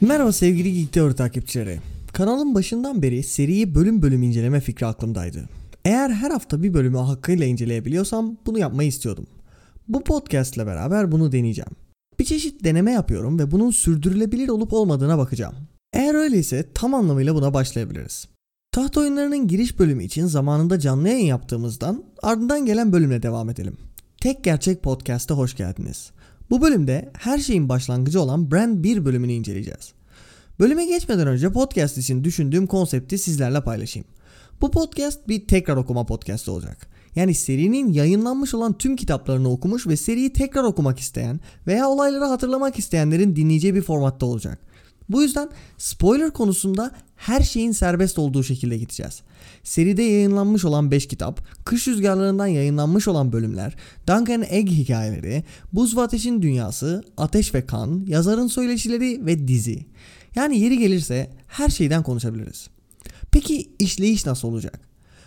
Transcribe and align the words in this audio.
Merhaba 0.00 0.32
sevgili 0.32 0.90
Geek 0.90 1.16
takipçileri. 1.16 1.80
Kanalın 2.12 2.54
başından 2.54 3.02
beri 3.02 3.22
seriyi 3.22 3.74
bölüm 3.74 4.02
bölüm 4.02 4.22
inceleme 4.22 4.60
fikri 4.60 4.86
aklımdaydı. 4.86 5.48
Eğer 5.84 6.10
her 6.10 6.30
hafta 6.30 6.62
bir 6.62 6.74
bölümü 6.74 6.96
hakkıyla 6.96 7.46
inceleyebiliyorsam 7.46 8.36
bunu 8.46 8.58
yapmayı 8.58 8.88
istiyordum. 8.88 9.26
Bu 9.88 10.04
podcast 10.04 10.56
ile 10.56 10.66
beraber 10.66 11.12
bunu 11.12 11.32
deneyeceğim. 11.32 11.70
Bir 12.18 12.24
çeşit 12.24 12.64
deneme 12.64 12.92
yapıyorum 12.92 13.38
ve 13.38 13.50
bunun 13.50 13.70
sürdürülebilir 13.70 14.48
olup 14.48 14.72
olmadığına 14.72 15.18
bakacağım. 15.18 15.54
Eğer 15.92 16.14
öyleyse 16.14 16.66
tam 16.74 16.94
anlamıyla 16.94 17.34
buna 17.34 17.54
başlayabiliriz. 17.54 18.28
Taht 18.72 18.96
oyunlarının 18.96 19.48
giriş 19.48 19.78
bölümü 19.78 20.04
için 20.04 20.26
zamanında 20.26 20.78
canlı 20.78 21.08
yayın 21.08 21.26
yaptığımızdan 21.26 22.04
ardından 22.22 22.66
gelen 22.66 22.92
bölümle 22.92 23.22
devam 23.22 23.50
edelim. 23.50 23.76
Tek 24.20 24.44
Gerçek 24.44 24.82
Podcast'a 24.82 25.34
hoş 25.34 25.56
geldiniz. 25.56 26.10
Bu 26.50 26.62
bölümde 26.62 27.10
her 27.18 27.38
şeyin 27.38 27.68
başlangıcı 27.68 28.20
olan 28.20 28.50
Brand 28.50 28.84
1 28.84 29.04
bölümünü 29.04 29.32
inceleyeceğiz. 29.32 29.92
Bölüme 30.60 30.86
geçmeden 30.86 31.26
önce 31.26 31.52
podcast 31.52 31.98
için 31.98 32.24
düşündüğüm 32.24 32.66
konsepti 32.66 33.18
sizlerle 33.18 33.60
paylaşayım. 33.60 34.08
Bu 34.60 34.70
podcast 34.70 35.28
bir 35.28 35.46
tekrar 35.46 35.76
okuma 35.76 36.06
podcastı 36.06 36.52
olacak. 36.52 36.86
Yani 37.14 37.34
serinin 37.34 37.92
yayınlanmış 37.92 38.54
olan 38.54 38.78
tüm 38.78 38.96
kitaplarını 38.96 39.50
okumuş 39.50 39.86
ve 39.86 39.96
seriyi 39.96 40.32
tekrar 40.32 40.62
okumak 40.62 40.98
isteyen 40.98 41.40
veya 41.66 41.88
olayları 41.88 42.24
hatırlamak 42.24 42.78
isteyenlerin 42.78 43.36
dinleyeceği 43.36 43.74
bir 43.74 43.82
formatta 43.82 44.26
olacak. 44.26 44.69
Bu 45.10 45.22
yüzden 45.22 45.48
spoiler 45.78 46.30
konusunda 46.30 46.90
her 47.16 47.40
şeyin 47.40 47.72
serbest 47.72 48.18
olduğu 48.18 48.42
şekilde 48.42 48.78
gideceğiz. 48.78 49.22
Seride 49.62 50.02
yayınlanmış 50.02 50.64
olan 50.64 50.90
5 50.90 51.08
kitap, 51.08 51.64
Kış 51.64 51.88
Rüzgarlarından 51.88 52.46
yayınlanmış 52.46 53.08
olan 53.08 53.32
bölümler, 53.32 53.76
Duncan 54.06 54.44
Egg 54.48 54.68
hikayeleri, 54.68 55.44
Buz 55.72 55.96
ve 55.96 56.00
Ateşin 56.00 56.42
Dünyası, 56.42 57.04
Ateş 57.16 57.54
ve 57.54 57.66
Kan, 57.66 58.04
yazarın 58.08 58.46
söyleşileri 58.46 59.26
ve 59.26 59.48
dizi. 59.48 59.86
Yani 60.34 60.58
yeri 60.58 60.78
gelirse 60.78 61.30
her 61.46 61.68
şeyden 61.68 62.02
konuşabiliriz. 62.02 62.68
Peki 63.32 63.70
işleyiş 63.78 64.26
nasıl 64.26 64.48
olacak? 64.48 64.80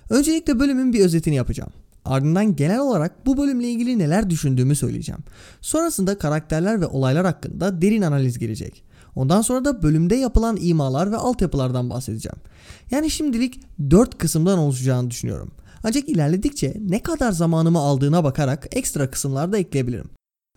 Öncelikle 0.09 0.59
bölümün 0.59 0.93
bir 0.93 0.99
özetini 0.99 1.35
yapacağım. 1.35 1.71
Ardından 2.05 2.55
genel 2.55 2.79
olarak 2.79 3.25
bu 3.25 3.37
bölümle 3.37 3.69
ilgili 3.69 3.99
neler 3.99 4.29
düşündüğümü 4.29 4.75
söyleyeceğim. 4.75 5.21
Sonrasında 5.61 6.17
karakterler 6.17 6.81
ve 6.81 6.85
olaylar 6.85 7.25
hakkında 7.25 7.81
derin 7.81 8.01
analiz 8.01 8.39
gelecek. 8.39 8.83
Ondan 9.15 9.41
sonra 9.41 9.65
da 9.65 9.83
bölümde 9.83 10.15
yapılan 10.15 10.57
imalar 10.61 11.11
ve 11.11 11.17
altyapılardan 11.17 11.89
bahsedeceğim. 11.89 12.37
Yani 12.91 13.09
şimdilik 13.09 13.59
4 13.91 14.17
kısımdan 14.17 14.59
oluşacağını 14.59 15.11
düşünüyorum. 15.11 15.51
Ancak 15.83 16.09
ilerledikçe 16.09 16.77
ne 16.79 16.99
kadar 16.99 17.31
zamanımı 17.31 17.79
aldığına 17.79 18.23
bakarak 18.23 18.67
ekstra 18.71 19.11
kısımlar 19.11 19.51
da 19.51 19.57
ekleyebilirim. 19.57 20.09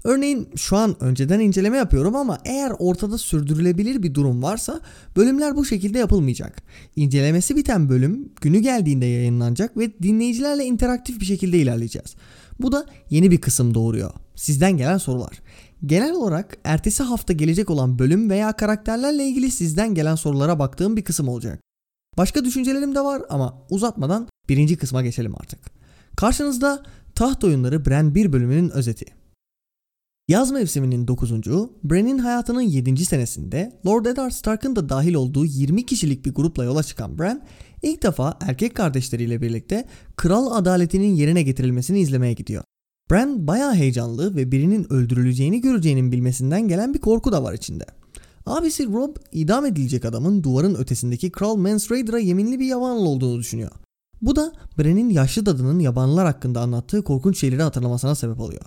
Örneğin 0.05 0.49
şu 0.57 0.77
an 0.77 0.97
önceden 1.01 1.41
inceleme 1.41 1.77
yapıyorum 1.77 2.17
ama 2.17 2.39
eğer 2.45 2.73
ortada 2.79 3.19
sürdürülebilir 3.19 4.03
bir 4.03 4.15
durum 4.15 4.43
varsa 4.43 4.81
bölümler 5.17 5.57
bu 5.57 5.65
şekilde 5.65 5.99
yapılmayacak. 5.99 6.63
İncelemesi 6.97 7.57
biten 7.57 7.89
bölüm 7.89 8.33
günü 8.41 8.59
geldiğinde 8.59 9.07
yayınlanacak 9.07 9.77
ve 9.77 9.99
dinleyicilerle 10.03 10.65
interaktif 10.65 11.21
bir 11.21 11.25
şekilde 11.25 11.59
ilerleyeceğiz. 11.59 12.15
Bu 12.61 12.73
da 12.73 12.87
yeni 13.11 13.31
bir 13.31 13.41
kısım 13.41 13.75
doğuruyor. 13.75 14.11
Sizden 14.35 14.77
gelen 14.77 14.99
sorular. 14.99 15.43
Genel 15.85 16.15
olarak 16.15 16.59
ertesi 16.65 17.03
hafta 17.03 17.33
gelecek 17.33 17.71
olan 17.71 17.99
bölüm 17.99 18.31
veya 18.31 18.53
karakterlerle 18.53 19.25
ilgili 19.27 19.51
sizden 19.51 19.95
gelen 19.95 20.15
sorulara 20.15 20.59
baktığım 20.59 20.97
bir 20.97 21.05
kısım 21.05 21.29
olacak. 21.29 21.61
Başka 22.19 22.45
düşüncelerim 22.45 22.95
de 22.95 23.01
var 23.01 23.23
ama 23.29 23.63
uzatmadan 23.71 24.29
birinci 24.49 24.77
kısma 24.77 25.03
geçelim 25.03 25.35
artık. 25.37 25.61
Karşınızda 26.17 26.83
Taht 27.15 27.45
Oyunları 27.45 27.85
Bren 27.85 28.15
1 28.15 28.33
bölümünün 28.33 28.71
özeti. 28.71 29.07
Yaz 30.29 30.51
mevsiminin 30.51 31.09
9. 31.09 31.33
Bran'in 31.85 32.19
hayatının 32.19 32.61
7. 32.61 33.05
senesinde 33.05 33.81
Lord 33.87 34.07
Eddard 34.07 34.31
Stark'ın 34.31 34.77
da 34.77 34.89
dahil 34.89 35.15
olduğu 35.15 35.45
20 35.45 35.87
kişilik 35.87 36.27
bir 36.27 36.35
grupla 36.35 36.65
yola 36.65 36.83
çıkan 36.83 37.19
Bran 37.19 37.43
ilk 37.83 38.03
defa 38.03 38.39
erkek 38.41 38.75
kardeşleriyle 38.75 39.43
birlikte 39.43 39.89
kral 40.17 40.51
adaletinin 40.51 41.15
yerine 41.15 41.43
getirilmesini 41.43 42.01
izlemeye 42.01 42.33
gidiyor. 42.33 42.65
Bran 43.11 43.47
bayağı 43.47 43.75
heyecanlı 43.75 44.37
ve 44.37 44.53
birinin 44.53 44.93
öldürüleceğini 44.93 45.61
göreceğinin 45.61 46.13
bilmesinden 46.13 46.69
gelen 46.69 46.95
bir 46.95 46.99
korku 46.99 47.33
da 47.33 47.43
var 47.43 47.55
içinde. 47.55 47.85
Abisi 48.47 48.87
Rob 48.87 49.17
idam 49.33 49.67
edilecek 49.67 50.05
adamın 50.05 50.43
duvarın 50.43 50.75
ötesindeki 50.75 51.31
Kral 51.31 51.57
Mance 51.57 51.85
Raider'a 51.91 52.19
yeminli 52.19 52.61
bir 52.61 52.67
yabanlı 52.67 53.09
olduğunu 53.09 53.39
düşünüyor. 53.39 53.71
Bu 54.23 54.37
da 54.37 54.53
Bran'in 54.79 55.11
yaşlı 55.11 55.47
dadının 55.47 55.79
yabanlılar 55.79 56.27
hakkında 56.27 56.61
anlattığı 56.61 57.05
korkunç 57.05 57.39
şeyleri 57.39 57.63
hatırlamasına 57.63 58.15
sebep 58.15 58.41
oluyor. 58.41 58.63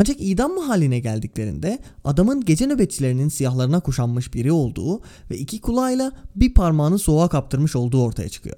Ancak 0.00 0.16
idam 0.20 0.54
mahalline 0.54 1.00
geldiklerinde 1.00 1.78
adamın 2.04 2.40
gece 2.40 2.66
nöbetçilerinin 2.66 3.28
siyahlarına 3.28 3.80
kuşanmış 3.80 4.34
biri 4.34 4.52
olduğu 4.52 5.00
ve 5.30 5.38
iki 5.38 5.60
kulağıyla 5.60 6.12
bir 6.36 6.54
parmağını 6.54 6.98
soğuğa 6.98 7.28
kaptırmış 7.28 7.76
olduğu 7.76 8.02
ortaya 8.02 8.28
çıkıyor. 8.28 8.56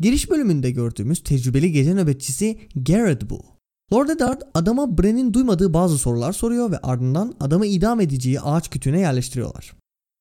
Giriş 0.00 0.30
bölümünde 0.30 0.70
gördüğümüz 0.70 1.22
tecrübeli 1.22 1.72
gece 1.72 1.94
nöbetçisi 1.94 2.58
Garrett 2.76 3.30
bu. 3.30 3.57
Lord 3.92 4.08
Eddard 4.08 4.40
adama 4.54 4.98
Bren'in 4.98 5.32
duymadığı 5.32 5.74
bazı 5.74 5.98
sorular 5.98 6.32
soruyor 6.32 6.70
ve 6.70 6.78
ardından 6.78 7.34
adamı 7.40 7.66
idam 7.66 8.00
edeceği 8.00 8.40
ağaç 8.40 8.70
kütüğüne 8.70 9.00
yerleştiriyorlar. 9.00 9.72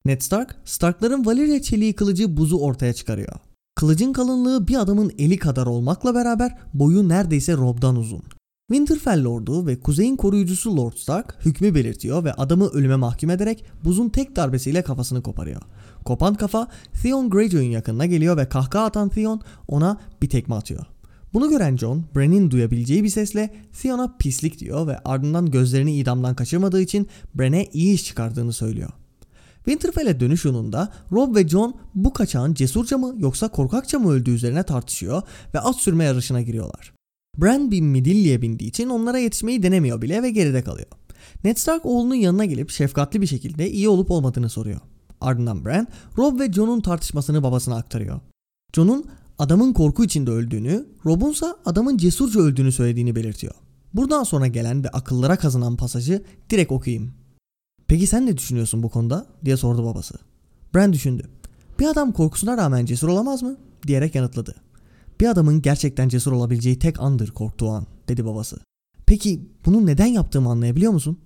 Ned 0.05 0.21
Stark, 0.21 0.55
Starkların 0.65 1.25
Valyria 1.25 1.61
çeliği 1.61 1.93
kılıcı 1.93 2.37
buzu 2.37 2.57
ortaya 2.57 2.93
çıkarıyor. 2.93 3.33
Kılıcın 3.75 4.13
kalınlığı 4.13 4.67
bir 4.67 4.75
adamın 4.75 5.11
eli 5.17 5.37
kadar 5.37 5.65
olmakla 5.65 6.15
beraber 6.15 6.57
boyu 6.73 7.09
neredeyse 7.09 7.53
Rob'dan 7.53 7.95
uzun. 7.95 8.23
Winterfell 8.71 9.23
Lord'u 9.23 9.67
ve 9.67 9.79
kuzeyin 9.79 10.15
koruyucusu 10.15 10.77
Lord 10.77 10.93
Stark 10.93 11.45
hükmü 11.45 11.75
belirtiyor 11.75 12.23
ve 12.23 12.33
adamı 12.33 12.67
ölüme 12.67 12.95
mahkum 12.95 13.29
ederek 13.29 13.65
buzun 13.83 14.09
tek 14.09 14.35
darbesiyle 14.35 14.81
kafasını 14.81 15.23
koparıyor. 15.23 15.61
Kopan 16.05 16.35
kafa 16.35 16.67
Theon 17.01 17.29
Greyjoy'un 17.29 17.71
yakınına 17.71 18.05
geliyor 18.05 18.37
ve 18.37 18.49
kahkaha 18.49 18.85
atan 18.85 19.09
Theon 19.09 19.41
ona 19.67 19.97
bir 20.21 20.29
tekme 20.29 20.55
atıyor. 20.55 20.85
Bunu 21.37 21.49
gören 21.49 21.77
Jon, 21.77 22.05
Bran'in 22.15 22.51
duyabileceği 22.51 23.03
bir 23.03 23.09
sesle 23.09 23.53
Theon'a 23.81 24.17
pislik 24.17 24.59
diyor 24.59 24.87
ve 24.87 24.99
ardından 24.99 25.51
gözlerini 25.51 25.95
idamdan 25.95 26.35
kaçırmadığı 26.35 26.81
için 26.81 27.07
Bran'e 27.35 27.65
iyi 27.73 27.93
iş 27.93 28.05
çıkardığını 28.05 28.53
söylüyor. 28.53 28.89
Winterfell'e 29.55 30.19
dönüş 30.19 30.45
yolunda 30.45 30.93
Rob 31.11 31.35
ve 31.35 31.47
Jon 31.47 31.75
bu 31.95 32.13
kaçağın 32.13 32.53
cesurca 32.53 32.97
mı 32.97 33.15
yoksa 33.17 33.47
korkakça 33.47 33.99
mı 33.99 34.11
öldüğü 34.11 34.31
üzerine 34.31 34.63
tartışıyor 34.63 35.21
ve 35.53 35.59
at 35.59 35.75
sürme 35.75 36.03
yarışına 36.03 36.41
giriyorlar. 36.41 36.93
Bran 37.37 37.71
bir 37.71 37.81
midilliye 37.81 38.41
bindiği 38.41 38.69
için 38.69 38.89
onlara 38.89 39.17
yetişmeyi 39.17 39.63
denemiyor 39.63 40.01
bile 40.01 40.23
ve 40.23 40.31
geride 40.31 40.63
kalıyor. 40.63 40.87
Ned 41.43 41.57
Stark 41.57 41.85
oğlunun 41.85 42.15
yanına 42.15 42.45
gelip 42.45 42.69
şefkatli 42.69 43.21
bir 43.21 43.27
şekilde 43.27 43.71
iyi 43.71 43.89
olup 43.89 44.11
olmadığını 44.11 44.49
soruyor. 44.49 44.79
Ardından 45.21 45.65
Bran, 45.65 45.87
Rob 46.17 46.39
ve 46.39 46.53
Jon'un 46.53 46.81
tartışmasını 46.81 47.43
babasına 47.43 47.75
aktarıyor. 47.75 48.19
Jon'un 48.75 49.05
adamın 49.39 49.73
korku 49.73 50.03
içinde 50.03 50.31
öldüğünü, 50.31 50.87
Rob'unsa 51.05 51.57
adamın 51.65 51.97
cesurca 51.97 52.39
öldüğünü 52.39 52.71
söylediğini 52.71 53.15
belirtiyor. 53.15 53.53
Buradan 53.93 54.23
sonra 54.23 54.47
gelen 54.47 54.83
ve 54.83 54.89
akıllara 54.89 55.35
kazınan 55.35 55.75
pasajı 55.75 56.23
direkt 56.49 56.71
okuyayım. 56.71 57.13
Peki 57.87 58.07
sen 58.07 58.25
ne 58.25 58.37
düşünüyorsun 58.37 58.83
bu 58.83 58.89
konuda? 58.89 59.25
diye 59.45 59.57
sordu 59.57 59.85
babası. 59.85 60.15
Bran 60.75 60.93
düşündü. 60.93 61.29
Bir 61.79 61.85
adam 61.85 62.11
korkusuna 62.11 62.57
rağmen 62.57 62.85
cesur 62.85 63.07
olamaz 63.07 63.43
mı? 63.43 63.57
diyerek 63.87 64.15
yanıtladı. 64.15 64.55
Bir 65.21 65.27
adamın 65.27 65.61
gerçekten 65.61 66.09
cesur 66.09 66.31
olabileceği 66.31 66.79
tek 66.79 66.99
andır 66.99 67.31
korktuğu 67.31 67.69
an, 67.69 67.85
dedi 68.07 68.25
babası. 68.25 68.59
Peki 69.05 69.49
bunu 69.65 69.85
neden 69.85 70.05
yaptığımı 70.05 70.49
anlayabiliyor 70.49 70.91
musun? 70.91 71.19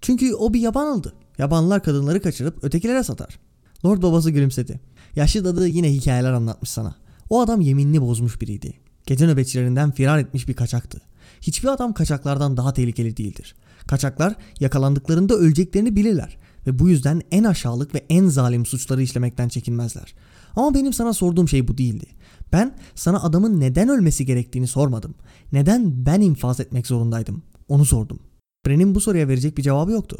Çünkü 0.00 0.34
o 0.34 0.54
bir 0.54 0.60
yabanıldı. 0.60 1.14
Yabanlılar 1.38 1.82
kadınları 1.82 2.22
kaçırıp 2.22 2.64
ötekilere 2.64 3.04
satar. 3.04 3.38
Lord 3.84 4.02
babası 4.02 4.30
gülümsedi. 4.30 4.80
Yaşlı 5.16 5.44
dadı 5.44 5.68
yine 5.68 5.92
hikayeler 5.92 6.32
anlatmış 6.32 6.70
sana. 6.70 6.94
O 7.30 7.40
adam 7.40 7.60
yeminini 7.60 8.00
bozmuş 8.00 8.40
biriydi. 8.40 8.72
Gece 9.06 9.26
nöbetçilerinden 9.26 9.90
firar 9.90 10.18
etmiş 10.18 10.48
bir 10.48 10.54
kaçaktı. 10.54 11.00
Hiçbir 11.40 11.68
adam 11.68 11.92
kaçaklardan 11.92 12.56
daha 12.56 12.72
tehlikeli 12.72 13.16
değildir. 13.16 13.54
Kaçaklar 13.86 14.36
yakalandıklarında 14.60 15.34
öleceklerini 15.34 15.96
bilirler 15.96 16.38
ve 16.66 16.78
bu 16.78 16.88
yüzden 16.88 17.22
en 17.30 17.44
aşağılık 17.44 17.94
ve 17.94 18.04
en 18.08 18.26
zalim 18.26 18.66
suçları 18.66 19.02
işlemekten 19.02 19.48
çekinmezler. 19.48 20.14
Ama 20.56 20.74
benim 20.74 20.92
sana 20.92 21.12
sorduğum 21.12 21.48
şey 21.48 21.68
bu 21.68 21.78
değildi. 21.78 22.06
Ben 22.52 22.76
sana 22.94 23.22
adamın 23.22 23.60
neden 23.60 23.88
ölmesi 23.88 24.26
gerektiğini 24.26 24.66
sormadım. 24.66 25.14
Neden 25.52 26.06
ben 26.06 26.20
infaz 26.20 26.60
etmek 26.60 26.86
zorundaydım? 26.86 27.42
Onu 27.68 27.84
sordum. 27.84 28.20
Bran'in 28.66 28.94
bu 28.94 29.00
soruya 29.00 29.28
verecek 29.28 29.58
bir 29.58 29.62
cevabı 29.62 29.92
yoktu. 29.92 30.18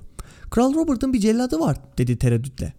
Kral 0.50 0.74
Robert'ın 0.74 1.12
bir 1.12 1.20
celladı 1.20 1.60
var 1.60 1.76
dedi 1.98 2.16
tereddütle. 2.16 2.72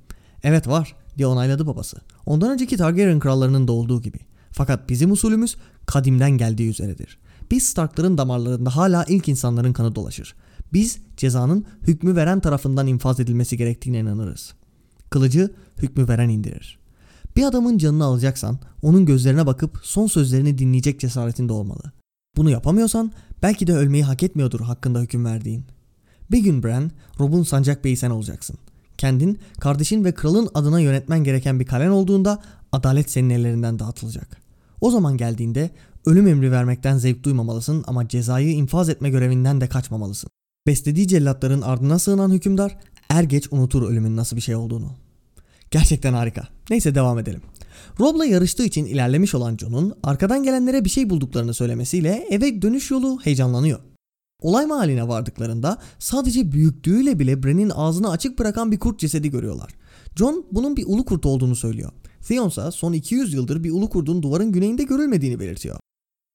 Evet 0.43 0.67
var 0.67 0.95
diye 1.17 1.27
onayladı 1.27 1.67
babası. 1.67 1.97
Ondan 2.25 2.51
önceki 2.51 2.77
Targaryen 2.77 3.19
krallarının 3.19 3.67
da 3.67 3.71
olduğu 3.71 4.01
gibi. 4.01 4.19
Fakat 4.51 4.89
bizim 4.89 5.11
usulümüz 5.11 5.55
kadimden 5.85 6.31
geldiği 6.31 6.69
üzeredir. 6.69 7.17
Biz 7.51 7.63
Starkların 7.63 8.17
damarlarında 8.17 8.75
hala 8.75 9.05
ilk 9.07 9.27
insanların 9.27 9.73
kanı 9.73 9.95
dolaşır. 9.95 10.35
Biz 10.73 10.99
cezanın 11.17 11.65
hükmü 11.81 12.15
veren 12.15 12.39
tarafından 12.39 12.87
infaz 12.87 13.19
edilmesi 13.19 13.57
gerektiğine 13.57 13.99
inanırız. 13.99 14.53
Kılıcı 15.09 15.53
hükmü 15.77 16.07
veren 16.07 16.29
indirir. 16.29 16.79
Bir 17.35 17.43
adamın 17.43 17.77
canını 17.77 18.03
alacaksan 18.03 18.59
onun 18.81 19.05
gözlerine 19.05 19.45
bakıp 19.45 19.79
son 19.83 20.07
sözlerini 20.07 20.57
dinleyecek 20.57 20.99
cesaretinde 20.99 21.53
olmalı. 21.53 21.91
Bunu 22.37 22.49
yapamıyorsan 22.49 23.11
belki 23.41 23.67
de 23.67 23.73
ölmeyi 23.73 24.03
hak 24.03 24.23
etmiyordur 24.23 24.59
hakkında 24.59 24.99
hüküm 24.99 25.25
verdiğin. 25.25 25.65
Bir 26.31 26.39
gün 26.39 26.63
Bran, 26.63 26.91
Rob'un 27.19 27.43
sancak 27.43 27.83
beyi 27.83 27.97
sen 27.97 28.09
olacaksın. 28.09 28.57
Kendin, 29.01 29.39
kardeşin 29.59 30.05
ve 30.05 30.13
kralın 30.13 30.49
adına 30.53 30.79
yönetmen 30.79 31.23
gereken 31.23 31.59
bir 31.59 31.65
kalen 31.65 31.89
olduğunda 31.89 32.41
adalet 32.71 33.11
senin 33.11 33.29
ellerinden 33.29 33.79
dağıtılacak. 33.79 34.41
O 34.81 34.91
zaman 34.91 35.17
geldiğinde 35.17 35.69
ölüm 36.05 36.27
emri 36.27 36.51
vermekten 36.51 36.97
zevk 36.97 37.23
duymamalısın 37.23 37.83
ama 37.87 38.07
cezayı 38.07 38.51
infaz 38.51 38.89
etme 38.89 39.09
görevinden 39.09 39.61
de 39.61 39.67
kaçmamalısın. 39.67 40.29
Beslediği 40.67 41.07
cellatların 41.07 41.61
ardına 41.61 41.99
sığınan 41.99 42.31
hükümdar 42.31 42.77
er 43.09 43.23
geç 43.23 43.47
unutur 43.51 43.89
ölümün 43.89 44.17
nasıl 44.17 44.35
bir 44.35 44.41
şey 44.41 44.55
olduğunu. 44.55 44.91
Gerçekten 45.71 46.13
harika. 46.13 46.47
Neyse 46.69 46.95
devam 46.95 47.19
edelim. 47.19 47.41
Rob'la 47.99 48.25
yarıştığı 48.25 48.63
için 48.63 48.85
ilerlemiş 48.85 49.35
olan 49.35 49.57
Jon'un 49.57 49.93
arkadan 50.03 50.43
gelenlere 50.43 50.85
bir 50.85 50.89
şey 50.89 51.09
bulduklarını 51.09 51.53
söylemesiyle 51.53 52.27
eve 52.29 52.61
dönüş 52.61 52.91
yolu 52.91 53.19
heyecanlanıyor. 53.23 53.79
Olay 54.41 54.65
mahalline 54.65 55.07
vardıklarında 55.07 55.77
sadece 55.99 56.51
büyüklüğüyle 56.51 57.19
bile 57.19 57.43
Bran'in 57.43 57.69
ağzını 57.69 58.09
açık 58.09 58.39
bırakan 58.39 58.71
bir 58.71 58.79
kurt 58.79 58.99
cesedi 58.99 59.31
görüyorlar. 59.31 59.71
John 60.15 60.45
bunun 60.51 60.77
bir 60.77 60.85
ulu 60.87 61.05
kurt 61.05 61.25
olduğunu 61.25 61.55
söylüyor. 61.55 61.91
Theon 62.27 62.49
ise 62.49 62.71
son 62.71 62.93
200 62.93 63.33
yıldır 63.33 63.63
bir 63.63 63.71
ulu 63.71 63.89
kurdun 63.89 64.23
duvarın 64.23 64.51
güneyinde 64.51 64.83
görülmediğini 64.83 65.39
belirtiyor. 65.39 65.77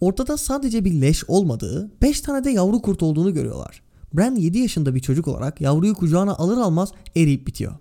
Ortada 0.00 0.37
sadece 0.37 0.85
bir 0.85 1.00
leş 1.00 1.25
olmadığı, 1.29 1.91
5 2.03 2.20
tane 2.20 2.44
de 2.44 2.50
yavru 2.50 2.82
kurt 2.82 3.03
olduğunu 3.03 3.35
görüyorlar. 3.35 3.82
Bran 4.14 4.35
7 4.35 4.59
yaşında 4.59 4.94
bir 4.94 5.00
çocuk 5.00 5.29
olarak 5.29 5.61
yavruyu 5.61 5.94
kucağına 5.94 6.35
alır 6.35 6.59
almaz 6.59 6.93
eriyip 7.17 7.47
bitiyor. 7.47 7.73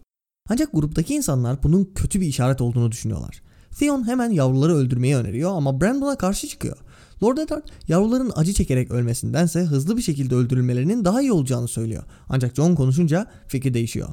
Ancak 0.50 0.74
gruptaki 0.74 1.16
insanlar 1.16 1.64
bunun 1.64 1.92
kötü 1.96 2.22
bir 2.22 2.28
işaret 2.28 2.62
olduğunu 2.62 2.92
düşünüyorlar. 2.92 3.42
Theon 3.80 4.08
hemen 4.08 4.30
yavruları 4.30 4.76
öldürmeyi 4.76 5.16
öneriyor 5.16 5.52
ama 5.52 5.82
Bran 5.82 6.02
buna 6.02 6.18
karşı 6.18 6.48
çıkıyor. 6.48 6.78
Lord 7.24 7.38
Eddard 7.38 7.68
yavruların 7.88 8.32
acı 8.36 8.54
çekerek 8.54 8.92
ölmesindense 8.92 9.62
hızlı 9.62 9.98
bir 9.98 10.02
şekilde 10.02 10.36
öldürülmelerinin 10.36 11.06
daha 11.06 11.22
iyi 11.22 11.32
olacağını 11.32 11.68
söylüyor. 11.68 12.04
Ancak 12.30 12.56
John 12.56 12.76
konuşunca 12.76 13.28
fikir 13.48 13.74
değişiyor. 13.74 14.10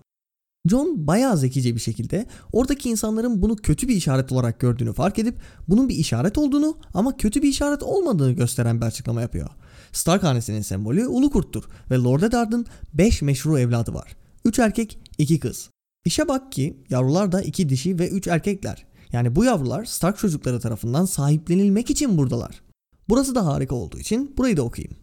John 0.69 1.07
bayağı 1.07 1.39
zekice 1.39 1.75
bir 1.75 1.81
şekilde 1.81 2.27
oradaki 2.53 2.91
insanların 2.91 3.43
bunu 3.43 3.57
kötü 3.57 3.89
bir 3.89 3.97
işaret 3.97 4.33
olarak 4.33 4.61
gördüğünü 4.61 4.93
fark 4.93 5.19
edip 5.19 5.41
bunun 5.69 5.89
bir 5.89 5.95
işaret 5.95 6.39
olduğunu 6.39 6.79
ama 6.95 7.17
kötü 7.17 7.43
bir 7.43 7.49
işaret 7.49 7.83
olmadığını 7.83 8.33
gösteren 8.33 8.81
bir 8.81 8.87
açıklama 8.87 9.21
yapıyor. 9.21 9.49
Stark 9.93 10.23
hanesinin 10.23 10.63
sembolü 10.63 11.07
ulu 11.07 11.31
kurttur 11.31 11.65
ve 11.91 11.97
Lord 11.97 12.23
Eddard'ın 12.23 12.67
5 12.95 13.23
meşru 13.23 13.59
evladı 13.59 13.95
var. 13.95 14.17
3 14.45 14.59
erkek, 14.59 14.99
2 15.19 15.41
kız. 15.41 15.71
İşe 16.05 16.29
bak 16.29 16.53
ki 16.53 16.77
yavrular 16.91 17.33
da 17.33 17.43
2 17.43 17.69
dişi 17.69 17.99
ve 17.99 18.09
3 18.09 18.27
erkekler. 18.27 18.87
Yani 19.13 19.37
bu 19.37 19.45
yavrular 19.45 19.85
Stark 19.85 20.19
çocukları 20.19 20.61
tarafından 20.61 21.05
sahiplenilmek 21.05 21.91
için 21.91 22.19
buradalar. 22.19 22.63
Burası 23.09 23.35
da 23.35 23.47
harika 23.47 23.75
olduğu 23.75 23.99
için 23.99 24.35
burayı 24.37 24.57
da 24.57 24.63
okuyayım. 24.63 24.97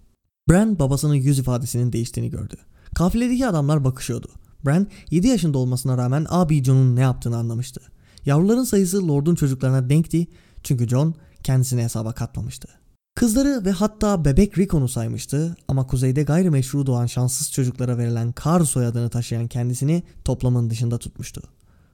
Bran 0.50 0.80
babasının 0.80 1.14
yüz 1.14 1.40
ifadesinin 1.40 1.94
değiştiğini 1.94 2.30
gördü. 2.30 2.56
Kafiledeki 2.96 3.48
adamlar 3.48 3.84
bakışıyordu. 3.84 4.28
Bran 4.66 4.88
7 5.12 5.28
yaşında 5.28 5.58
olmasına 5.58 5.98
rağmen 5.98 6.26
abi 6.30 6.64
Jon'un 6.64 6.96
ne 6.96 7.02
yaptığını 7.02 7.38
anlamıştı. 7.38 7.82
Yavruların 8.26 8.64
sayısı 8.64 9.08
Lord'un 9.08 9.36
çocuklarına 9.36 9.90
denkti 9.90 10.28
çünkü 10.64 10.88
Jon 10.88 11.16
kendisini 11.44 11.84
hesaba 11.84 12.14
katmamıştı. 12.14 12.68
Kızları 13.16 13.66
ve 13.66 13.72
hatta 13.72 14.26
bebek 14.26 14.58
Rickon'u 14.58 14.88
saymıştı 14.88 15.58
ama 15.68 15.88
kuzeyde 15.88 16.24
gayrimeşru 16.24 16.86
doğan 16.86 17.06
şanssız 17.06 17.52
çocuklara 17.52 17.98
verilen 17.98 18.32
Kar 18.32 18.62
soyadını 18.62 19.10
taşıyan 19.10 19.48
kendisini 19.48 20.04
toplamın 20.26 20.70
dışında 20.70 20.98
tutmuştu. 20.98 21.42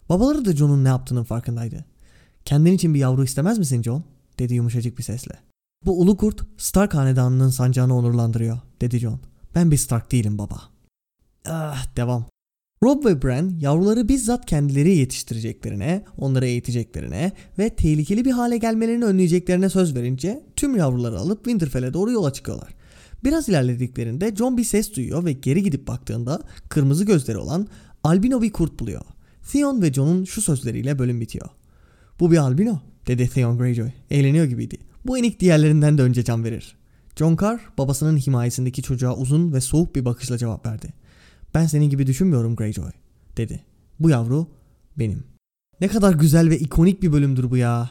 Babaları 0.10 0.46
da 0.46 0.56
Jon'un 0.56 0.84
ne 0.84 0.88
yaptığının 0.88 1.24
farkındaydı. 1.24 1.86
Kendin 2.46 2.74
için 2.74 2.94
bir 2.94 3.00
yavru 3.00 3.24
istemez 3.24 3.58
misin 3.58 3.84
Jon? 3.84 4.04
dedi 4.40 4.54
yumuşacık 4.54 4.98
bir 4.98 5.04
sesle. 5.04 5.36
Bu 5.86 6.02
ulu 6.02 6.18
kurt 6.18 6.42
Stark 6.58 6.94
hanedanının 6.94 7.50
sancağını 7.50 7.98
onurlandırıyor 7.98 8.58
dedi 8.82 9.00
Jon. 9.00 9.20
Ben 9.56 9.72
bir 9.72 9.78
Stark 9.78 10.12
değilim 10.12 10.38
baba. 10.38 10.62
Ah 11.46 11.96
devam. 11.96 12.26
Rob 12.84 13.06
ve 13.06 13.22
Bran 13.22 13.56
yavruları 13.60 14.10
bizzat 14.10 14.46
kendileri 14.46 14.96
yetiştireceklerine, 14.96 16.06
onları 16.18 16.46
eğiteceklerine 16.46 17.32
ve 17.60 17.70
tehlikeli 17.70 18.26
bir 18.26 18.32
hale 18.32 18.58
gelmelerini 18.58 19.06
önleyeceklerine 19.06 19.70
söz 19.70 19.96
verince 19.96 20.44
tüm 20.56 20.76
yavruları 20.76 21.20
alıp 21.20 21.38
Winterfell'e 21.38 21.94
doğru 21.94 22.12
yola 22.12 22.34
çıkıyorlar. 22.34 22.74
Biraz 23.24 23.50
ilerlediklerinde 23.50 24.36
John 24.36 24.58
bir 24.58 24.64
ses 24.64 24.96
duyuyor 24.96 25.26
ve 25.26 25.34
geri 25.34 25.64
gidip 25.64 25.88
baktığında 25.88 26.42
kırmızı 26.70 27.06
gözleri 27.06 27.38
olan 27.38 27.68
albino 28.04 28.42
bir 28.42 28.52
kurt 28.52 28.80
buluyor. 28.80 29.02
Theon 29.52 29.82
ve 29.82 29.94
Jon'un 29.94 30.24
şu 30.24 30.42
sözleriyle 30.42 31.00
bölüm 31.00 31.22
bitiyor. 31.22 31.50
Bu 32.20 32.32
bir 32.32 32.38
albino 32.38 32.80
dedi 33.08 33.30
Theon 33.30 33.58
Greyjoy. 33.58 33.90
Eğleniyor 34.12 34.46
gibiydi. 34.46 34.78
Bu 35.06 35.18
enik 35.18 35.40
diğerlerinden 35.40 35.98
de 35.98 36.02
önce 36.02 36.24
can 36.24 36.44
verir. 36.44 36.76
John 37.16 37.38
Carr 37.42 37.60
babasının 37.78 38.18
himayesindeki 38.18 38.82
çocuğa 38.82 39.16
uzun 39.16 39.54
ve 39.54 39.62
soğuk 39.62 39.96
bir 39.96 40.06
bakışla 40.06 40.38
cevap 40.38 40.66
verdi. 40.66 40.94
Ben 41.54 41.66
senin 41.66 41.90
gibi 41.90 42.08
düşünmüyorum 42.08 42.56
Greyjoy 42.56 42.92
dedi. 43.38 43.64
Bu 44.00 44.10
yavru 44.10 44.48
benim. 45.00 45.24
Ne 45.82 45.88
kadar 45.88 46.14
güzel 46.14 46.50
ve 46.50 46.60
ikonik 46.60 47.02
bir 47.02 47.12
bölümdür 47.12 47.52
bu 47.52 47.58
ya. 47.58 47.90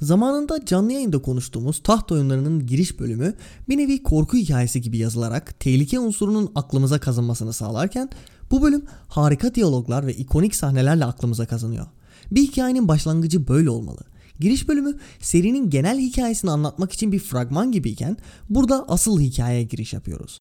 Zamanında 0.00 0.66
canlı 0.66 0.92
yayında 0.92 1.22
konuştuğumuz 1.22 1.82
taht 1.82 2.12
oyunlarının 2.12 2.66
giriş 2.66 3.00
bölümü 3.00 3.34
bir 3.68 3.78
nevi 3.78 4.02
korku 4.02 4.36
hikayesi 4.36 4.80
gibi 4.80 4.98
yazılarak 4.98 5.60
tehlike 5.60 5.98
unsurunun 5.98 6.52
aklımıza 6.54 6.98
kazınmasını 6.98 7.52
sağlarken 7.52 8.10
bu 8.50 8.62
bölüm 8.62 8.84
harika 9.08 9.54
diyaloglar 9.54 10.06
ve 10.06 10.14
ikonik 10.14 10.54
sahnelerle 10.54 11.04
aklımıza 11.04 11.46
kazanıyor. 11.46 11.86
Bir 12.30 12.42
hikayenin 12.42 12.88
başlangıcı 12.88 13.48
böyle 13.48 13.70
olmalı. 13.70 14.00
Giriş 14.40 14.68
bölümü 14.68 14.98
serinin 15.20 15.70
genel 15.70 15.98
hikayesini 15.98 16.50
anlatmak 16.50 16.92
için 16.92 17.12
bir 17.12 17.18
fragman 17.18 17.72
gibiyken 17.72 18.16
burada 18.50 18.84
asıl 18.88 19.20
hikayeye 19.20 19.62
giriş 19.62 19.92
yapıyoruz. 19.92 20.38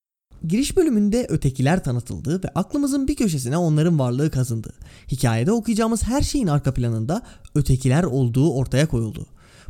Giriş 0.48 0.78
bölümünde 0.78 1.26
ötekiler 1.30 1.84
tanıtıldı 1.84 2.44
ve 2.44 2.48
aklımızın 2.56 3.08
bir 3.08 3.16
köşesine 3.16 3.58
onların 3.58 4.00
varlığı 4.00 4.32
kazındı. 4.32 4.74
Hikayede 5.12 5.52
okuyacağımız 5.52 6.04
her 6.04 6.22
şeyin 6.22 6.48
arka 6.48 6.74
planında 6.74 7.22
ötekiler 7.56 8.04
olduğu 8.04 8.54
ortaya 8.54 8.88
koyuldu. 8.88 9.28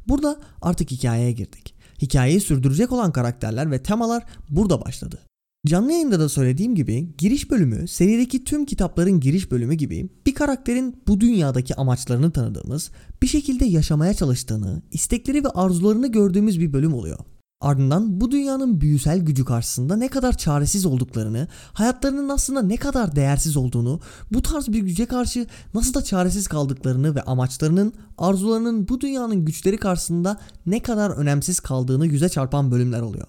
Burada 0.08 0.40
artık 0.62 0.92
hikayeye 0.92 1.32
girdik. 1.32 1.76
Hikayeyi 2.02 2.42
sürdürecek 2.42 2.92
olan 2.92 3.12
karakterler 3.12 3.72
ve 3.72 3.84
temalar 3.84 4.24
burada 4.50 4.82
başladı. 4.86 5.20
Canlı 5.68 5.92
yayında 5.92 6.20
da 6.20 6.30
söylediğim 6.30 6.76
gibi 6.76 7.10
giriş 7.18 7.52
bölümü 7.52 7.88
serideki 7.88 8.44
tüm 8.44 8.66
kitapların 8.66 9.20
giriş 9.20 9.52
bölümü 9.52 9.74
gibi 9.74 10.10
bir 10.26 10.36
karakterin 10.36 10.96
bu 11.08 11.20
dünyadaki 11.20 11.76
amaçlarını 11.76 12.32
tanıdığımız, 12.32 12.92
bir 13.22 13.28
şekilde 13.28 13.66
yaşamaya 13.66 14.14
çalıştığını, 14.14 14.82
istekleri 14.92 15.44
ve 15.44 15.50
arzularını 15.50 16.12
gördüğümüz 16.12 16.60
bir 16.60 16.74
bölüm 16.74 16.94
oluyor. 16.94 17.18
Ardından 17.62 18.22
bu 18.22 18.32
dünyanın 18.32 18.82
büyüsel 18.82 19.20
gücü 19.20 19.46
karşısında 19.46 19.96
ne 19.96 20.08
kadar 20.08 20.38
çaresiz 20.38 20.86
olduklarını, 20.86 21.48
hayatlarının 21.74 22.30
aslında 22.30 22.62
ne 22.62 22.78
kadar 22.78 23.16
değersiz 23.16 23.58
olduğunu, 23.58 24.00
bu 24.34 24.42
tarz 24.42 24.68
bir 24.68 24.80
güce 24.80 25.06
karşı 25.06 25.48
nasıl 25.74 25.94
da 25.94 26.04
çaresiz 26.04 26.48
kaldıklarını 26.48 27.16
ve 27.16 27.22
amaçlarının, 27.22 27.94
arzularının 28.18 28.88
bu 28.88 29.02
dünyanın 29.02 29.46
güçleri 29.46 29.78
karşısında 29.78 30.40
ne 30.66 30.80
kadar 30.80 31.10
önemsiz 31.10 31.60
kaldığını 31.60 32.08
yüze 32.08 32.30
çarpan 32.30 32.72
bölümler 32.72 33.02
oluyor. 33.02 33.28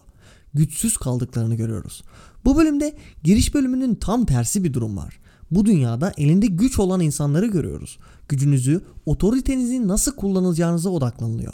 Güçsüz 0.54 0.96
kaldıklarını 0.96 1.54
görüyoruz. 1.54 2.02
Bu 2.44 2.56
bölümde 2.56 2.96
giriş 3.24 3.54
bölümünün 3.54 3.94
tam 3.94 4.26
tersi 4.26 4.64
bir 4.64 4.74
durum 4.74 4.96
var. 4.96 5.20
Bu 5.50 5.66
dünyada 5.66 6.12
elinde 6.16 6.46
güç 6.46 6.78
olan 6.78 7.00
insanları 7.00 7.46
görüyoruz. 7.46 7.98
Gücünüzü, 8.28 8.80
otoritenizi 9.06 9.88
nasıl 9.88 10.16
kullanacağınıza 10.16 10.90
odaklanılıyor. 10.90 11.52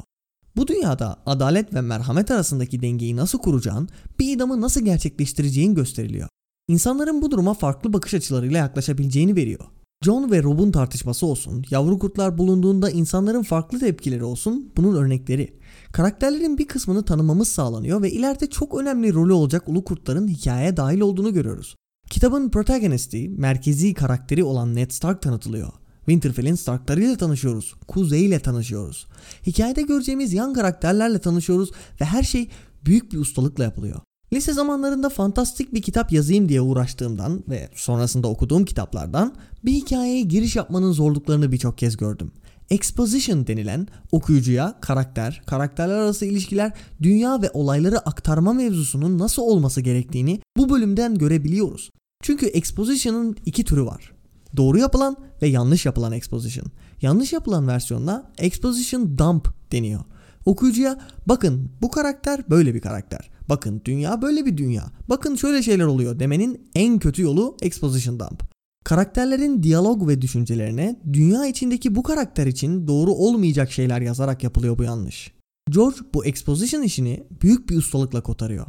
Bu 0.56 0.68
dünyada 0.68 1.16
adalet 1.26 1.74
ve 1.74 1.80
merhamet 1.80 2.30
arasındaki 2.30 2.82
dengeyi 2.82 3.16
nasıl 3.16 3.38
kuracağın, 3.38 3.88
bir 4.18 4.36
idamı 4.36 4.60
nasıl 4.60 4.80
gerçekleştireceğin 4.80 5.74
gösteriliyor. 5.74 6.28
İnsanların 6.68 7.22
bu 7.22 7.30
duruma 7.30 7.54
farklı 7.54 7.92
bakış 7.92 8.14
açılarıyla 8.14 8.58
yaklaşabileceğini 8.58 9.36
veriyor. 9.36 9.64
John 10.04 10.30
ve 10.30 10.42
Rob'un 10.42 10.70
tartışması 10.70 11.26
olsun, 11.26 11.64
yavru 11.70 11.98
kurtlar 11.98 12.38
bulunduğunda 12.38 12.90
insanların 12.90 13.42
farklı 13.42 13.80
tepkileri 13.80 14.24
olsun 14.24 14.72
bunun 14.76 14.96
örnekleri. 14.96 15.58
Karakterlerin 15.94 16.58
bir 16.58 16.66
kısmını 16.66 17.04
tanımamız 17.04 17.48
sağlanıyor 17.48 18.02
ve 18.02 18.10
ileride 18.10 18.46
çok 18.46 18.80
önemli 18.80 19.14
rolü 19.14 19.32
olacak 19.32 19.68
ulu 19.68 19.84
kurtların 19.84 20.28
hikayeye 20.28 20.76
dahil 20.76 21.00
olduğunu 21.00 21.32
görüyoruz. 21.32 21.76
Kitabın 22.10 22.50
protagonisti, 22.50 23.28
merkezi 23.28 23.94
karakteri 23.94 24.44
olan 24.44 24.74
Ned 24.74 24.90
Stark 24.90 25.22
tanıtılıyor. 25.22 25.72
Winterfell'in 25.98 26.54
Starklarıyla 26.54 27.16
tanışıyoruz. 27.16 27.74
Kuzey 27.88 28.26
ile 28.26 28.38
tanışıyoruz. 28.38 29.06
Hikayede 29.46 29.82
göreceğimiz 29.82 30.32
yan 30.32 30.54
karakterlerle 30.54 31.18
tanışıyoruz 31.18 31.70
ve 32.00 32.04
her 32.04 32.22
şey 32.22 32.48
büyük 32.84 33.12
bir 33.12 33.18
ustalıkla 33.18 33.64
yapılıyor. 33.64 34.00
Lise 34.32 34.52
zamanlarında 34.52 35.08
fantastik 35.08 35.74
bir 35.74 35.82
kitap 35.82 36.12
yazayım 36.12 36.48
diye 36.48 36.60
uğraştığımdan 36.60 37.44
ve 37.48 37.68
sonrasında 37.74 38.28
okuduğum 38.28 38.64
kitaplardan 38.64 39.34
bir 39.64 39.72
hikayeye 39.72 40.22
giriş 40.22 40.56
yapmanın 40.56 40.92
zorluklarını 40.92 41.52
birçok 41.52 41.78
kez 41.78 41.96
gördüm. 41.96 42.32
Exposition 42.70 43.46
denilen 43.46 43.86
okuyucuya 44.12 44.78
karakter, 44.80 45.42
karakterler 45.46 45.94
arası 45.94 46.26
ilişkiler, 46.26 46.72
dünya 47.02 47.42
ve 47.42 47.50
olayları 47.50 47.98
aktarma 47.98 48.52
mevzusunun 48.52 49.18
nasıl 49.18 49.42
olması 49.42 49.80
gerektiğini 49.80 50.40
bu 50.56 50.70
bölümden 50.70 51.14
görebiliyoruz. 51.14 51.90
Çünkü 52.22 52.46
exposition'ın 52.46 53.36
iki 53.46 53.64
türü 53.64 53.84
var. 53.84 54.12
Doğru 54.56 54.78
yapılan 54.78 55.16
ve 55.42 55.48
yanlış 55.48 55.86
yapılan 55.86 56.12
exposition. 56.12 56.66
Yanlış 57.02 57.32
yapılan 57.32 57.68
versiyonuna 57.68 58.32
exposition 58.38 59.18
dump 59.18 59.48
deniyor. 59.72 60.04
Okuyucuya 60.44 61.00
bakın 61.26 61.70
bu 61.82 61.90
karakter 61.90 62.50
böyle 62.50 62.74
bir 62.74 62.80
karakter. 62.80 63.30
Bakın 63.48 63.82
dünya 63.84 64.22
böyle 64.22 64.46
bir 64.46 64.56
dünya. 64.56 64.84
Bakın 65.08 65.36
şöyle 65.36 65.62
şeyler 65.62 65.84
oluyor 65.84 66.18
demenin 66.18 66.70
en 66.74 66.98
kötü 66.98 67.22
yolu 67.22 67.56
exposition 67.62 68.20
dump. 68.20 68.53
Karakterlerin 68.84 69.62
diyalog 69.62 70.08
ve 70.08 70.22
düşüncelerine 70.22 71.00
dünya 71.12 71.46
içindeki 71.46 71.94
bu 71.94 72.02
karakter 72.02 72.46
için 72.46 72.86
doğru 72.86 73.10
olmayacak 73.10 73.72
şeyler 73.72 74.00
yazarak 74.00 74.42
yapılıyor 74.42 74.78
bu 74.78 74.82
yanlış. 74.82 75.32
George 75.70 75.96
bu 76.14 76.24
exposition 76.24 76.82
işini 76.82 77.26
büyük 77.42 77.70
bir 77.70 77.76
ustalıkla 77.76 78.20
kotarıyor. 78.22 78.66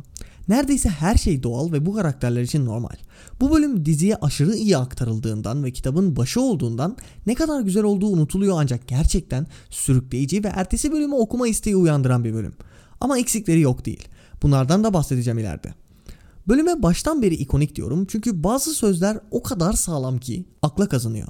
Neredeyse 0.48 0.90
her 0.90 1.16
şey 1.16 1.44
doğal 1.44 1.72
ve 1.72 1.86
bu 1.86 1.94
karakterler 1.94 2.42
için 2.42 2.66
normal. 2.66 2.96
Bu 3.42 3.52
bölüm 3.52 3.86
diziye 3.86 4.16
aşırı 4.16 4.56
iyi 4.56 4.78
aktarıldığından 4.78 5.64
ve 5.64 5.72
kitabın 5.72 6.16
başı 6.16 6.42
olduğundan 6.42 6.98
ne 7.28 7.36
kadar 7.36 7.62
güzel 7.62 7.84
olduğu 7.84 8.08
unutuluyor 8.08 8.56
ancak 8.60 8.88
gerçekten 8.88 9.48
sürükleyici 9.70 10.44
ve 10.44 10.48
ertesi 10.48 10.92
bölümü 10.92 11.16
okuma 11.16 11.48
isteği 11.48 11.76
uyandıran 11.76 12.24
bir 12.24 12.34
bölüm. 12.34 12.54
Ama 13.02 13.20
eksikleri 13.20 13.62
yok 13.62 13.86
değil. 13.86 14.08
Bunlardan 14.44 14.84
da 14.84 14.94
bahsedeceğim 14.94 15.40
ileride. 15.40 15.85
Bölüme 16.48 16.84
baştan 16.84 17.22
beri 17.22 17.36
ikonik 17.36 17.76
diyorum 17.76 18.06
çünkü 18.06 18.44
bazı 18.44 18.74
sözler 18.74 19.20
o 19.32 19.44
kadar 19.44 19.74
sağlam 19.74 20.18
ki 20.18 20.46
akla 20.62 20.90
kazanıyor. 20.90 21.28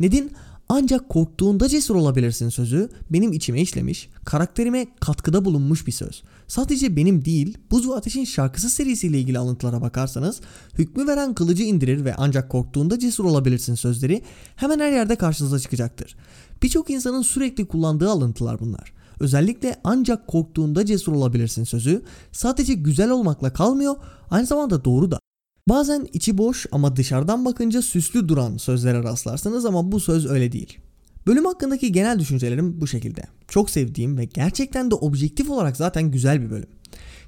Ned'in 0.00 0.32
ancak 0.68 1.08
korktuğunda 1.08 1.68
cesur 1.68 1.94
olabilirsin 1.94 2.48
sözü 2.48 2.88
benim 3.10 3.32
içime 3.32 3.60
işlemiş, 3.60 4.08
karakterime 4.24 4.86
katkıda 5.00 5.44
bulunmuş 5.44 5.86
bir 5.86 5.92
söz. 5.92 6.22
Sadece 6.48 6.96
benim 6.96 7.24
değil, 7.24 7.58
Buz 7.70 7.88
ve 7.88 7.94
Ateş'in 7.94 8.24
şarkısı 8.24 8.70
serisiyle 8.70 9.18
ilgili 9.18 9.38
alıntılara 9.38 9.80
bakarsanız 9.80 10.40
hükmü 10.78 11.06
veren 11.06 11.34
kılıcı 11.34 11.62
indirir 11.62 12.04
ve 12.04 12.14
ancak 12.16 12.50
korktuğunda 12.50 12.98
cesur 12.98 13.24
olabilirsin 13.24 13.74
sözleri 13.74 14.22
hemen 14.56 14.80
her 14.80 14.92
yerde 14.92 15.16
karşınıza 15.16 15.58
çıkacaktır. 15.58 16.16
Birçok 16.62 16.90
insanın 16.90 17.22
sürekli 17.22 17.66
kullandığı 17.66 18.10
alıntılar 18.10 18.60
bunlar. 18.60 18.95
Özellikle 19.20 19.76
ancak 19.84 20.26
korktuğunda 20.26 20.86
cesur 20.86 21.12
olabilirsin 21.12 21.64
sözü 21.64 22.02
sadece 22.32 22.74
güzel 22.74 23.10
olmakla 23.10 23.52
kalmıyor 23.52 23.96
aynı 24.30 24.46
zamanda 24.46 24.84
doğru 24.84 25.10
da. 25.10 25.20
Bazen 25.68 26.08
içi 26.12 26.38
boş 26.38 26.66
ama 26.72 26.96
dışarıdan 26.96 27.44
bakınca 27.44 27.82
süslü 27.82 28.28
duran 28.28 28.56
sözlere 28.56 29.02
rastlarsınız 29.02 29.64
ama 29.64 29.92
bu 29.92 30.00
söz 30.00 30.26
öyle 30.26 30.52
değil. 30.52 30.78
Bölüm 31.26 31.44
hakkındaki 31.44 31.92
genel 31.92 32.18
düşüncelerim 32.18 32.80
bu 32.80 32.86
şekilde. 32.86 33.22
Çok 33.48 33.70
sevdiğim 33.70 34.18
ve 34.18 34.24
gerçekten 34.24 34.90
de 34.90 34.94
objektif 34.94 35.50
olarak 35.50 35.76
zaten 35.76 36.10
güzel 36.10 36.42
bir 36.42 36.50
bölüm. 36.50 36.68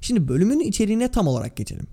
Şimdi 0.00 0.28
bölümün 0.28 0.61
içeriğine 0.61 1.11
tam 1.11 1.26
olarak 1.26 1.57
geçelim. 1.57 1.87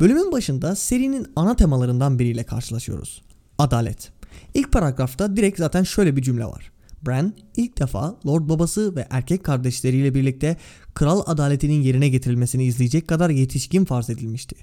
Bölümün 0.00 0.32
başında 0.32 0.76
serinin 0.76 1.26
ana 1.36 1.56
temalarından 1.56 2.18
biriyle 2.18 2.44
karşılaşıyoruz. 2.44 3.22
Adalet. 3.58 4.12
İlk 4.54 4.72
paragrafta 4.72 5.36
direkt 5.36 5.58
zaten 5.58 5.82
şöyle 5.82 6.16
bir 6.16 6.22
cümle 6.22 6.44
var. 6.44 6.72
Bran 7.06 7.32
ilk 7.56 7.78
defa 7.78 8.16
Lord 8.26 8.48
babası 8.48 8.96
ve 8.96 9.06
erkek 9.10 9.44
kardeşleriyle 9.44 10.14
birlikte 10.14 10.56
kral 10.94 11.22
adaletinin 11.26 11.82
yerine 11.82 12.08
getirilmesini 12.08 12.64
izleyecek 12.64 13.08
kadar 13.08 13.30
yetişkin 13.30 13.84
farz 13.84 14.10
edilmişti. 14.10 14.56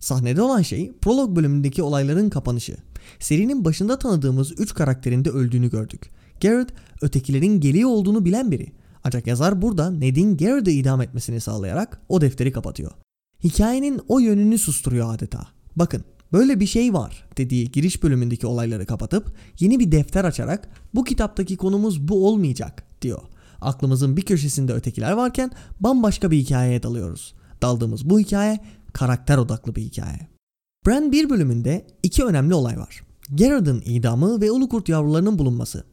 Sahnede 0.00 0.42
olan 0.42 0.62
şey 0.62 0.92
prolog 0.92 1.36
bölümündeki 1.36 1.82
olayların 1.82 2.30
kapanışı. 2.30 2.76
Serinin 3.18 3.64
başında 3.64 3.98
tanıdığımız 3.98 4.60
3 4.60 4.74
karakterin 4.74 5.24
de 5.24 5.30
öldüğünü 5.30 5.70
gördük. 5.70 6.10
Garrett 6.40 6.68
ötekilerin 7.02 7.60
geliyor 7.60 7.90
olduğunu 7.90 8.24
bilen 8.24 8.50
biri. 8.50 8.72
Ancak 9.04 9.26
yazar 9.26 9.62
burada 9.62 9.90
Ned'in 9.90 10.36
Garrett'ı 10.36 10.70
idam 10.70 11.00
etmesini 11.00 11.40
sağlayarak 11.40 12.00
o 12.08 12.20
defteri 12.20 12.52
kapatıyor. 12.52 12.90
Hikayenin 13.44 14.00
o 14.08 14.18
yönünü 14.18 14.58
susturuyor 14.58 15.14
adeta. 15.14 15.46
Bakın 15.76 16.04
böyle 16.34 16.60
bir 16.60 16.66
şey 16.66 16.94
var 16.94 17.24
dediği 17.36 17.70
giriş 17.70 18.02
bölümündeki 18.02 18.46
olayları 18.46 18.86
kapatıp 18.86 19.34
yeni 19.60 19.80
bir 19.80 19.92
defter 19.92 20.24
açarak 20.24 20.68
bu 20.94 21.04
kitaptaki 21.04 21.56
konumuz 21.56 22.08
bu 22.08 22.28
olmayacak 22.28 22.84
diyor. 23.02 23.22
Aklımızın 23.60 24.16
bir 24.16 24.22
köşesinde 24.22 24.72
ötekiler 24.72 25.12
varken 25.12 25.50
bambaşka 25.80 26.30
bir 26.30 26.38
hikayeye 26.38 26.82
dalıyoruz. 26.82 27.34
Daldığımız 27.62 28.10
bu 28.10 28.20
hikaye 28.20 28.60
karakter 28.92 29.38
odaklı 29.38 29.74
bir 29.74 29.82
hikaye. 29.82 30.28
Bran 30.86 31.12
bir 31.12 31.30
bölümünde 31.30 31.86
iki 32.02 32.24
önemli 32.24 32.54
olay 32.54 32.78
var. 32.78 33.02
Gerard'ın 33.34 33.82
idamı 33.84 34.40
ve 34.40 34.50
ulu 34.50 34.68
kurt 34.68 34.88
yavrularının 34.88 35.38
bulunması. 35.38 35.84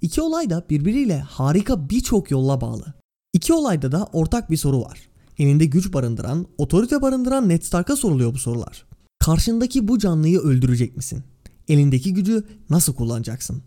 İki 0.00 0.20
olay 0.20 0.50
da 0.50 0.64
birbiriyle 0.70 1.20
harika 1.20 1.90
birçok 1.90 2.30
yolla 2.30 2.60
bağlı. 2.60 2.94
İki 3.32 3.52
olayda 3.52 3.92
da 3.92 4.08
ortak 4.12 4.50
bir 4.50 4.56
soru 4.56 4.80
var. 4.80 4.98
Elinde 5.38 5.64
güç 5.64 5.92
barındıran, 5.92 6.46
otorite 6.58 7.02
barındıran 7.02 7.48
Ned 7.48 7.62
Stark'a 7.62 7.96
soruluyor 7.96 8.34
bu 8.34 8.38
sorular. 8.38 8.86
Karşındaki 9.26 9.88
bu 9.88 9.98
canlıyı 9.98 10.38
öldürecek 10.38 10.96
misin? 10.96 11.22
Elindeki 11.68 12.14
gücü 12.14 12.44
nasıl 12.70 12.94
kullanacaksın? 12.94 13.62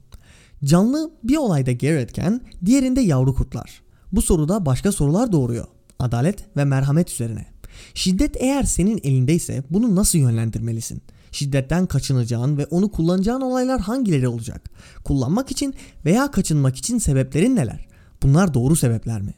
Canlı 0.63 1.11
bir 1.23 1.37
olayda 1.37 1.71
Garrett'ken 1.71 2.41
diğerinde 2.65 3.01
yavru 3.01 3.35
kurtlar. 3.35 3.81
Bu 4.11 4.21
soruda 4.21 4.65
başka 4.65 4.91
sorular 4.91 5.31
doğuruyor. 5.31 5.65
Adalet 5.99 6.57
ve 6.57 6.65
merhamet 6.65 7.11
üzerine. 7.11 7.45
Şiddet 7.93 8.35
eğer 8.39 8.63
senin 8.63 8.99
elindeyse 9.03 9.63
bunu 9.69 9.95
nasıl 9.95 10.19
yönlendirmelisin? 10.19 11.01
Şiddetten 11.31 11.85
kaçınacağın 11.85 12.57
ve 12.57 12.65
onu 12.65 12.91
kullanacağın 12.91 13.41
olaylar 13.41 13.81
hangileri 13.81 14.27
olacak? 14.27 14.69
Kullanmak 15.03 15.51
için 15.51 15.73
veya 16.05 16.31
kaçınmak 16.31 16.75
için 16.75 16.97
sebeplerin 16.97 17.55
neler? 17.55 17.87
Bunlar 18.23 18.53
doğru 18.53 18.75
sebepler 18.75 19.21
mi? 19.21 19.33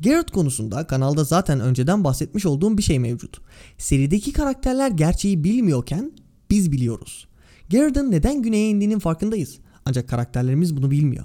Garrett 0.00 0.30
konusunda 0.30 0.86
kanalda 0.86 1.24
zaten 1.24 1.60
önceden 1.60 2.04
bahsetmiş 2.04 2.46
olduğum 2.46 2.78
bir 2.78 2.82
şey 2.82 2.98
mevcut. 2.98 3.40
Serideki 3.78 4.32
karakterler 4.32 4.90
gerçeği 4.90 5.44
bilmiyorken 5.44 6.12
biz 6.50 6.72
biliyoruz. 6.72 7.28
Garrett'ın 7.70 8.10
neden 8.10 8.42
güneye 8.42 8.70
indiğinin 8.70 8.98
farkındayız. 8.98 9.58
Ancak 9.84 10.08
karakterlerimiz 10.08 10.76
bunu 10.76 10.90
bilmiyor. 10.90 11.24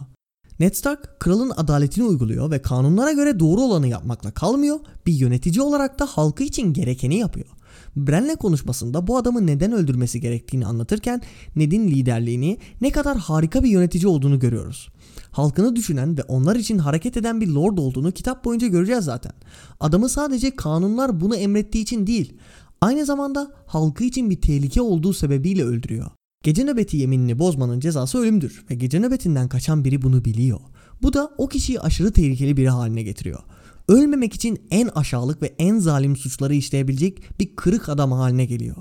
Ned 0.60 0.74
Stark 0.74 1.20
kralın 1.20 1.51
adaletini 1.58 2.06
uyguluyor 2.06 2.51
ve 2.51 2.62
kanunlara 2.62 3.12
göre 3.12 3.40
doğru 3.40 3.62
olanı 3.62 3.88
yapmakla 3.88 4.32
kalmıyor, 4.32 4.80
bir 5.06 5.13
yönetici 5.13 5.62
olarak 5.62 6.00
da 6.00 6.06
halkı 6.06 6.44
için 6.44 6.74
gerekeni 6.74 7.18
yapıyor. 7.18 7.48
Bran'le 7.96 8.36
konuşmasında 8.36 9.08
bu 9.08 9.18
adamı 9.18 9.48
neden 9.48 9.72
öldürmesi 9.72 10.22
gerektiğini 10.22 10.66
anlatırken 10.66 11.22
Ned'in 11.56 11.88
liderliğini 11.88 12.58
ne 12.82 12.92
kadar 12.92 13.18
harika 13.18 13.63
bir 13.63 13.70
yönetici 13.70 14.08
olduğunu 14.08 14.40
görüyoruz. 14.40 14.90
Halkını 15.32 15.76
düşünen 15.76 16.18
ve 16.18 16.24
onlar 16.24 16.56
için 16.56 16.78
hareket 16.78 17.18
eden 17.18 17.42
bir 17.42 17.48
lord 17.48 17.78
olduğunu 17.78 18.12
kitap 18.12 18.46
boyunca 18.46 18.68
göreceğiz 18.68 19.06
zaten. 19.06 19.32
Adamı 19.80 20.10
sadece 20.10 20.56
kanunlar 20.56 21.22
bunu 21.22 21.36
emrettiği 21.36 21.84
için 21.84 22.08
değil, 22.08 22.34
aynı 22.82 23.06
zamanda 23.06 23.52
halkı 23.66 24.04
için 24.04 24.30
bir 24.30 24.42
tehlike 24.42 24.82
olduğu 24.82 25.14
sebebiyle 25.14 25.64
öldürüyor. 25.64 26.12
Gece 26.44 26.66
nöbeti 26.66 26.98
yeminini 26.98 27.40
bozmanın 27.40 27.80
cezası 27.80 28.18
ölümdür 28.18 28.66
ve 28.70 28.76
gece 28.76 29.00
nöbetinden 29.00 29.50
kaçan 29.50 29.86
biri 29.86 30.02
bunu 30.02 30.26
biliyor. 30.26 30.60
Bu 31.02 31.14
da 31.14 31.32
o 31.38 31.48
kişiyi 31.48 31.80
aşırı 31.80 32.12
tehlikeli 32.12 32.58
biri 32.58 32.70
haline 32.70 33.04
getiriyor. 33.04 33.40
Ölmemek 33.88 34.34
için 34.34 34.60
en 34.72 34.88
aşağılık 34.88 35.42
ve 35.42 35.56
en 35.60 35.80
zalim 35.80 36.16
suçları 36.16 36.56
işleyebilecek 36.56 37.40
bir 37.40 37.56
kırık 37.56 37.90
adam 37.90 38.12
haline 38.12 38.46
geliyor. 38.46 38.76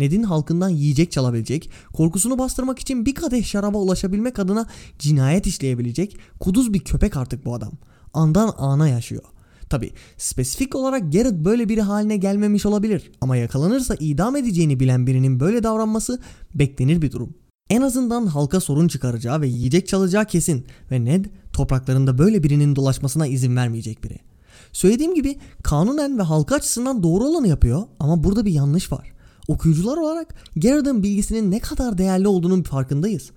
Ned'in 0.00 0.22
halkından 0.22 0.68
yiyecek 0.68 1.12
çalabilecek, 1.12 1.70
korkusunu 1.92 2.38
bastırmak 2.38 2.78
için 2.78 3.06
bir 3.06 3.14
kadeh 3.14 3.44
şaraba 3.44 3.78
ulaşabilmek 3.78 4.38
adına 4.38 4.66
cinayet 4.98 5.46
işleyebilecek 5.46 6.16
kuduz 6.40 6.74
bir 6.74 6.80
köpek 6.80 7.16
artık 7.16 7.44
bu 7.44 7.54
adam. 7.54 7.72
Andan 8.14 8.54
ana 8.58 8.88
yaşıyor. 8.88 9.22
Tabi 9.70 9.92
spesifik 10.16 10.74
olarak 10.74 11.12
Garrett 11.12 11.44
böyle 11.44 11.68
biri 11.68 11.82
haline 11.82 12.16
gelmemiş 12.16 12.66
olabilir 12.66 13.12
ama 13.20 13.36
yakalanırsa 13.36 13.96
idam 14.00 14.36
edeceğini 14.36 14.80
bilen 14.80 15.06
birinin 15.06 15.40
böyle 15.40 15.62
davranması 15.62 16.20
beklenir 16.54 17.02
bir 17.02 17.12
durum. 17.12 17.34
En 17.70 17.82
azından 17.82 18.26
halka 18.26 18.60
sorun 18.60 18.88
çıkaracağı 18.88 19.40
ve 19.40 19.48
yiyecek 19.48 19.88
çalacağı 19.88 20.24
kesin 20.24 20.66
ve 20.90 21.04
Ned 21.04 21.24
topraklarında 21.52 22.18
böyle 22.18 22.42
birinin 22.42 22.76
dolaşmasına 22.76 23.26
izin 23.26 23.56
vermeyecek 23.56 24.04
biri. 24.04 24.18
Söylediğim 24.72 25.14
gibi 25.14 25.38
kanunen 25.62 26.18
ve 26.18 26.22
halka 26.22 26.54
açısından 26.54 27.02
doğru 27.02 27.24
olanı 27.24 27.48
yapıyor 27.48 27.82
ama 28.00 28.24
burada 28.24 28.44
bir 28.44 28.52
yanlış 28.52 28.92
var. 28.92 29.12
Okuyucular 29.50 29.96
olarak 29.96 30.34
Garrett'ın 30.56 31.02
bilgisinin 31.02 31.50
ne 31.50 31.60
kadar 31.60 31.98
değerli 31.98 32.28
olduğunun 32.28 32.62
farkındayız. 32.62 33.30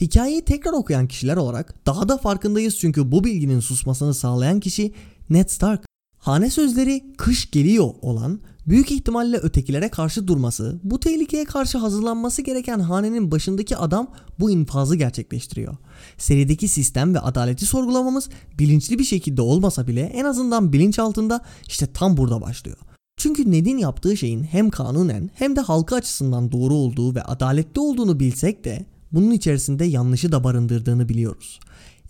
Hikayeyi 0.00 0.44
tekrar 0.44 0.72
okuyan 0.72 1.08
kişiler 1.08 1.36
olarak 1.36 1.86
daha 1.86 2.08
da 2.08 2.18
farkındayız 2.18 2.78
çünkü 2.78 3.12
bu 3.12 3.24
bilginin 3.24 3.60
susmasını 3.60 4.14
sağlayan 4.14 4.60
kişi 4.60 4.92
Ned 5.30 5.48
Stark. 5.48 5.84
Hane 6.18 6.50
sözleri 6.50 7.12
kış 7.18 7.50
geliyor 7.50 7.94
olan 8.02 8.40
büyük 8.66 8.90
ihtimalle 8.90 9.36
ötekilere 9.36 9.88
karşı 9.88 10.28
durması, 10.28 10.80
bu 10.84 11.00
tehlikeye 11.00 11.44
karşı 11.44 11.78
hazırlanması 11.78 12.42
gereken 12.42 12.80
hanenin 12.80 13.30
başındaki 13.30 13.76
adam 13.76 14.10
bu 14.40 14.50
infazı 14.50 14.96
gerçekleştiriyor. 14.96 15.76
Serideki 16.18 16.68
sistem 16.68 17.14
ve 17.14 17.20
adaleti 17.20 17.66
sorgulamamız 17.66 18.28
bilinçli 18.58 18.98
bir 18.98 19.04
şekilde 19.04 19.42
olmasa 19.42 19.86
bile 19.86 20.00
en 20.00 20.24
azından 20.24 20.72
bilinç 20.72 20.98
altında 20.98 21.40
işte 21.66 21.86
tam 21.92 22.16
burada 22.16 22.40
başlıyor. 22.40 22.76
Çünkü 23.20 23.50
Ned'in 23.50 23.78
yaptığı 23.78 24.16
şeyin 24.16 24.42
hem 24.42 24.70
kanunen 24.70 25.30
hem 25.34 25.56
de 25.56 25.60
halka 25.60 25.96
açısından 25.96 26.52
doğru 26.52 26.74
olduğu 26.74 27.14
ve 27.14 27.22
adaletli 27.22 27.80
olduğunu 27.80 28.20
bilsek 28.20 28.64
de 28.64 28.86
bunun 29.12 29.30
içerisinde 29.30 29.84
yanlışı 29.84 30.32
da 30.32 30.44
barındırdığını 30.44 31.08
biliyoruz. 31.08 31.60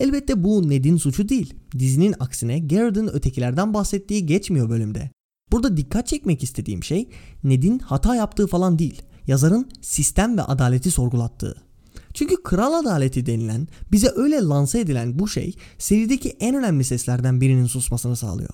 Elbette 0.01 0.45
bu 0.45 0.69
Ned'in 0.69 0.97
suçu 0.97 1.29
değil. 1.29 1.55
Dizinin 1.79 2.15
aksine 2.21 2.59
Garrett'ın 2.59 3.09
ötekilerden 3.09 3.75
bahsettiği 3.75 4.27
geçmiyor 4.27 4.71
bölümde. 4.71 5.11
Burada 5.53 5.77
dikkat 5.77 6.07
çekmek 6.07 6.43
istediğim 6.43 6.85
şey 6.85 7.09
Ned'in 7.45 7.79
hata 7.79 8.17
yaptığı 8.17 8.47
falan 8.47 8.79
değil. 8.79 9.03
Yazarın 9.27 9.69
sistem 9.81 10.39
ve 10.39 10.43
adaleti 10.43 10.91
sorgulattığı. 10.91 11.57
Çünkü 12.15 12.43
kral 12.43 12.73
adaleti 12.73 13.27
denilen, 13.27 13.69
bize 13.93 14.13
öyle 14.17 14.37
lanse 14.37 14.81
edilen 14.81 15.19
bu 15.19 15.29
şey 15.29 15.55
serideki 15.79 16.29
en 16.29 16.55
önemli 16.55 16.85
seslerden 16.85 17.41
birinin 17.41 17.67
susmasını 17.67 18.17
sağlıyor. 18.17 18.51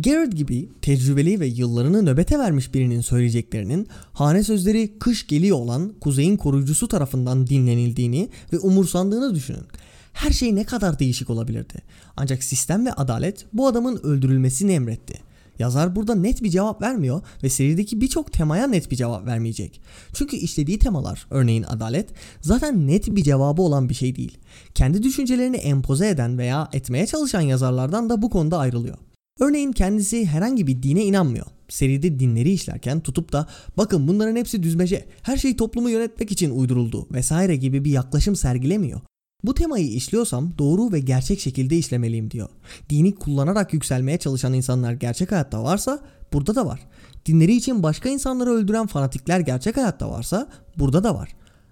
Garrett 0.00 0.36
gibi 0.36 0.68
tecrübeli 0.82 1.40
ve 1.40 1.46
yıllarını 1.46 2.04
nöbete 2.04 2.38
vermiş 2.38 2.74
birinin 2.74 3.00
söyleyeceklerinin 3.00 3.88
hane 4.12 4.42
sözleri 4.42 4.98
kış 4.98 5.26
geliyor 5.26 5.56
olan 5.56 5.92
kuzeyin 6.00 6.36
koruyucusu 6.36 6.88
tarafından 6.88 7.46
dinlenildiğini 7.46 8.28
ve 8.52 8.58
umursandığını 8.58 9.34
düşünün. 9.34 9.66
Her 10.12 10.30
şey 10.30 10.54
ne 10.54 10.64
kadar 10.64 10.98
değişik 10.98 11.30
olabilirdi. 11.30 11.74
Ancak 12.16 12.44
sistem 12.44 12.86
ve 12.86 12.92
adalet 12.92 13.46
bu 13.52 13.66
adamın 13.66 13.96
öldürülmesini 14.02 14.72
emretti. 14.72 15.20
Yazar 15.58 15.96
burada 15.96 16.14
net 16.14 16.42
bir 16.42 16.50
cevap 16.50 16.82
vermiyor 16.82 17.22
ve 17.42 17.48
serideki 17.48 18.00
birçok 18.00 18.32
temaya 18.32 18.66
net 18.66 18.90
bir 18.90 18.96
cevap 18.96 19.26
vermeyecek. 19.26 19.80
Çünkü 20.14 20.36
işlediği 20.36 20.78
temalar, 20.78 21.26
örneğin 21.30 21.62
adalet, 21.62 22.10
zaten 22.40 22.86
net 22.86 23.16
bir 23.16 23.22
cevabı 23.22 23.62
olan 23.62 23.88
bir 23.88 23.94
şey 23.94 24.16
değil. 24.16 24.38
Kendi 24.74 25.02
düşüncelerini 25.02 25.56
empoze 25.56 26.08
eden 26.08 26.38
veya 26.38 26.68
etmeye 26.72 27.06
çalışan 27.06 27.40
yazarlardan 27.40 28.10
da 28.10 28.22
bu 28.22 28.30
konuda 28.30 28.58
ayrılıyor. 28.58 28.96
Örneğin 29.40 29.72
kendisi 29.72 30.26
herhangi 30.26 30.66
bir 30.66 30.82
dine 30.82 31.04
inanmıyor. 31.04 31.46
Seride 31.68 32.18
dinleri 32.18 32.50
işlerken 32.50 33.00
tutup 33.00 33.32
da 33.32 33.46
bakın 33.76 34.08
bunların 34.08 34.36
hepsi 34.36 34.62
düzmece, 34.62 35.06
her 35.22 35.36
şey 35.36 35.56
toplumu 35.56 35.90
yönetmek 35.90 36.32
için 36.32 36.50
uyduruldu 36.50 37.06
vesaire 37.12 37.56
gibi 37.56 37.84
bir 37.84 37.90
yaklaşım 37.90 38.36
sergilemiyor. 38.36 39.00
Bu 39.44 39.54
temayı 39.54 39.88
işliyorsam 39.88 40.58
doğru 40.58 40.92
ve 40.92 41.00
gerçek 41.00 41.40
şekilde 41.40 41.76
işlemeliyim 41.76 42.30
diyor. 42.30 42.48
Dini 42.90 43.14
kullanarak 43.14 43.74
yükselmeye 43.74 44.18
çalışan 44.18 44.52
insanlar 44.52 44.92
gerçek 44.92 45.32
hayatta 45.32 45.64
varsa 45.64 46.00
burada 46.32 46.54
da 46.54 46.66
var. 46.66 46.80
Dinleri 47.26 47.56
için 47.56 47.82
başka 47.82 48.08
insanları 48.08 48.50
öldüren 48.50 48.86
fanatikler 48.86 49.40
gerçek 49.40 49.76
hayatta 49.76 50.10
varsa 50.10 50.48
burada 50.78 51.04
da 51.04 51.14
var. 51.14 51.28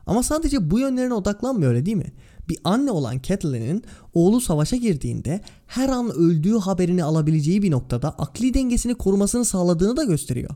Ama 0.06 0.22
sadece 0.22 0.70
bu 0.70 0.78
yönlerine 0.78 1.14
odaklanmıyor 1.14 1.70
öyle 1.70 1.86
değil 1.86 1.96
mi? 1.96 2.12
Bir 2.52 2.58
anne 2.64 2.90
olan 2.90 3.20
Catelyn'in 3.22 3.82
oğlu 4.14 4.40
savaşa 4.40 4.76
girdiğinde 4.76 5.40
her 5.66 5.88
an 5.88 6.10
öldüğü 6.10 6.58
haberini 6.58 7.04
alabileceği 7.04 7.62
bir 7.62 7.70
noktada 7.70 8.10
akli 8.10 8.54
dengesini 8.54 8.94
korumasını 8.94 9.44
sağladığını 9.44 9.96
da 9.96 10.04
gösteriyor. 10.04 10.50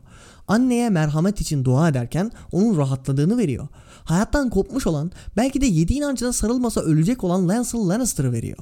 Anneye 0.47 0.89
merhamet 0.89 1.41
için 1.41 1.65
dua 1.65 1.89
ederken 1.89 2.31
onun 2.51 2.77
rahatladığını 2.77 3.37
veriyor. 3.37 3.67
Hayattan 4.03 4.49
kopmuş 4.49 4.87
olan 4.87 5.11
belki 5.37 5.61
de 5.61 5.65
yedi 5.65 5.93
inancına 5.93 6.33
sarılmasa 6.33 6.81
ölecek 6.81 7.23
olan 7.23 7.49
Lancel 7.49 7.79
Lannister'ı 7.79 8.31
veriyor. 8.31 8.57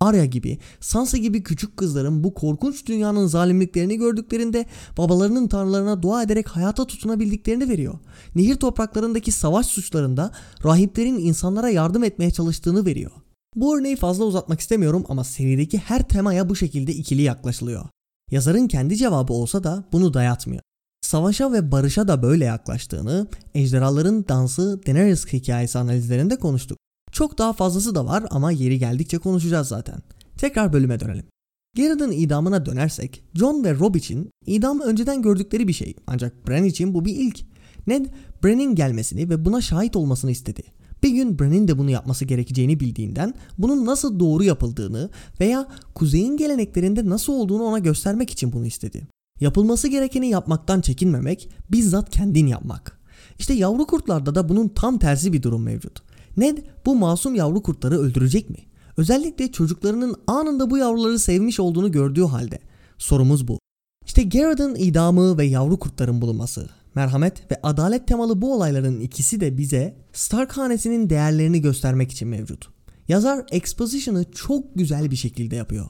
Arya 0.00 0.24
gibi, 0.24 0.58
Sansa 0.80 1.18
gibi 1.18 1.42
küçük 1.42 1.76
kızların 1.76 2.24
bu 2.24 2.34
korkunç 2.34 2.86
dünyanın 2.86 3.26
zalimliklerini 3.26 3.96
gördüklerinde 3.96 4.66
babalarının 4.98 5.48
tanrılarına 5.48 6.02
dua 6.02 6.22
ederek 6.22 6.48
hayata 6.48 6.86
tutunabildiklerini 6.86 7.68
veriyor. 7.68 7.94
Nehir 8.34 8.56
topraklarındaki 8.56 9.32
savaş 9.32 9.66
suçlarında 9.66 10.30
rahiplerin 10.64 11.18
insanlara 11.18 11.68
yardım 11.68 12.04
etmeye 12.04 12.30
çalıştığını 12.30 12.86
veriyor. 12.86 13.10
Bu 13.56 13.78
örneği 13.78 13.96
fazla 13.96 14.24
uzatmak 14.24 14.60
istemiyorum 14.60 15.04
ama 15.08 15.24
serideki 15.24 15.78
her 15.78 16.08
temaya 16.08 16.48
bu 16.48 16.56
şekilde 16.56 16.92
ikili 16.92 17.22
yaklaşılıyor. 17.22 17.84
Yazarın 18.30 18.68
kendi 18.68 18.96
cevabı 18.96 19.32
olsa 19.32 19.64
da 19.64 19.84
bunu 19.92 20.14
dayatmıyor. 20.14 20.62
Savaşa 21.00 21.52
ve 21.52 21.72
barışa 21.72 22.08
da 22.08 22.22
böyle 22.22 22.44
yaklaştığını, 22.44 23.26
ejderhaların 23.54 24.28
dansı 24.28 24.80
Daenerys 24.86 25.26
hikayesi 25.26 25.78
analizlerinde 25.78 26.36
konuştuk. 26.36 26.78
Çok 27.12 27.38
daha 27.38 27.52
fazlası 27.52 27.94
da 27.94 28.06
var 28.06 28.24
ama 28.30 28.52
yeri 28.52 28.78
geldikçe 28.78 29.18
konuşacağız 29.18 29.68
zaten. 29.68 29.98
Tekrar 30.36 30.72
bölüme 30.72 31.00
dönelim. 31.00 31.24
Garrett'ın 31.76 32.12
idamına 32.12 32.66
dönersek 32.66 33.24
John 33.34 33.64
ve 33.64 33.74
Rob 33.74 33.94
için 33.94 34.30
idam 34.46 34.80
önceden 34.80 35.22
gördükleri 35.22 35.68
bir 35.68 35.72
şey 35.72 35.94
ancak 36.06 36.48
Bran 36.48 36.64
için 36.64 36.94
bu 36.94 37.04
bir 37.04 37.16
ilk. 37.16 37.40
Ned 37.86 38.06
Bran'in 38.44 38.74
gelmesini 38.74 39.28
ve 39.28 39.44
buna 39.44 39.60
şahit 39.60 39.96
olmasını 39.96 40.30
istedi. 40.30 40.62
Bir 41.02 41.10
gün 41.10 41.38
Bran'in 41.38 41.68
de 41.68 41.78
bunu 41.78 41.90
yapması 41.90 42.24
gerekeceğini 42.24 42.80
bildiğinden 42.80 43.34
bunun 43.58 43.86
nasıl 43.86 44.20
doğru 44.20 44.44
yapıldığını 44.44 45.10
veya 45.40 45.68
kuzeyin 45.94 46.36
geleneklerinde 46.36 47.08
nasıl 47.08 47.32
olduğunu 47.32 47.62
ona 47.62 47.78
göstermek 47.78 48.30
için 48.30 48.52
bunu 48.52 48.66
istedi. 48.66 49.08
Yapılması 49.40 49.88
gerekeni 49.88 50.28
yapmaktan 50.28 50.80
çekinmemek, 50.80 51.48
bizzat 51.72 52.10
kendin 52.10 52.46
yapmak. 52.46 52.98
İşte 53.38 53.54
yavru 53.54 53.86
kurtlarda 53.86 54.34
da 54.34 54.48
bunun 54.48 54.68
tam 54.68 54.98
tersi 54.98 55.32
bir 55.32 55.42
durum 55.42 55.62
mevcut. 55.62 56.07
Ned 56.38 56.58
bu 56.86 56.94
masum 56.94 57.34
yavru 57.34 57.62
kurtları 57.62 57.98
öldürecek 57.98 58.50
mi? 58.50 58.58
Özellikle 58.96 59.52
çocuklarının 59.52 60.16
anında 60.26 60.70
bu 60.70 60.78
yavruları 60.78 61.18
sevmiş 61.18 61.60
olduğunu 61.60 61.92
gördüğü 61.92 62.24
halde. 62.24 62.58
Sorumuz 62.98 63.48
bu. 63.48 63.58
İşte 64.06 64.22
Garrett'ın 64.22 64.74
idamı 64.74 65.38
ve 65.38 65.44
yavru 65.44 65.78
kurtların 65.78 66.22
bulunması. 66.22 66.68
Merhamet 66.94 67.50
ve 67.50 67.60
adalet 67.62 68.08
temalı 68.08 68.42
bu 68.42 68.54
olayların 68.54 69.00
ikisi 69.00 69.40
de 69.40 69.58
bize 69.58 69.96
Stark 70.12 70.52
hanesinin 70.52 71.10
değerlerini 71.10 71.60
göstermek 71.60 72.12
için 72.12 72.28
mevcut. 72.28 72.68
Yazar 73.08 73.46
exposition'ı 73.50 74.24
çok 74.32 74.74
güzel 74.74 75.10
bir 75.10 75.16
şekilde 75.16 75.56
yapıyor. 75.56 75.86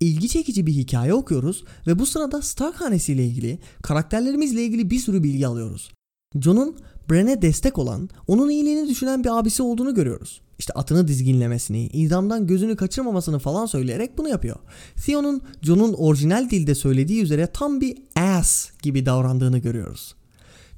İlgi 0.00 0.28
çekici 0.28 0.66
bir 0.66 0.72
hikaye 0.72 1.14
okuyoruz 1.14 1.64
ve 1.86 1.98
bu 1.98 2.06
sırada 2.06 2.42
Stark 2.42 2.80
hanesiyle 2.80 3.26
ilgili, 3.26 3.58
karakterlerimizle 3.82 4.64
ilgili 4.64 4.90
bir 4.90 4.98
sürü 4.98 5.22
bilgi 5.22 5.46
alıyoruz. 5.46 5.90
Jon'un 6.40 6.76
Bran'e 7.10 7.42
destek 7.42 7.78
olan, 7.78 8.08
onun 8.26 8.50
iyiliğini 8.50 8.88
düşünen 8.88 9.24
bir 9.24 9.38
abisi 9.38 9.62
olduğunu 9.62 9.94
görüyoruz. 9.94 10.40
İşte 10.58 10.72
atını 10.72 11.08
dizginlemesini, 11.08 11.86
idamdan 11.86 12.46
gözünü 12.46 12.76
kaçırmamasını 12.76 13.38
falan 13.38 13.66
söyleyerek 13.66 14.18
bunu 14.18 14.28
yapıyor. 14.28 14.56
Theon'un 15.06 15.42
Jon'un 15.62 15.92
orijinal 15.92 16.50
dilde 16.50 16.74
söylediği 16.74 17.22
üzere 17.22 17.46
tam 17.46 17.80
bir 17.80 17.98
ass 18.16 18.70
gibi 18.82 19.06
davrandığını 19.06 19.58
görüyoruz. 19.58 20.14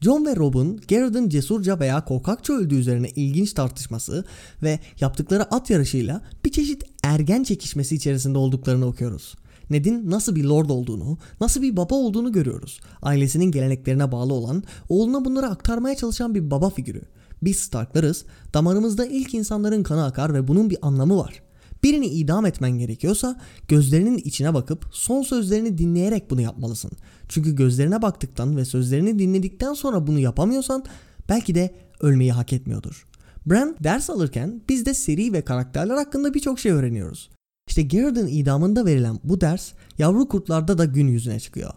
John 0.01 0.27
ve 0.27 0.37
Rob'un 0.37 0.81
Garrett'ın 0.89 1.29
cesurca 1.29 1.81
veya 1.81 2.05
korkakça 2.05 2.53
öldüğü 2.53 2.75
üzerine 2.75 3.09
ilginç 3.09 3.53
tartışması 3.53 4.25
ve 4.63 4.79
yaptıkları 5.01 5.55
at 5.55 5.71
yarışıyla 5.71 6.21
bir 6.45 6.53
çeşit 6.53 6.85
ergen 7.03 7.43
çekişmesi 7.43 7.95
içerisinde 7.95 8.39
olduklarını 8.39 8.87
okuyoruz. 8.87 9.35
Ned'in 9.73 10.11
nasıl 10.11 10.35
bir 10.37 10.45
lord 10.45 10.71
olduğunu, 10.71 11.19
nasıl 11.41 11.63
bir 11.63 11.77
baba 11.77 11.95
olduğunu 11.95 12.33
görüyoruz. 12.33 12.81
Ailesinin 13.03 13.51
geleneklerine 13.51 14.13
bağlı 14.13 14.35
olan, 14.35 14.63
oğluna 14.89 15.25
bunları 15.25 15.47
aktarmaya 15.47 15.97
çalışan 15.97 16.35
bir 16.35 16.51
baba 16.51 16.71
figürü. 16.71 17.03
Biz 17.43 17.59
Starklarız, 17.59 18.25
damarımızda 18.55 19.07
ilk 19.07 19.35
insanların 19.35 19.83
kanı 19.83 20.05
akar 20.05 20.35
ve 20.35 20.49
bunun 20.49 20.71
bir 20.71 20.79
anlamı 20.83 21.17
var. 21.17 21.43
Birini 21.83 22.07
idam 22.07 22.47
etmen 22.47 22.71
gerekiyorsa 22.71 23.41
gözlerinin 23.69 24.19
içine 24.19 24.55
bakıp 24.55 24.87
son 24.93 25.23
sözlerini 25.23 25.79
dinleyerek 25.79 26.31
bunu 26.31 26.41
yapmalısın. 26.41 26.91
Çünkü 27.29 27.57
gözlerine 27.57 28.03
baktıktan 28.03 28.57
ve 28.57 28.65
sözlerini 28.65 29.19
dinledikten 29.19 29.75
sonra 29.75 30.07
bunu 30.07 30.19
yapamıyorsan 30.19 30.85
belki 31.29 31.55
de 31.55 31.75
ölmeyi 32.01 32.33
hak 32.33 32.53
etmiyordur. 32.53 33.07
Bran 33.47 33.77
ders 33.85 34.11
alırken 34.11 34.63
biz 34.69 34.87
de 34.87 34.95
seri 34.95 35.33
ve 35.33 35.43
karakterler 35.43 35.95
hakkında 35.95 36.35
birçok 36.35 36.61
şey 36.61 36.73
öğreniyoruz. 36.73 37.31
İşte 37.73 37.83
Garrett'ın 37.83 38.27
idamında 38.27 38.87
verilen 38.87 39.19
bu 39.25 39.41
ders 39.41 39.73
yavru 39.99 40.29
kurtlarda 40.29 40.79
da 40.79 40.85
gün 40.85 41.07
yüzüne 41.07 41.41
çıkıyor. 41.41 41.71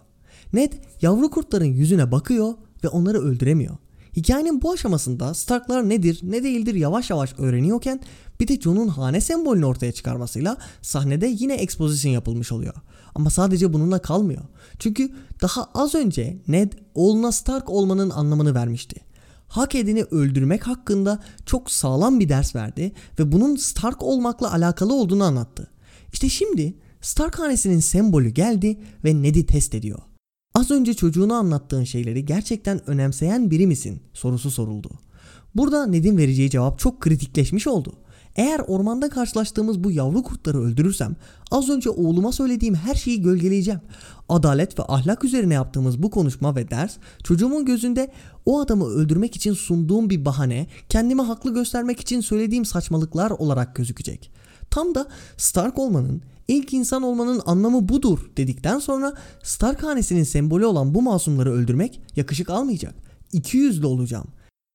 Ned 0.54 0.74
yavru 1.02 1.30
kurtların 1.30 1.66
yüzüne 1.66 2.12
bakıyor 2.12 2.54
ve 2.84 2.88
onları 2.88 3.22
öldüremiyor. 3.22 3.78
Hikayenin 4.16 4.62
bu 4.62 4.72
aşamasında 4.72 5.34
Starklar 5.34 5.90
nedir 5.90 6.20
ne 6.24 6.44
değildir 6.44 6.76
yavaş 6.76 7.10
yavaş 7.10 7.34
öğreniyorken 7.38 8.00
bir 8.40 8.48
de 8.48 8.62
Jon'un 8.62 8.88
hane 8.88 9.22
sembolünü 9.22 9.66
ortaya 9.66 9.92
çıkarmasıyla 9.92 10.58
sahnede 10.82 11.28
yine 11.28 11.54
exposition 11.54 12.14
yapılmış 12.14 12.52
oluyor. 12.52 12.74
Ama 13.16 13.30
sadece 13.30 13.74
bununla 13.74 14.00
kalmıyor. 14.00 14.44
Çünkü 14.80 15.12
daha 15.42 15.70
az 15.74 15.96
önce 15.96 16.38
Ned 16.48 16.74
oğluna 16.96 17.32
Stark 17.32 17.70
olmanın 17.70 18.10
anlamını 18.10 18.56
vermişti. 18.56 19.02
Hak 19.48 19.76
edeni 19.76 20.04
öldürmek 20.04 20.68
hakkında 20.68 21.20
çok 21.46 21.72
sağlam 21.72 22.20
bir 22.20 22.30
ders 22.30 22.56
verdi 22.56 22.92
ve 23.20 23.32
bunun 23.32 23.56
Stark 23.56 24.04
olmakla 24.04 24.54
alakalı 24.54 24.94
olduğunu 24.94 25.24
anlattı. 25.24 25.75
İşte 26.16 26.30
şimdi 26.30 26.74
Stark 27.02 27.40
hanesinin 27.40 27.80
sembolü 27.80 28.30
geldi 28.30 28.80
ve 29.06 29.22
Ned'i 29.22 29.46
test 29.46 29.76
ediyor. 29.76 30.00
Az 30.54 30.72
önce 30.72 30.94
çocuğuna 30.94 31.38
anlattığın 31.38 31.84
şeyleri 31.84 32.26
gerçekten 32.26 32.90
önemseyen 32.90 33.52
biri 33.52 33.68
misin 33.68 34.02
sorusu 34.14 34.52
soruldu. 34.52 34.90
Burada 35.56 35.86
Ned'in 35.86 36.18
vereceği 36.18 36.50
cevap 36.50 36.80
çok 36.80 37.02
kritikleşmiş 37.02 37.68
oldu. 37.68 37.94
Eğer 38.36 38.60
ormanda 38.60 39.10
karşılaştığımız 39.10 39.84
bu 39.84 39.92
yavru 39.92 40.24
kurtları 40.24 40.62
öldürürsem 40.62 41.16
az 41.52 41.70
önce 41.70 41.90
oğluma 41.90 42.32
söylediğim 42.32 42.76
her 42.76 42.96
şeyi 42.96 43.22
gölgeleyeceğim. 43.22 43.82
Adalet 44.30 44.80
ve 44.80 44.84
ahlak 44.88 45.24
üzerine 45.24 45.54
yaptığımız 45.54 46.04
bu 46.04 46.10
konuşma 46.10 46.56
ve 46.56 46.70
ders 46.70 46.98
çocuğumun 47.24 47.66
gözünde 47.66 48.12
o 48.46 48.60
adamı 48.60 48.86
öldürmek 48.86 49.36
için 49.36 49.54
sunduğum 49.54 50.10
bir 50.10 50.26
bahane, 50.26 50.68
kendimi 50.90 51.22
haklı 51.22 51.54
göstermek 51.54 52.00
için 52.00 52.22
söylediğim 52.22 52.66
saçmalıklar 52.66 53.32
olarak 53.32 53.76
gözükecek. 53.76 54.32
Tam 54.76 54.96
da 54.96 55.08
Stark 55.38 55.80
olmanın 55.80 56.22
İlk 56.48 56.74
insan 56.74 57.04
olmanın 57.04 57.42
anlamı 57.46 57.90
budur 57.90 58.20
dedikten 58.38 58.80
sonra 58.80 59.14
Stark 59.44 59.84
hanesinin 59.84 60.24
sembolü 60.24 60.66
olan 60.66 60.96
bu 60.96 61.02
masumları 61.02 61.52
öldürmek 61.52 62.02
yakışık 62.16 62.50
almayacak. 62.50 62.96
İki 63.34 63.58
yüzlü 63.58 63.86
olacağım. 63.86 64.28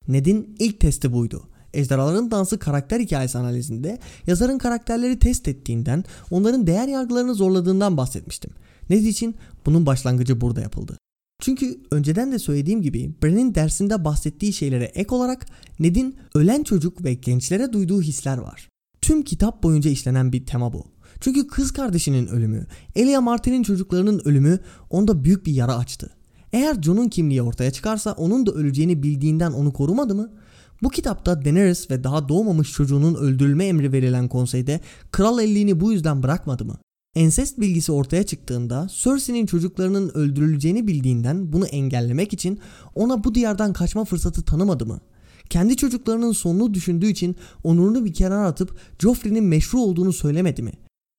Ned'in 0.09 0.57
ilk 0.59 0.81
testi 0.81 1.13
buydu. 1.13 1.43
Ejderhaların 1.75 2.31
Dansı 2.31 2.59
karakter 2.59 3.01
hikayesi 3.01 3.39
analizinde 3.39 3.99
yazarın 4.27 4.59
karakterleri 4.59 5.19
test 5.19 5.49
ettiğinden, 5.49 6.05
onların 6.31 6.67
değer 6.67 6.89
yargılarını 6.89 7.35
zorladığından 7.35 7.97
bahsetmiştim. 7.97 8.51
Ned 8.91 9.05
için 9.05 9.35
bunun 9.67 9.87
başlangıcı 9.87 10.41
burada 10.41 10.61
yapıldı. 10.61 10.99
Çünkü 11.41 11.81
önceden 11.91 12.33
de 12.33 12.39
söylediğim 12.39 12.83
gibi 12.83 13.15
Bran'in 13.23 13.55
dersinde 13.55 14.05
bahsettiği 14.05 14.53
şeylere 14.53 14.85
ek 14.85 15.15
olarak 15.15 15.47
Ned'in 15.81 16.17
ölen 16.35 16.63
çocuk 16.63 17.05
ve 17.05 17.15
gençlere 17.15 17.73
duyduğu 17.73 18.03
hisler 18.03 18.39
var. 18.39 18.70
Tüm 19.03 19.23
kitap 19.23 19.63
boyunca 19.63 19.91
işlenen 19.91 20.33
bir 20.33 20.47
tema 20.47 20.73
bu. 20.73 20.85
Çünkü 21.21 21.47
kız 21.47 21.73
kardeşinin 21.73 22.27
ölümü, 22.27 22.67
Elia 22.97 23.21
Martin'in 23.21 23.63
çocuklarının 23.63 24.23
ölümü 24.25 24.59
onda 24.91 25.25
büyük 25.25 25.47
bir 25.47 25.53
yara 25.53 25.77
açtı. 25.77 26.11
Eğer 26.53 26.83
Jon'un 26.83 27.09
kimliği 27.09 27.43
ortaya 27.43 27.71
çıkarsa 27.71 28.13
onun 28.13 28.47
da 28.47 28.53
öleceğini 28.53 29.03
bildiğinden 29.03 29.53
onu 29.53 29.73
korumadı 29.73 30.15
mı? 30.15 30.33
Bu 30.83 30.89
kitapta 30.89 31.45
Daenerys 31.45 31.91
ve 31.91 32.05
daha 32.05 32.29
doğmamış 32.29 32.73
çocuğunun 32.73 33.15
öldürülme 33.15 33.67
emri 33.67 33.93
verilen 33.93 34.29
konseyde 34.29 34.81
kral 35.11 35.41
elliğini 35.41 35.81
bu 35.81 35.93
yüzden 35.93 36.23
bırakmadı 36.23 36.65
mı? 36.65 36.77
Ensest 37.15 37.61
bilgisi 37.61 37.93
ortaya 37.93 38.23
çıktığında 38.23 38.87
Cersei'nin 39.03 39.47
çocuklarının 39.47 40.09
öldürüleceğini 40.15 40.87
bildiğinden 40.87 41.53
bunu 41.53 41.67
engellemek 41.67 42.33
için 42.33 42.59
ona 42.95 43.25
bu 43.25 43.35
diyardan 43.35 43.73
kaçma 43.73 44.05
fırsatı 44.05 44.43
tanımadı 44.43 44.87
mı? 44.87 45.01
Kendi 45.51 45.77
çocuklarının 45.77 46.33
sonunu 46.33 46.75
düşündüğü 46.75 47.07
için 47.07 47.37
onurunu 47.65 48.05
bir 48.05 48.15
kenara 48.15 48.47
atıp 48.47 48.77
Joffrey'nin 48.99 49.45
meşru 49.45 49.81
olduğunu 49.81 50.13
söylemedi 50.13 50.63
mi? 50.63 50.73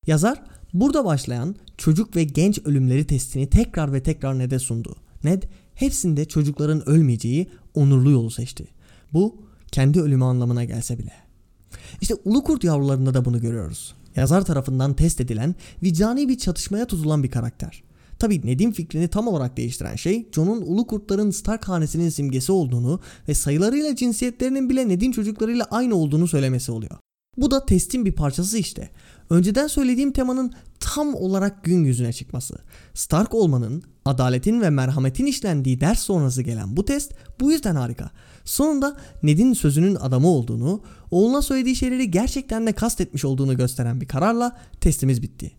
Yazar 0.08 0.44
burada 0.74 1.06
başlayan 1.06 1.56
çocuk 1.78 2.16
ve 2.16 2.24
genç 2.24 2.60
ölümleri 2.66 3.08
testini 3.08 3.50
tekrar 3.50 3.94
ve 3.94 4.04
tekrar 4.04 4.40
Ned'e 4.40 4.60
sundu. 4.60 4.96
Ned 5.24 5.44
hepsinde 5.76 6.26
çocukların 6.26 6.90
ölmeyeceği 6.90 7.50
onurlu 7.74 8.12
yolu 8.12 8.32
seçti. 8.32 8.68
Bu 9.14 9.36
kendi 9.72 10.02
ölümü 10.02 10.24
anlamına 10.24 10.64
gelse 10.64 11.00
bile. 11.00 11.14
İşte 12.02 12.16
ulu 12.26 12.44
kurt 12.44 12.64
yavrularında 12.64 13.14
da 13.14 13.26
bunu 13.26 13.42
görüyoruz. 13.42 13.96
Yazar 14.16 14.46
tarafından 14.46 14.94
test 14.94 15.22
edilen, 15.22 15.56
vicdani 15.84 16.30
bir 16.30 16.38
çatışmaya 16.38 16.88
tutulan 16.88 17.24
bir 17.24 17.32
karakter. 17.32 17.84
Tabi 18.22 18.42
Ned'in 18.48 18.72
fikrini 18.72 19.08
tam 19.08 19.28
olarak 19.28 19.58
değiştiren 19.58 19.96
şey 19.96 20.30
Jon'un 20.32 20.62
ulu 20.62 20.88
kurtların 20.88 21.32
Stark 21.32 21.68
hanesinin 21.68 22.10
simgesi 22.10 22.52
olduğunu 22.52 23.00
ve 23.28 23.34
sayılarıyla 23.34 23.96
cinsiyetlerinin 23.96 24.70
bile 24.70 24.90
Ned'in 24.90 25.12
çocuklarıyla 25.12 25.68
aynı 25.72 25.96
olduğunu 25.96 26.28
söylemesi 26.28 26.72
oluyor. 26.72 26.98
Bu 27.38 27.52
da 27.52 27.66
testin 27.66 28.06
bir 28.06 28.12
parçası 28.12 28.58
işte. 28.58 28.90
Önceden 29.30 29.68
söylediğim 29.68 30.12
temanın 30.12 30.54
tam 30.80 31.16
olarak 31.16 31.64
gün 31.64 31.84
yüzüne 31.84 32.14
çıkması. 32.14 32.56
Stark 32.94 33.34
olmanın, 33.34 33.84
adaletin 34.06 34.62
ve 34.62 34.70
merhametin 34.70 35.26
işlendiği 35.26 35.82
ders 35.82 36.00
sonrası 36.00 36.42
gelen 36.42 36.78
bu 36.78 36.86
test 36.86 37.14
bu 37.40 37.52
yüzden 37.52 37.76
harika. 37.76 38.12
Sonunda 38.46 38.98
Ned'in 39.24 39.54
sözünün 39.54 39.96
adamı 39.96 40.28
olduğunu, 40.28 40.84
oğluna 41.12 41.42
söylediği 41.42 41.76
şeyleri 41.76 42.12
gerçekten 42.12 42.68
de 42.68 42.74
kastetmiş 42.74 43.26
olduğunu 43.26 43.58
gösteren 43.58 44.02
bir 44.02 44.08
kararla 44.08 44.58
testimiz 44.82 45.22
bitti. 45.22 45.52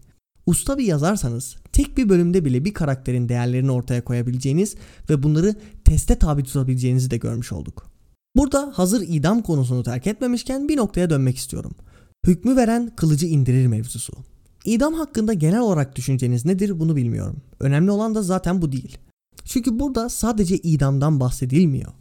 Usta 0.47 0.79
bir 0.79 0.85
yazarsanız 0.85 1.62
tek 1.73 1.97
bir 1.97 2.09
bölümde 2.09 2.45
bile 2.45 2.65
bir 2.65 2.75
karakterin 2.75 3.29
değerlerini 3.29 3.71
ortaya 3.71 4.05
koyabileceğiniz 4.05 4.75
ve 5.11 5.23
bunları 5.23 5.55
teste 5.85 6.19
tabi 6.19 6.43
tutabileceğinizi 6.43 7.11
de 7.11 7.17
görmüş 7.17 7.53
olduk. 7.53 7.87
Burada 8.37 8.73
hazır 8.75 9.05
idam 9.09 9.43
konusunu 9.43 9.83
terk 9.83 10.07
etmemişken 10.07 10.69
bir 10.69 10.77
noktaya 10.77 11.11
dönmek 11.11 11.37
istiyorum. 11.37 11.73
Hükmü 12.27 12.57
veren 12.57 12.93
kılıcı 12.97 13.27
indirir 13.27 13.67
mevzusu. 13.67 14.13
İdam 14.65 14.95
hakkında 14.95 15.33
genel 15.33 15.61
olarak 15.61 15.97
düşünceniz 15.97 16.45
nedir 16.45 16.81
bunu 16.81 16.97
bilmiyorum. 16.97 17.37
Önemli 17.61 17.91
olan 17.91 18.15
da 18.15 18.23
zaten 18.23 18.63
bu 18.63 18.73
değil. 18.73 18.99
Çünkü 19.45 19.79
burada 19.79 20.09
sadece 20.09 20.57
idamdan 20.57 21.21
bahsedilmiyor. 21.21 21.93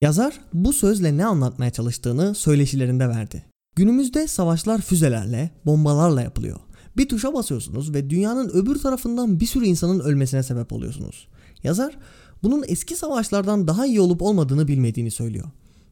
Yazar 0.00 0.40
bu 0.52 0.72
sözle 0.72 1.16
ne 1.16 1.26
anlatmaya 1.26 1.70
çalıştığını 1.70 2.34
söyleşilerinde 2.34 3.08
verdi. 3.08 3.44
Günümüzde 3.76 4.26
savaşlar 4.26 4.80
füzelerle, 4.80 5.50
bombalarla 5.66 6.22
yapılıyor. 6.22 6.60
Bir 6.96 7.08
tuşa 7.08 7.34
basıyorsunuz 7.34 7.94
ve 7.94 8.10
dünyanın 8.10 8.48
öbür 8.48 8.78
tarafından 8.78 9.40
bir 9.40 9.46
sürü 9.46 9.64
insanın 9.64 10.00
ölmesine 10.00 10.42
sebep 10.42 10.72
oluyorsunuz. 10.72 11.28
Yazar 11.62 11.98
bunun 12.42 12.64
eski 12.68 12.96
savaşlardan 12.96 13.68
daha 13.68 13.86
iyi 13.86 14.00
olup 14.00 14.22
olmadığını 14.22 14.68
bilmediğini 14.68 15.10
söylüyor. 15.10 15.46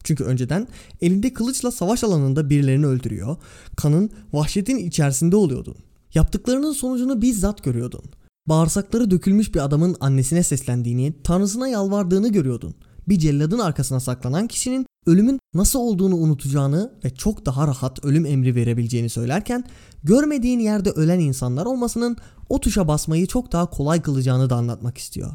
Çünkü 0.04 0.24
önceden 0.24 0.68
elinde 1.00 1.32
kılıçla 1.32 1.70
savaş 1.70 2.04
alanında 2.04 2.50
birilerini 2.50 2.86
öldürüyor, 2.86 3.36
kanın, 3.76 4.10
vahşetin 4.32 4.76
içerisinde 4.76 5.36
oluyordun. 5.36 5.76
Yaptıklarının 6.14 6.72
sonucunu 6.72 7.22
bizzat 7.22 7.64
görüyordun. 7.64 8.04
Bağırsakları 8.46 9.10
dökülmüş 9.10 9.54
bir 9.54 9.64
adamın 9.64 9.96
annesine 10.00 10.42
seslendiğini, 10.42 11.14
tanrısına 11.22 11.68
yalvardığını 11.68 12.28
görüyordun 12.28 12.74
bir 13.08 13.18
celladın 13.18 13.58
arkasına 13.58 14.00
saklanan 14.00 14.46
kişinin 14.46 14.86
ölümün 15.06 15.40
nasıl 15.54 15.78
olduğunu 15.78 16.16
unutacağını 16.16 16.92
ve 17.04 17.14
çok 17.14 17.46
daha 17.46 17.66
rahat 17.66 18.04
ölüm 18.04 18.26
emri 18.26 18.54
verebileceğini 18.54 19.08
söylerken 19.08 19.64
görmediğin 20.04 20.58
yerde 20.58 20.90
ölen 20.90 21.18
insanlar 21.18 21.66
olmasının 21.66 22.16
o 22.48 22.60
tuşa 22.60 22.88
basmayı 22.88 23.26
çok 23.26 23.52
daha 23.52 23.70
kolay 23.70 24.02
kılacağını 24.02 24.50
da 24.50 24.56
anlatmak 24.56 24.98
istiyor. 24.98 25.30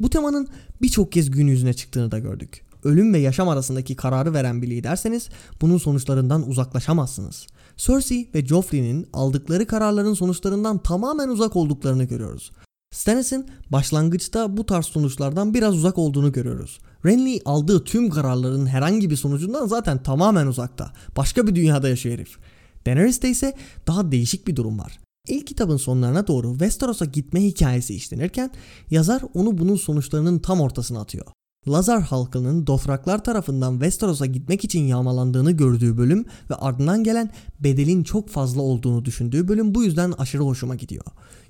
Bu 0.00 0.10
temanın 0.10 0.48
birçok 0.82 1.12
kez 1.12 1.30
gün 1.30 1.46
yüzüne 1.46 1.74
çıktığını 1.74 2.10
da 2.10 2.18
gördük. 2.18 2.66
Ölüm 2.84 3.14
ve 3.14 3.18
yaşam 3.18 3.48
arasındaki 3.48 3.96
kararı 3.96 4.34
veren 4.34 4.62
bir 4.62 4.70
liderseniz 4.70 5.28
bunun 5.60 5.78
sonuçlarından 5.78 6.48
uzaklaşamazsınız. 6.48 7.46
Cersei 7.76 8.30
ve 8.34 8.46
Joffrey'nin 8.46 9.06
aldıkları 9.12 9.66
kararların 9.66 10.14
sonuçlarından 10.14 10.78
tamamen 10.78 11.28
uzak 11.28 11.56
olduklarını 11.56 12.04
görüyoruz. 12.04 12.52
Stannis'in 12.92 13.46
başlangıçta 13.70 14.56
bu 14.56 14.66
tarz 14.66 14.86
sonuçlardan 14.86 15.54
biraz 15.54 15.74
uzak 15.74 15.98
olduğunu 15.98 16.32
görüyoruz. 16.32 16.78
Renly 17.06 17.40
aldığı 17.44 17.84
tüm 17.84 18.10
kararların 18.10 18.66
herhangi 18.66 19.10
bir 19.10 19.16
sonucundan 19.16 19.66
zaten 19.66 20.02
tamamen 20.02 20.46
uzakta. 20.46 20.92
Başka 21.16 21.46
bir 21.46 21.54
dünyada 21.54 21.88
yaşıyor 21.88 22.14
herif. 22.14 22.38
Daenerys'te 22.86 23.30
ise 23.30 23.54
daha 23.86 24.12
değişik 24.12 24.46
bir 24.46 24.56
durum 24.56 24.78
var. 24.78 24.98
İlk 25.28 25.46
kitabın 25.46 25.76
sonlarına 25.76 26.26
doğru 26.26 26.50
Westeros'a 26.50 27.04
gitme 27.04 27.44
hikayesi 27.44 27.94
işlenirken 27.94 28.50
yazar 28.90 29.22
onu 29.34 29.58
bunun 29.58 29.76
sonuçlarının 29.76 30.38
tam 30.38 30.60
ortasına 30.60 31.00
atıyor. 31.00 31.26
Lazar 31.68 32.02
halkının 32.02 32.66
Dofraklar 32.66 33.24
tarafından 33.24 33.72
Westeros'a 33.72 34.26
gitmek 34.26 34.64
için 34.64 34.84
yağmalandığını 34.84 35.52
gördüğü 35.52 35.98
bölüm 35.98 36.24
ve 36.50 36.54
ardından 36.54 37.04
gelen 37.04 37.30
bedelin 37.60 38.02
çok 38.02 38.28
fazla 38.28 38.62
olduğunu 38.62 39.04
düşündüğü 39.04 39.48
bölüm 39.48 39.74
bu 39.74 39.84
yüzden 39.84 40.12
aşırı 40.12 40.42
hoşuma 40.42 40.74
gidiyor. 40.74 41.04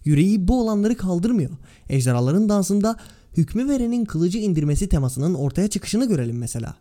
Yüreği 0.04 0.48
bu 0.48 0.60
olanları 0.60 0.96
kaldırmıyor. 0.96 1.50
Ejderhaların 1.88 2.48
dansında 2.48 2.96
hükmü 3.36 3.68
verenin 3.68 4.04
kılıcı 4.04 4.38
indirmesi 4.38 4.88
temasının 4.88 5.34
ortaya 5.34 5.68
çıkışını 5.68 6.08
görelim 6.08 6.38
mesela. 6.38 6.76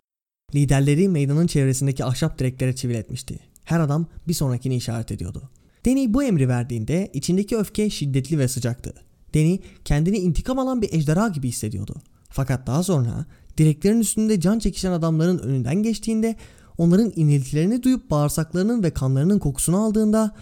Liderleri 0.54 1.08
meydanın 1.08 1.46
çevresindeki 1.46 2.04
ahşap 2.04 2.38
direklere 2.38 2.76
çiviletmişti. 2.76 3.38
Her 3.64 3.80
adam 3.80 4.06
bir 4.28 4.34
sonrakini 4.34 4.76
işaret 4.76 5.12
ediyordu. 5.12 5.50
Deni 5.84 6.14
bu 6.14 6.22
emri 6.22 6.48
verdiğinde 6.48 7.10
içindeki 7.12 7.56
öfke 7.56 7.90
şiddetli 7.90 8.38
ve 8.38 8.48
sıcaktı. 8.48 8.94
Deni 9.34 9.60
kendini 9.84 10.18
intikam 10.18 10.58
alan 10.58 10.82
bir 10.82 10.92
ejderha 10.92 11.28
gibi 11.28 11.48
hissediyordu. 11.48 11.94
Fakat 12.28 12.66
daha 12.66 12.82
sonra 12.82 13.26
direklerin 13.58 14.00
üstünde 14.00 14.40
can 14.40 14.58
çekişen 14.58 14.92
adamların 14.92 15.38
önünden 15.38 15.82
geçtiğinde 15.82 16.36
onların 16.78 17.12
iniltilerini 17.16 17.82
duyup 17.82 18.10
bağırsaklarının 18.10 18.82
ve 18.82 18.90
kanlarının 18.90 19.38
kokusunu 19.38 19.84
aldığında 19.84 20.34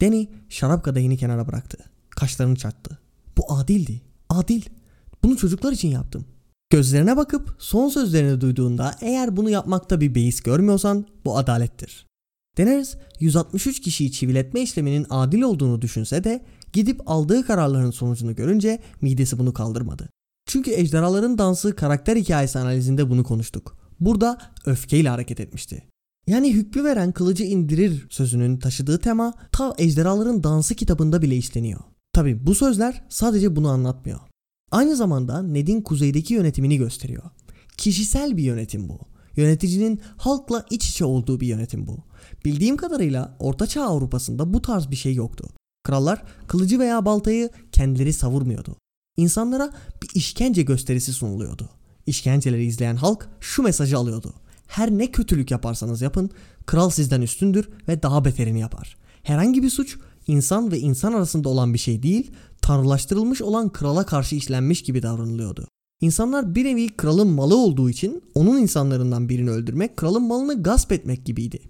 Deni 0.00 0.28
şarap 0.48 0.84
kadehini 0.84 1.16
kenara 1.16 1.48
bıraktı. 1.48 1.78
Kaşlarını 2.10 2.56
çattı. 2.56 2.98
Bu 3.38 3.52
adildi. 3.52 4.02
Adil. 4.28 4.62
Bunu 5.26 5.36
çocuklar 5.36 5.72
için 5.72 5.88
yaptım. 5.88 6.24
Gözlerine 6.70 7.16
bakıp 7.16 7.56
son 7.58 7.88
sözlerini 7.88 8.40
duyduğunda 8.40 8.94
eğer 9.00 9.36
bunu 9.36 9.50
yapmakta 9.50 10.00
bir 10.00 10.14
beis 10.14 10.40
görmüyorsan 10.40 11.06
bu 11.24 11.38
adalettir. 11.38 12.06
Daenerys 12.58 12.96
163 13.20 13.80
kişiyi 13.80 14.12
çiviletme 14.12 14.60
işleminin 14.60 15.06
adil 15.10 15.42
olduğunu 15.42 15.82
düşünse 15.82 16.24
de 16.24 16.44
gidip 16.72 17.00
aldığı 17.10 17.46
kararların 17.46 17.90
sonucunu 17.90 18.34
görünce 18.34 18.78
midesi 19.00 19.38
bunu 19.38 19.52
kaldırmadı. 19.52 20.08
Çünkü 20.46 20.70
ejderhaların 20.70 21.38
dansı 21.38 21.76
karakter 21.76 22.16
hikayesi 22.16 22.58
analizinde 22.58 23.10
bunu 23.10 23.24
konuştuk. 23.24 23.78
Burada 24.00 24.38
öfkeyle 24.66 25.08
hareket 25.08 25.40
etmişti. 25.40 25.82
Yani 26.26 26.54
hükmü 26.54 26.84
veren 26.84 27.12
kılıcı 27.12 27.44
indirir 27.44 28.06
sözünün 28.10 28.56
taşıdığı 28.56 28.98
tema 28.98 29.34
ta 29.52 29.74
ejderhaların 29.78 30.44
dansı 30.44 30.74
kitabında 30.74 31.22
bile 31.22 31.36
işleniyor. 31.36 31.80
Tabi 32.12 32.46
bu 32.46 32.54
sözler 32.54 33.04
sadece 33.08 33.56
bunu 33.56 33.68
anlatmıyor. 33.68 34.20
Aynı 34.70 34.96
zamanda 34.96 35.42
Ned'in 35.42 35.80
kuzeydeki 35.80 36.34
yönetimini 36.34 36.76
gösteriyor. 36.76 37.22
Kişisel 37.76 38.36
bir 38.36 38.42
yönetim 38.42 38.88
bu. 38.88 38.98
Yöneticinin 39.36 40.00
halkla 40.16 40.66
iç 40.70 40.88
içe 40.88 41.04
olduğu 41.04 41.40
bir 41.40 41.46
yönetim 41.46 41.86
bu. 41.86 41.98
Bildiğim 42.44 42.76
kadarıyla 42.76 43.36
Ortaçağ 43.38 43.84
Avrupa'sında 43.84 44.54
bu 44.54 44.62
tarz 44.62 44.90
bir 44.90 44.96
şey 44.96 45.14
yoktu. 45.14 45.48
Krallar 45.84 46.22
kılıcı 46.46 46.78
veya 46.78 47.04
baltayı 47.04 47.50
kendileri 47.72 48.12
savurmuyordu. 48.12 48.76
İnsanlara 49.16 49.72
bir 50.02 50.08
işkence 50.14 50.62
gösterisi 50.62 51.12
sunuluyordu. 51.12 51.70
İşkenceleri 52.06 52.64
izleyen 52.64 52.96
halk 52.96 53.28
şu 53.40 53.62
mesajı 53.62 53.98
alıyordu. 53.98 54.34
Her 54.66 54.90
ne 54.90 55.10
kötülük 55.10 55.50
yaparsanız 55.50 56.02
yapın, 56.02 56.30
kral 56.66 56.90
sizden 56.90 57.22
üstündür 57.22 57.68
ve 57.88 58.02
daha 58.02 58.24
beterini 58.24 58.60
yapar. 58.60 58.96
Herhangi 59.22 59.62
bir 59.62 59.70
suç 59.70 59.96
insan 60.26 60.72
ve 60.72 60.78
insan 60.78 61.12
arasında 61.12 61.48
olan 61.48 61.74
bir 61.74 61.78
şey 61.78 62.02
değil, 62.02 62.30
tanrılaştırılmış 62.62 63.42
olan 63.42 63.72
krala 63.72 64.06
karşı 64.06 64.36
işlenmiş 64.36 64.82
gibi 64.82 65.02
davranılıyordu. 65.02 65.68
İnsanlar 66.00 66.54
bir 66.54 66.64
nevi 66.64 66.96
kralın 66.96 67.28
malı 67.28 67.56
olduğu 67.56 67.90
için 67.90 68.22
onun 68.34 68.58
insanlarından 68.58 69.28
birini 69.28 69.50
öldürmek 69.50 69.96
kralın 69.96 70.22
malını 70.22 70.62
gasp 70.62 70.92
etmek 70.92 71.26
gibiydi. 71.26 71.60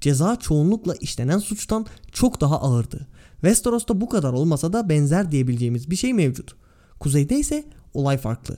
Ceza 0.00 0.36
çoğunlukla 0.36 0.94
işlenen 1.00 1.38
suçtan 1.38 1.86
çok 2.12 2.40
daha 2.40 2.60
ağırdı. 2.60 3.08
Westeros'ta 3.32 4.00
bu 4.00 4.08
kadar 4.08 4.32
olmasa 4.32 4.72
da 4.72 4.88
benzer 4.88 5.32
diyebileceğimiz 5.32 5.90
bir 5.90 5.96
şey 5.96 6.14
mevcut. 6.14 6.54
Kuzeyde 7.00 7.38
ise 7.38 7.64
olay 7.94 8.18
farklı. 8.18 8.56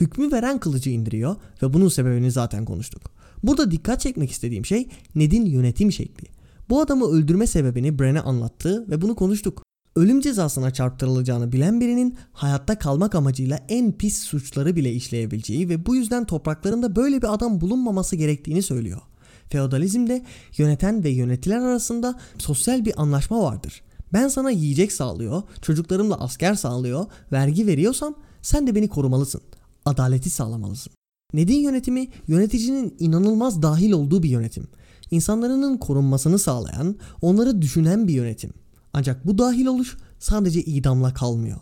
Hükmü 0.00 0.32
veren 0.32 0.60
kılıcı 0.60 0.90
indiriyor 0.90 1.36
ve 1.62 1.72
bunun 1.72 1.88
sebebini 1.88 2.30
zaten 2.30 2.64
konuştuk. 2.64 3.02
Burada 3.42 3.70
dikkat 3.70 4.00
çekmek 4.00 4.30
istediğim 4.30 4.66
şey 4.66 4.88
Ned'in 5.14 5.46
yönetim 5.46 5.92
şekli. 5.92 6.28
Bu 6.68 6.80
adamı 6.80 7.06
öldürme 7.06 7.46
sebebini 7.46 7.98
Bran'e 7.98 8.20
anlattı 8.20 8.90
ve 8.90 9.02
bunu 9.02 9.14
konuştuk. 9.16 9.62
Ölüm 9.96 10.20
cezasına 10.20 10.70
çarptırılacağını 10.70 11.52
bilen 11.52 11.80
birinin 11.80 12.16
hayatta 12.32 12.78
kalmak 12.78 13.14
amacıyla 13.14 13.60
en 13.68 13.92
pis 13.92 14.22
suçları 14.22 14.76
bile 14.76 14.92
işleyebileceği 14.92 15.68
ve 15.68 15.86
bu 15.86 15.96
yüzden 15.96 16.24
topraklarında 16.24 16.96
böyle 16.96 17.22
bir 17.22 17.34
adam 17.34 17.60
bulunmaması 17.60 18.16
gerektiğini 18.16 18.62
söylüyor. 18.62 19.00
Feodalizmde 19.48 20.24
yöneten 20.56 21.04
ve 21.04 21.10
yönetiler 21.10 21.58
arasında 21.58 22.20
sosyal 22.38 22.84
bir 22.84 23.02
anlaşma 23.02 23.42
vardır. 23.42 23.82
Ben 24.12 24.28
sana 24.28 24.50
yiyecek 24.50 24.92
sağlıyor, 24.92 25.42
çocuklarımla 25.62 26.20
asker 26.20 26.54
sağlıyor, 26.54 27.06
vergi 27.32 27.66
veriyorsam 27.66 28.14
sen 28.42 28.66
de 28.66 28.74
beni 28.74 28.88
korumalısın. 28.88 29.40
Adaleti 29.84 30.30
sağlamalısın. 30.30 30.92
Ned'in 31.34 31.60
yönetimi 31.60 32.08
yöneticinin 32.26 32.96
inanılmaz 32.98 33.62
dahil 33.62 33.92
olduğu 33.92 34.22
bir 34.22 34.28
yönetim. 34.28 34.68
İnsanlarının 35.10 35.76
korunmasını 35.76 36.38
sağlayan, 36.38 36.96
onları 37.22 37.62
düşünen 37.62 38.08
bir 38.08 38.14
yönetim. 38.14 38.52
Ancak 38.96 39.26
bu 39.26 39.38
dahil 39.38 39.66
oluş 39.66 39.96
sadece 40.18 40.62
idamla 40.62 41.14
kalmıyor. 41.14 41.58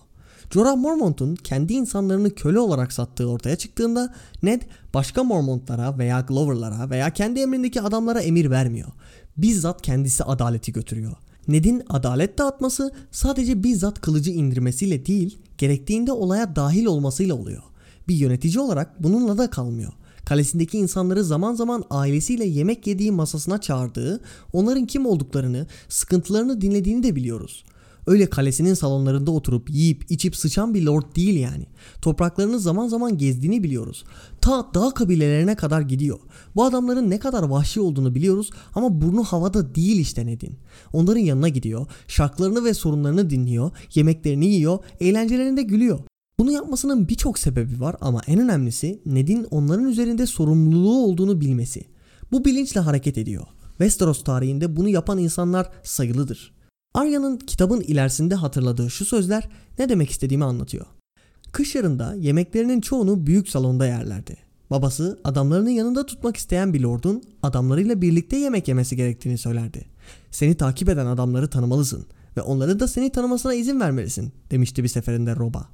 Jorah 0.51 0.77
Mormont'un 0.77 1.35
kendi 1.35 1.73
insanlarını 1.73 2.35
köle 2.35 2.59
olarak 2.59 2.93
sattığı 2.93 3.31
ortaya 3.31 3.57
çıktığında 3.57 4.15
Ned 4.43 4.63
başka 4.95 5.25
Mormontlara 5.25 5.99
veya 5.99 6.21
Glover'lara 6.21 6.91
veya 6.91 7.11
kendi 7.11 7.41
emrindeki 7.41 7.81
adamlara 7.81 8.21
emir 8.21 8.51
vermiyor. 8.51 8.89
Bizzat 9.37 9.83
kendisi 9.83 10.25
adaleti 10.25 10.73
götürüyor. 10.73 11.13
Ned'in 11.49 11.83
adalet 11.89 12.39
dağıtması 12.39 12.91
sadece 13.11 13.63
bizzat 13.63 14.01
kılıcı 14.01 14.31
indirmesiyle 14.31 15.07
değil, 15.07 15.39
gerektiğinde 15.59 16.13
olaya 16.13 16.57
dahil 16.57 16.87
olmasıyla 16.87 17.35
oluyor. 17.35 17.63
Bir 18.09 18.15
yönetici 18.15 18.61
olarak 18.61 19.03
bununla 19.03 19.39
da 19.39 19.51
kalmıyor. 19.51 19.93
Kalesindeki 20.27 20.79
insanları 20.79 21.25
zaman 21.25 21.55
zaman 21.55 21.85
ailesiyle 21.91 22.45
yemek 22.45 22.87
yediği 22.87 23.13
masasına 23.13 23.61
çağırdığı, 23.61 24.21
onların 24.53 24.87
kim 24.87 25.07
olduklarını, 25.07 25.67
sıkıntılarını 25.89 26.61
dinlediğini 26.61 27.03
de 27.03 27.17
biliyoruz. 27.17 27.65
Öyle 28.07 28.31
kalesinin 28.31 28.75
salonlarında 28.75 29.31
oturup 29.31 29.71
yiyip 29.71 30.11
içip 30.11 30.37
sıçan 30.37 30.75
bir 30.75 30.83
lord 30.83 31.17
değil 31.17 31.41
yani. 31.41 31.67
Topraklarını 32.03 32.61
zaman 32.61 32.89
zaman 32.89 33.19
gezdiğini 33.19 33.63
biliyoruz. 33.63 34.05
Ta 34.41 34.71
dağ 34.75 34.91
kabilelerine 34.91 35.55
kadar 35.55 35.81
gidiyor. 35.81 36.19
Bu 36.57 36.65
adamların 36.65 37.11
ne 37.11 37.19
kadar 37.19 37.43
vahşi 37.43 37.81
olduğunu 37.81 38.15
biliyoruz 38.15 38.51
ama 38.75 39.01
burnu 39.01 39.25
havada 39.25 39.75
değil 39.75 40.01
işte 40.01 40.27
Ned'in. 40.27 40.57
Onların 40.93 41.21
yanına 41.21 41.49
gidiyor, 41.49 41.87
şarkılarını 42.09 42.65
ve 42.65 42.75
sorunlarını 42.75 43.31
dinliyor, 43.31 43.71
yemeklerini 43.95 44.47
yiyor, 44.47 44.79
eğlencelerinde 45.01 45.63
gülüyor. 45.63 45.99
Bunu 46.39 46.53
yapmasının 46.53 47.09
birçok 47.09 47.39
sebebi 47.39 47.81
var 47.81 47.97
ama 48.01 48.21
en 48.27 48.41
önemlisi 48.41 49.01
Ned'in 49.07 49.45
onların 49.45 49.85
üzerinde 49.89 50.27
sorumluluğu 50.27 51.05
olduğunu 51.05 51.41
bilmesi. 51.41 51.85
Bu 52.33 52.45
bilinçle 52.45 52.81
hareket 52.81 53.19
ediyor. 53.19 53.47
Westeros 53.69 54.25
tarihinde 54.25 54.77
bunu 54.77 54.89
yapan 54.89 55.19
insanlar 55.19 55.71
sayılıdır. 55.83 56.55
Arya'nın 56.95 57.37
kitabın 57.37 57.81
ilerisinde 57.81 58.35
hatırladığı 58.35 58.91
şu 58.91 59.05
sözler 59.05 59.49
ne 59.79 59.89
demek 59.89 60.11
istediğimi 60.11 60.45
anlatıyor. 60.45 60.87
Kış 61.53 61.75
yarında 61.75 62.15
yemeklerinin 62.15 62.81
çoğunu 62.81 63.27
büyük 63.27 63.49
salonda 63.49 63.87
yerlerdi. 63.87 64.37
Babası 64.71 65.21
adamlarını 65.25 65.71
yanında 65.71 66.07
tutmak 66.07 66.37
isteyen 66.37 66.75
bir 66.75 66.81
lordun 66.81 67.23
adamlarıyla 67.43 68.03
birlikte 68.03 68.37
yemek 68.37 68.69
yemesi 68.69 68.97
gerektiğini 68.97 69.39
söylerdi. 69.39 69.87
Seni 70.31 70.55
takip 70.55 70.89
eden 70.89 71.07
adamları 71.07 71.49
tanımalısın 71.49 72.07
ve 72.37 72.43
onların 72.43 72.81
da 72.81 72.89
seni 72.89 73.13
tanımasına 73.13 73.55
izin 73.55 73.81
vermelisin 73.81 74.33
demişti 74.51 74.83
bir 74.83 74.89
seferinde 74.89 75.37
Roba. 75.37 75.69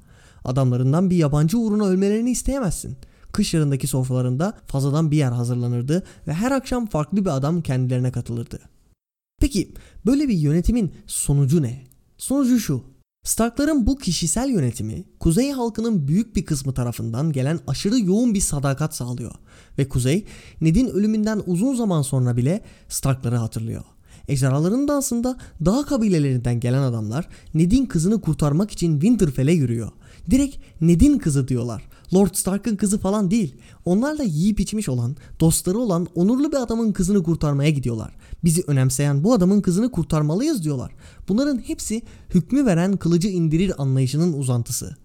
Adamlarından 0.45 1.09
bir 1.09 1.15
yabancı 1.15 1.57
uğruna 1.57 1.85
ölmelerini 1.85 2.31
isteyemezsin. 2.31 2.97
Kış 3.31 3.53
yarındaki 3.53 3.87
sofralarında 3.87 4.57
fazladan 4.67 5.11
bir 5.11 5.17
yer 5.17 5.31
hazırlanırdı 5.31 6.03
ve 6.27 6.33
her 6.33 6.51
akşam 6.51 6.85
farklı 6.85 7.25
bir 7.25 7.37
adam 7.37 7.61
kendilerine 7.61 8.11
katılırdı. 8.11 8.59
Peki 9.41 9.73
böyle 10.05 10.27
bir 10.27 10.33
yönetimin 10.33 10.91
sonucu 11.07 11.61
ne? 11.61 11.83
Sonucu 12.17 12.59
şu. 12.59 12.83
Starkların 13.23 13.87
bu 13.87 13.97
kişisel 13.97 14.49
yönetimi 14.49 15.03
Kuzey 15.19 15.51
halkının 15.51 16.07
büyük 16.07 16.35
bir 16.35 16.45
kısmı 16.45 16.73
tarafından 16.73 17.31
gelen 17.31 17.59
aşırı 17.67 17.99
yoğun 17.99 18.33
bir 18.33 18.39
sadakat 18.39 18.95
sağlıyor 18.95 19.31
ve 19.77 19.89
Kuzey 19.89 20.25
Ned'in 20.61 20.87
ölümünden 20.87 21.41
uzun 21.45 21.75
zaman 21.75 22.01
sonra 22.01 22.37
bile 22.37 22.61
Starkları 22.87 23.35
hatırlıyor. 23.35 23.83
Ejderhaların 24.27 24.87
dansında 24.87 25.37
dağ 25.65 25.85
kabilelerinden 25.85 26.59
gelen 26.59 26.81
adamlar 26.81 27.27
Ned'in 27.53 27.85
kızını 27.85 28.21
kurtarmak 28.21 28.71
için 28.71 28.99
Winterfell'e 28.99 29.51
yürüyor. 29.51 29.91
Direkt 30.31 30.57
Ned'in 30.81 31.17
kızı 31.17 31.47
diyorlar. 31.47 31.83
Lord 32.13 32.35
Stark'ın 32.35 32.75
kızı 32.75 32.99
falan 32.99 33.31
değil. 33.31 33.55
Onlarla 33.85 34.23
yiyip 34.23 34.59
içmiş 34.59 34.89
olan, 34.89 35.15
dostları 35.39 35.77
olan 35.77 36.07
onurlu 36.15 36.51
bir 36.51 36.57
adamın 36.57 36.91
kızını 36.91 37.23
kurtarmaya 37.23 37.69
gidiyorlar. 37.69 38.15
Bizi 38.43 38.63
önemseyen 38.67 39.23
bu 39.23 39.33
adamın 39.33 39.61
kızını 39.61 39.91
kurtarmalıyız 39.91 40.63
diyorlar. 40.63 40.91
Bunların 41.27 41.57
hepsi 41.57 42.01
hükmü 42.29 42.65
veren 42.65 42.97
kılıcı 42.97 43.27
indirir 43.27 43.81
anlayışının 43.81 44.33
uzantısı. 44.33 44.95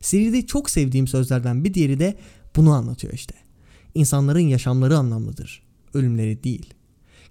Seride 0.00 0.46
çok 0.46 0.70
sevdiğim 0.70 1.06
sözlerden 1.06 1.64
bir 1.64 1.74
diğeri 1.74 2.00
de 2.00 2.16
bunu 2.56 2.72
anlatıyor 2.72 3.12
işte. 3.12 3.34
İnsanların 3.94 4.40
yaşamları 4.40 4.98
anlamlıdır. 4.98 5.62
Ölümleri 5.94 6.44
değil. 6.44 6.74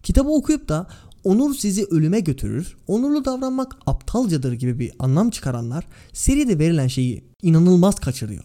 Kitabı 0.03 0.29
okuyup 0.29 0.69
da 0.69 0.87
onur 1.23 1.55
sizi 1.55 1.85
ölüme 1.85 2.19
götürür, 2.19 2.77
onurlu 2.87 3.25
davranmak 3.25 3.75
aptalcadır 3.85 4.53
gibi 4.53 4.79
bir 4.79 4.91
anlam 4.99 5.29
çıkaranlar 5.29 5.87
seride 6.13 6.59
verilen 6.59 6.87
şeyi 6.87 7.23
inanılmaz 7.41 7.95
kaçırıyor. 7.95 8.43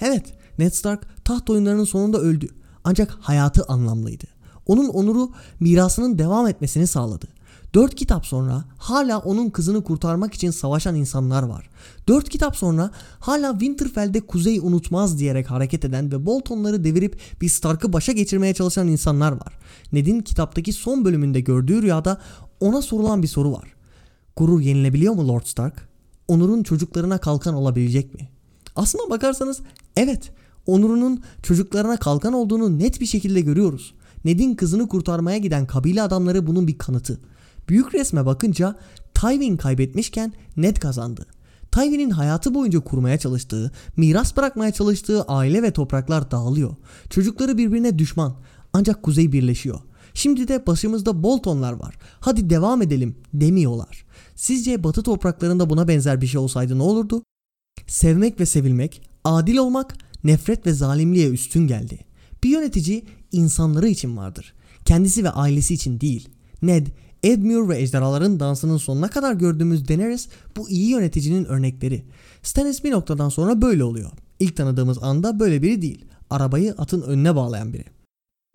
Evet, 0.00 0.34
Ned 0.58 0.72
Stark 0.72 1.24
taht 1.24 1.50
oyunlarının 1.50 1.84
sonunda 1.84 2.18
öldü. 2.18 2.48
Ancak 2.84 3.10
hayatı 3.20 3.64
anlamlıydı. 3.64 4.26
Onun 4.66 4.88
onuru 4.88 5.30
mirasının 5.60 6.18
devam 6.18 6.46
etmesini 6.46 6.86
sağladı. 6.86 7.26
Dört 7.74 7.94
kitap 7.94 8.26
sonra 8.26 8.64
hala 8.78 9.18
onun 9.18 9.50
kızını 9.50 9.84
kurtarmak 9.84 10.34
için 10.34 10.50
savaşan 10.50 10.94
insanlar 10.94 11.42
var. 11.42 11.70
Dört 12.08 12.28
kitap 12.28 12.56
sonra 12.56 12.90
hala 13.18 13.52
Winterfell'de 13.52 14.20
kuzey 14.20 14.58
unutmaz 14.58 15.18
diyerek 15.18 15.50
hareket 15.50 15.84
eden 15.84 16.12
ve 16.12 16.26
Boltonları 16.26 16.84
devirip 16.84 17.20
bir 17.40 17.48
Stark'ı 17.48 17.92
başa 17.92 18.12
geçirmeye 18.12 18.54
çalışan 18.54 18.88
insanlar 18.88 19.32
var. 19.32 19.58
Ned'in 19.92 20.20
kitaptaki 20.20 20.72
son 20.72 21.04
bölümünde 21.04 21.40
gördüğü 21.40 21.82
rüyada 21.82 22.20
ona 22.60 22.82
sorulan 22.82 23.22
bir 23.22 23.28
soru 23.28 23.52
var. 23.52 23.74
Gurur 24.36 24.60
yenilebiliyor 24.60 25.14
mu 25.14 25.28
Lord 25.28 25.44
Stark? 25.44 25.88
Onur'un 26.28 26.62
çocuklarına 26.62 27.18
kalkan 27.18 27.54
olabilecek 27.54 28.14
mi? 28.14 28.28
Aslına 28.76 29.10
bakarsanız 29.10 29.60
evet 29.96 30.32
Onur'un 30.66 31.22
çocuklarına 31.42 31.96
kalkan 31.96 32.32
olduğunu 32.32 32.78
net 32.78 33.00
bir 33.00 33.06
şekilde 33.06 33.40
görüyoruz. 33.40 33.94
Ned'in 34.24 34.54
kızını 34.54 34.88
kurtarmaya 34.88 35.38
giden 35.38 35.66
kabile 35.66 36.02
adamları 36.02 36.46
bunun 36.46 36.68
bir 36.68 36.78
kanıtı. 36.78 37.20
Büyük 37.68 37.94
resme 37.94 38.26
bakınca 38.26 38.76
Tywin 39.14 39.56
kaybetmişken 39.56 40.32
Ned 40.56 40.76
kazandı. 40.76 41.26
Tywin'in 41.72 42.10
hayatı 42.10 42.54
boyunca 42.54 42.80
kurmaya 42.80 43.18
çalıştığı, 43.18 43.72
miras 43.96 44.36
bırakmaya 44.36 44.72
çalıştığı 44.72 45.22
aile 45.22 45.62
ve 45.62 45.70
topraklar 45.70 46.30
dağılıyor. 46.30 46.76
Çocukları 47.10 47.58
birbirine 47.58 47.98
düşman. 47.98 48.36
Ancak 48.72 49.02
kuzey 49.02 49.32
birleşiyor. 49.32 49.80
Şimdi 50.14 50.48
de 50.48 50.66
başımızda 50.66 51.22
Boltonlar 51.22 51.72
var. 51.72 51.94
Hadi 52.20 52.50
devam 52.50 52.82
edelim 52.82 53.16
demiyorlar. 53.34 54.04
Sizce 54.34 54.84
batı 54.84 55.02
topraklarında 55.02 55.70
buna 55.70 55.88
benzer 55.88 56.20
bir 56.20 56.26
şey 56.26 56.40
olsaydı 56.40 56.78
ne 56.78 56.82
olurdu? 56.82 57.22
Sevmek 57.86 58.40
ve 58.40 58.46
sevilmek, 58.46 59.02
adil 59.24 59.56
olmak, 59.56 59.94
nefret 60.24 60.66
ve 60.66 60.72
zalimliğe 60.72 61.28
üstün 61.28 61.66
geldi. 61.66 61.98
Bir 62.44 62.48
yönetici 62.48 63.04
insanları 63.32 63.88
için 63.88 64.16
vardır. 64.16 64.54
Kendisi 64.84 65.24
ve 65.24 65.30
ailesi 65.30 65.74
için 65.74 66.00
değil. 66.00 66.28
Ned, 66.62 66.86
Edmure 67.22 67.68
ve 67.68 67.78
ejderhaların 67.78 68.40
dansının 68.40 68.76
sonuna 68.76 69.10
kadar 69.10 69.34
gördüğümüz 69.34 69.88
Daenerys 69.88 70.28
bu 70.56 70.70
iyi 70.70 70.90
yöneticinin 70.90 71.44
örnekleri. 71.44 72.04
Stannis 72.42 72.84
bir 72.84 72.90
noktadan 72.90 73.28
sonra 73.28 73.62
böyle 73.62 73.84
oluyor. 73.84 74.10
İlk 74.38 74.56
tanıdığımız 74.56 75.02
anda 75.02 75.40
böyle 75.40 75.62
biri 75.62 75.82
değil. 75.82 76.04
Arabayı 76.30 76.74
atın 76.78 77.02
önüne 77.02 77.36
bağlayan 77.36 77.72
biri. 77.72 77.84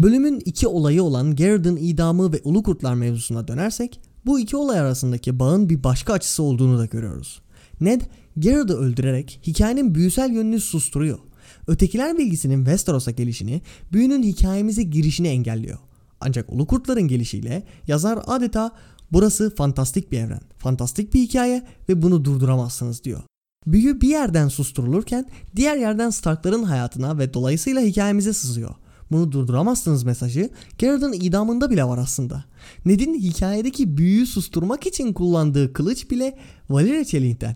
Bölümün 0.02 0.42
iki 0.46 0.68
olayı 0.68 1.04
olan 1.04 1.36
Garrett'ın 1.36 1.78
idamı 1.78 2.34
ve 2.34 2.42
Ulu 2.44 2.64
Kurtlar 2.64 2.94
mevzusuna 2.94 3.48
dönersek 3.48 4.00
bu 4.26 4.40
iki 4.40 4.58
olay 4.58 4.80
arasındaki 4.80 5.40
bağın 5.40 5.70
bir 5.70 5.84
başka 5.84 6.14
açısı 6.14 6.44
olduğunu 6.44 6.78
da 6.78 6.86
görüyoruz. 6.86 7.42
Ned 7.82 8.02
Garrett'ı 8.38 8.78
öldürerek 8.78 9.40
hikayenin 9.48 9.96
büyüsel 9.96 10.32
yönünü 10.32 10.60
susturuyor. 10.60 11.20
Ötekiler 11.68 12.18
bilgisinin 12.18 12.58
Westeros'a 12.58 13.12
gelişini, 13.12 13.62
büyünün 13.94 14.24
hikayemize 14.24 14.84
girişini 14.84 15.28
engelliyor. 15.28 15.78
Ancak 16.26 16.54
Ulu 16.54 16.68
Kurtların 16.68 17.08
gelişiyle 17.08 17.64
yazar 17.88 18.20
adeta 18.28 18.72
Burası 19.12 19.56
fantastik 19.56 20.12
bir 20.12 20.20
evren, 20.20 20.42
fantastik 20.58 21.14
bir 21.14 21.22
hikaye 21.22 21.64
ve 21.90 22.02
bunu 22.02 22.26
durduramazsınız 22.26 23.04
diyor. 23.04 23.22
Büyü 23.68 24.02
bir 24.02 24.08
yerden 24.08 24.48
susturulurken 24.48 25.26
diğer 25.56 25.78
yerden 25.78 26.10
Stark'ların 26.10 26.64
hayatına 26.64 27.18
ve 27.18 27.34
dolayısıyla 27.34 27.82
hikayemize 27.82 28.34
sızıyor. 28.34 28.76
Bunu 29.12 29.32
durduramazsınız 29.32 30.04
mesajı 30.04 30.50
Garrett'ın 30.80 31.14
idamında 31.14 31.70
bile 31.70 31.84
var 31.84 31.98
aslında. 31.98 32.46
Ned'in 32.86 33.14
hikayedeki 33.14 33.98
büyüyü 33.98 34.26
susturmak 34.26 34.88
için 34.88 35.14
kullandığı 35.14 35.74
kılıç 35.74 36.12
bile 36.12 36.38
Valyria 36.70 37.04
çeliğinden. 37.04 37.56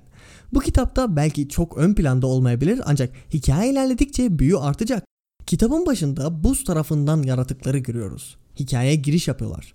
Bu 0.54 0.60
kitapta 0.60 1.16
belki 1.16 1.50
çok 1.50 1.78
ön 1.78 1.94
planda 1.94 2.28
olmayabilir 2.28 2.82
ancak 2.86 3.14
hikaye 3.34 3.72
ilerledikçe 3.72 4.40
büyü 4.40 4.58
artacak. 4.58 5.04
Kitabın 5.46 5.86
başında 5.86 6.44
buz 6.44 6.64
tarafından 6.64 7.24
yaratıkları 7.24 7.78
görüyoruz. 7.78 8.39
Hikayeye 8.60 8.96
giriş 8.96 9.28
yapıyorlar. 9.28 9.74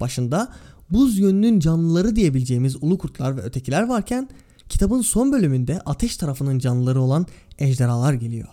Başında 0.00 0.52
buz 0.90 1.18
yönünün 1.18 1.60
canlıları 1.60 2.16
diyebileceğimiz 2.16 2.76
ulu 2.82 2.98
kurtlar 2.98 3.36
ve 3.36 3.40
ötekiler 3.40 3.82
varken 3.82 4.28
kitabın 4.68 5.00
son 5.00 5.32
bölümünde 5.32 5.80
ateş 5.80 6.16
tarafının 6.16 6.58
canlıları 6.58 7.00
olan 7.00 7.26
ejderhalar 7.58 8.14
geliyor. 8.14 8.48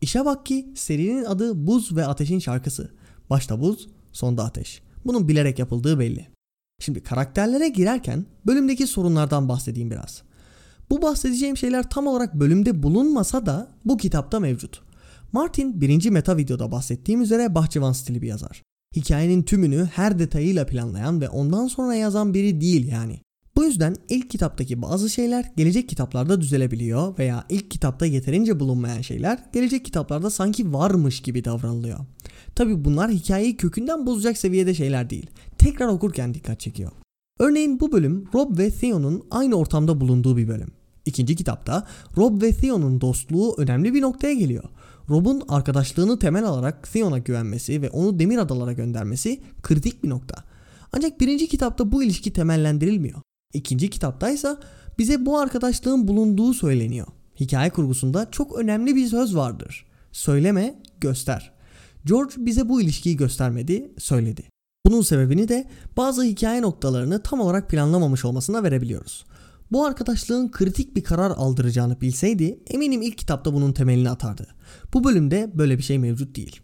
İşe 0.00 0.24
bak 0.24 0.46
ki 0.46 0.68
serinin 0.74 1.24
adı 1.24 1.66
Buz 1.66 1.96
ve 1.96 2.06
Ateşin 2.06 2.38
şarkısı. 2.38 2.90
Başta 3.30 3.60
buz, 3.60 3.88
sonda 4.12 4.44
ateş. 4.44 4.82
Bunun 5.04 5.28
bilerek 5.28 5.58
yapıldığı 5.58 5.98
belli. 5.98 6.26
Şimdi 6.80 7.02
karakterlere 7.02 7.68
girerken 7.68 8.26
bölümdeki 8.46 8.86
sorunlardan 8.86 9.48
bahsedeyim 9.48 9.90
biraz. 9.90 10.22
Bu 10.90 11.02
bahsedeceğim 11.02 11.56
şeyler 11.56 11.90
tam 11.90 12.06
olarak 12.06 12.34
bölümde 12.34 12.82
bulunmasa 12.82 13.46
da 13.46 13.68
bu 13.84 13.96
kitapta 13.96 14.40
mevcut. 14.40 14.82
Martin 15.32 15.80
birinci 15.80 16.10
meta 16.10 16.36
videoda 16.36 16.72
bahsettiğim 16.72 17.22
üzere 17.22 17.54
bahçıvan 17.54 17.92
stili 17.92 18.22
bir 18.22 18.28
yazar. 18.28 18.62
Hikayenin 18.96 19.42
tümünü 19.42 19.88
her 19.94 20.18
detayıyla 20.18 20.66
planlayan 20.66 21.20
ve 21.20 21.28
ondan 21.28 21.66
sonra 21.66 21.94
yazan 21.94 22.34
biri 22.34 22.60
değil 22.60 22.88
yani. 22.92 23.20
Bu 23.56 23.64
yüzden 23.64 23.96
ilk 24.08 24.30
kitaptaki 24.30 24.82
bazı 24.82 25.10
şeyler 25.10 25.52
gelecek 25.56 25.88
kitaplarda 25.88 26.40
düzelebiliyor 26.40 27.18
veya 27.18 27.44
ilk 27.48 27.70
kitapta 27.70 28.06
yeterince 28.06 28.60
bulunmayan 28.60 29.00
şeyler 29.00 29.38
gelecek 29.52 29.84
kitaplarda 29.84 30.30
sanki 30.30 30.72
varmış 30.72 31.20
gibi 31.20 31.44
davranılıyor. 31.44 31.98
Tabi 32.54 32.84
bunlar 32.84 33.10
hikayeyi 33.10 33.56
kökünden 33.56 34.06
bozacak 34.06 34.38
seviyede 34.38 34.74
şeyler 34.74 35.10
değil. 35.10 35.26
Tekrar 35.58 35.88
okurken 35.88 36.34
dikkat 36.34 36.60
çekiyor. 36.60 36.90
Örneğin 37.38 37.80
bu 37.80 37.92
bölüm 37.92 38.24
Rob 38.34 38.58
ve 38.58 38.70
Theon'un 38.70 39.22
aynı 39.30 39.54
ortamda 39.54 40.00
bulunduğu 40.00 40.36
bir 40.36 40.48
bölüm. 40.48 40.68
İkinci 41.06 41.36
kitapta 41.36 41.86
Rob 42.16 42.42
ve 42.42 42.52
Theon'un 42.52 43.00
dostluğu 43.00 43.54
önemli 43.58 43.94
bir 43.94 44.02
noktaya 44.02 44.34
geliyor. 44.34 44.64
Rob'un 45.10 45.42
arkadaşlığını 45.48 46.18
temel 46.18 46.44
alarak 46.44 46.92
Theon'a 46.92 47.18
güvenmesi 47.18 47.82
ve 47.82 47.90
onu 47.90 48.18
demir 48.18 48.38
adalara 48.38 48.72
göndermesi 48.72 49.40
kritik 49.62 50.04
bir 50.04 50.08
nokta. 50.08 50.44
Ancak 50.92 51.20
birinci 51.20 51.48
kitapta 51.48 51.92
bu 51.92 52.02
ilişki 52.02 52.32
temellendirilmiyor. 52.32 53.20
İkinci 53.54 53.90
kitapta 53.90 54.30
ise 54.30 54.56
bize 54.98 55.26
bu 55.26 55.38
arkadaşlığın 55.38 56.08
bulunduğu 56.08 56.54
söyleniyor. 56.54 57.06
Hikaye 57.40 57.70
kurgusunda 57.70 58.30
çok 58.30 58.58
önemli 58.58 58.96
bir 58.96 59.06
söz 59.06 59.36
vardır. 59.36 59.86
Söyleme, 60.12 60.82
göster. 61.00 61.52
George 62.04 62.34
bize 62.38 62.68
bu 62.68 62.80
ilişkiyi 62.80 63.16
göstermedi, 63.16 63.92
söyledi. 63.98 64.42
Bunun 64.86 65.02
sebebini 65.02 65.48
de 65.48 65.68
bazı 65.96 66.22
hikaye 66.22 66.62
noktalarını 66.62 67.22
tam 67.22 67.40
olarak 67.40 67.70
planlamamış 67.70 68.24
olmasına 68.24 68.62
verebiliyoruz. 68.62 69.24
Bu 69.72 69.86
arkadaşlığın 69.86 70.50
kritik 70.50 70.96
bir 70.96 71.04
karar 71.04 71.30
aldıracağını 71.30 72.00
bilseydi 72.00 72.58
eminim 72.66 73.02
ilk 73.02 73.18
kitapta 73.18 73.54
bunun 73.54 73.72
temelini 73.72 74.10
atardı. 74.10 74.46
Bu 74.94 75.04
bölümde 75.04 75.50
böyle 75.54 75.78
bir 75.78 75.82
şey 75.82 75.98
mevcut 75.98 76.36
değil. 76.36 76.60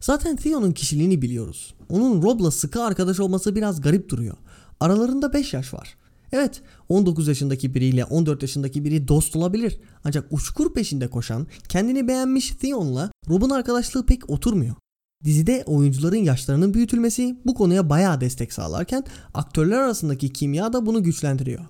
Zaten 0.00 0.36
Theo'nun 0.36 0.72
kişiliğini 0.72 1.22
biliyoruz. 1.22 1.74
Onun 1.88 2.22
Rob'la 2.22 2.50
sıkı 2.50 2.82
arkadaş 2.82 3.20
olması 3.20 3.56
biraz 3.56 3.80
garip 3.80 4.08
duruyor. 4.08 4.36
Aralarında 4.80 5.32
5 5.32 5.54
yaş 5.54 5.74
var. 5.74 5.96
Evet 6.32 6.62
19 6.88 7.28
yaşındaki 7.28 7.74
biriyle 7.74 8.04
14 8.04 8.42
yaşındaki 8.42 8.84
biri 8.84 9.08
dost 9.08 9.36
olabilir. 9.36 9.80
Ancak 10.04 10.32
uçkur 10.32 10.74
peşinde 10.74 11.08
koşan, 11.08 11.46
kendini 11.68 12.08
beğenmiş 12.08 12.50
Theon'la 12.50 13.10
Rob'un 13.28 13.50
arkadaşlığı 13.50 14.06
pek 14.06 14.30
oturmuyor. 14.30 14.74
Dizide 15.24 15.64
oyuncuların 15.66 16.16
yaşlarının 16.16 16.74
büyütülmesi 16.74 17.36
bu 17.46 17.54
konuya 17.54 17.90
bayağı 17.90 18.20
destek 18.20 18.52
sağlarken 18.52 19.04
aktörler 19.34 19.78
arasındaki 19.78 20.32
kimya 20.32 20.72
da 20.72 20.86
bunu 20.86 21.02
güçlendiriyor. 21.02 21.64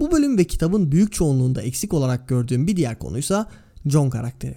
Bu 0.00 0.10
bölüm 0.10 0.38
ve 0.38 0.44
kitabın 0.44 0.92
büyük 0.92 1.12
çoğunluğunda 1.12 1.62
eksik 1.62 1.94
olarak 1.94 2.28
gördüğüm 2.28 2.66
bir 2.66 2.76
diğer 2.76 2.98
konuysa 2.98 3.50
John 3.86 4.10
karakteri. 4.10 4.56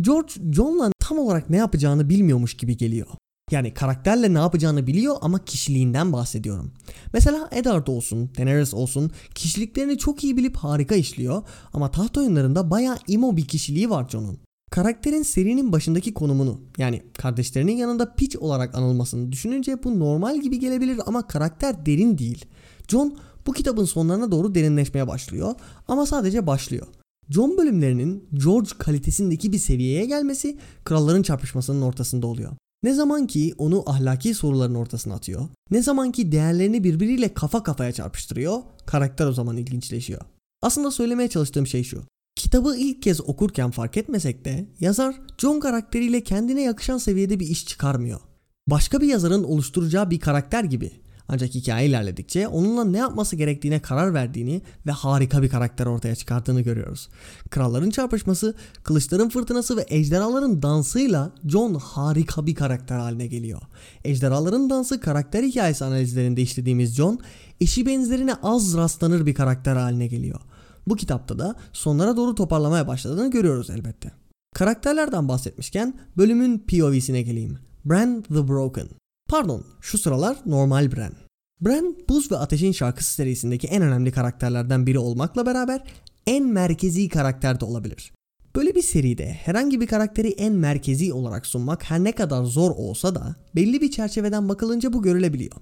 George 0.00 0.32
John'la 0.52 0.90
tam 0.98 1.18
olarak 1.18 1.50
ne 1.50 1.56
yapacağını 1.56 2.08
bilmiyormuş 2.08 2.56
gibi 2.56 2.76
geliyor. 2.76 3.06
Yani 3.50 3.74
karakterle 3.74 4.34
ne 4.34 4.38
yapacağını 4.38 4.86
biliyor 4.86 5.16
ama 5.20 5.44
kişiliğinden 5.44 6.12
bahsediyorum. 6.12 6.72
Mesela 7.12 7.48
Eddard 7.52 7.86
olsun, 7.86 8.30
Daenerys 8.38 8.74
olsun 8.74 9.10
kişiliklerini 9.34 9.98
çok 9.98 10.24
iyi 10.24 10.36
bilip 10.36 10.56
harika 10.56 10.94
işliyor 10.94 11.42
ama 11.72 11.90
taht 11.90 12.18
oyunlarında 12.18 12.70
baya 12.70 12.98
emo 13.08 13.36
bir 13.36 13.44
kişiliği 13.44 13.90
var 13.90 14.08
Jon'un. 14.08 14.38
Karakterin 14.70 15.22
serinin 15.22 15.72
başındaki 15.72 16.14
konumunu 16.14 16.60
yani 16.78 17.02
kardeşlerinin 17.18 17.76
yanında 17.76 18.14
piç 18.14 18.36
olarak 18.36 18.74
anılmasını 18.74 19.32
düşününce 19.32 19.82
bu 19.84 20.00
normal 20.00 20.40
gibi 20.40 20.58
gelebilir 20.58 21.00
ama 21.06 21.26
karakter 21.26 21.86
derin 21.86 22.18
değil. 22.18 22.44
Jon 22.88 23.18
bu 23.46 23.52
kitabın 23.52 23.84
sonlarına 23.84 24.30
doğru 24.30 24.54
derinleşmeye 24.54 25.08
başlıyor 25.08 25.54
ama 25.88 26.06
sadece 26.06 26.46
başlıyor. 26.46 26.86
Jon 27.30 27.58
bölümlerinin 27.58 28.28
George 28.44 28.70
kalitesindeki 28.78 29.52
bir 29.52 29.58
seviyeye 29.58 30.06
gelmesi 30.06 30.58
kralların 30.84 31.22
çarpışmasının 31.22 31.82
ortasında 31.82 32.26
oluyor. 32.26 32.52
Ne 32.82 32.94
zaman 32.94 33.26
ki 33.26 33.54
onu 33.58 33.90
ahlaki 33.90 34.34
soruların 34.34 34.74
ortasına 34.74 35.14
atıyor, 35.14 35.48
ne 35.70 35.82
zaman 35.82 36.12
ki 36.12 36.32
değerlerini 36.32 36.84
birbiriyle 36.84 37.34
kafa 37.34 37.62
kafaya 37.62 37.92
çarpıştırıyor, 37.92 38.62
karakter 38.86 39.26
o 39.26 39.32
zaman 39.32 39.56
ilginçleşiyor. 39.56 40.20
Aslında 40.62 40.90
söylemeye 40.90 41.28
çalıştığım 41.28 41.66
şey 41.66 41.84
şu. 41.84 42.02
Kitabı 42.36 42.76
ilk 42.76 43.02
kez 43.02 43.20
okurken 43.20 43.70
fark 43.70 43.96
etmesek 43.96 44.44
de 44.44 44.66
yazar 44.80 45.14
John 45.38 45.60
karakteriyle 45.60 46.20
kendine 46.20 46.62
yakışan 46.62 46.98
seviyede 46.98 47.40
bir 47.40 47.46
iş 47.46 47.66
çıkarmıyor. 47.66 48.20
Başka 48.66 49.00
bir 49.00 49.06
yazarın 49.06 49.44
oluşturacağı 49.44 50.10
bir 50.10 50.20
karakter 50.20 50.64
gibi 50.64 50.92
ancak 51.28 51.54
hikaye 51.54 51.88
ilerledikçe 51.88 52.48
onunla 52.48 52.84
ne 52.84 52.98
yapması 52.98 53.36
gerektiğine 53.36 53.82
karar 53.82 54.14
verdiğini 54.14 54.62
ve 54.86 54.90
harika 54.90 55.42
bir 55.42 55.48
karakter 55.48 55.86
ortaya 55.86 56.14
çıkarttığını 56.14 56.60
görüyoruz. 56.60 57.08
Kralların 57.50 57.90
çarpışması, 57.90 58.54
kılıçların 58.82 59.28
fırtınası 59.28 59.76
ve 59.76 59.86
ejderhaların 59.88 60.62
dansıyla 60.62 61.32
John 61.46 61.74
harika 61.74 62.46
bir 62.46 62.54
karakter 62.54 62.98
haline 62.98 63.26
geliyor. 63.26 63.60
Ejderhaların 64.04 64.70
dansı 64.70 65.00
karakter 65.00 65.42
hikayesi 65.42 65.84
analizlerinde 65.84 66.42
işlediğimiz 66.42 66.94
John, 66.94 67.18
eşi 67.60 67.86
benzerine 67.86 68.34
az 68.34 68.76
rastlanır 68.76 69.26
bir 69.26 69.34
karakter 69.34 69.76
haline 69.76 70.06
geliyor. 70.06 70.40
Bu 70.86 70.96
kitapta 70.96 71.38
da 71.38 71.54
sonlara 71.72 72.16
doğru 72.16 72.34
toparlamaya 72.34 72.88
başladığını 72.88 73.30
görüyoruz 73.30 73.70
elbette. 73.70 74.12
Karakterlerden 74.54 75.28
bahsetmişken 75.28 75.94
bölümün 76.16 76.58
POV'sine 76.58 77.22
geleyim. 77.22 77.58
Bran 77.84 78.22
the 78.22 78.48
Broken. 78.48 78.88
Pardon, 79.28 79.64
şu 79.80 79.98
sıralar 79.98 80.36
normal 80.46 80.92
Bran. 80.96 81.12
Bran, 81.60 81.96
Buz 82.08 82.32
ve 82.32 82.36
Ateşin 82.36 82.72
şarkısı 82.72 83.12
serisindeki 83.12 83.66
en 83.66 83.82
önemli 83.82 84.12
karakterlerden 84.12 84.86
biri 84.86 84.98
olmakla 84.98 85.46
beraber 85.46 85.84
en 86.26 86.46
merkezi 86.46 87.08
karakter 87.08 87.60
de 87.60 87.64
olabilir. 87.64 88.12
Böyle 88.56 88.74
bir 88.74 88.82
seride 88.82 89.26
herhangi 89.26 89.80
bir 89.80 89.86
karakteri 89.86 90.28
en 90.28 90.52
merkezi 90.52 91.12
olarak 91.12 91.46
sunmak 91.46 91.90
her 91.90 92.04
ne 92.04 92.12
kadar 92.12 92.44
zor 92.44 92.70
olsa 92.70 93.14
da 93.14 93.36
belli 93.54 93.80
bir 93.80 93.90
çerçeveden 93.90 94.48
bakılınca 94.48 94.92
bu 94.92 95.02
görülebiliyor. 95.02 95.52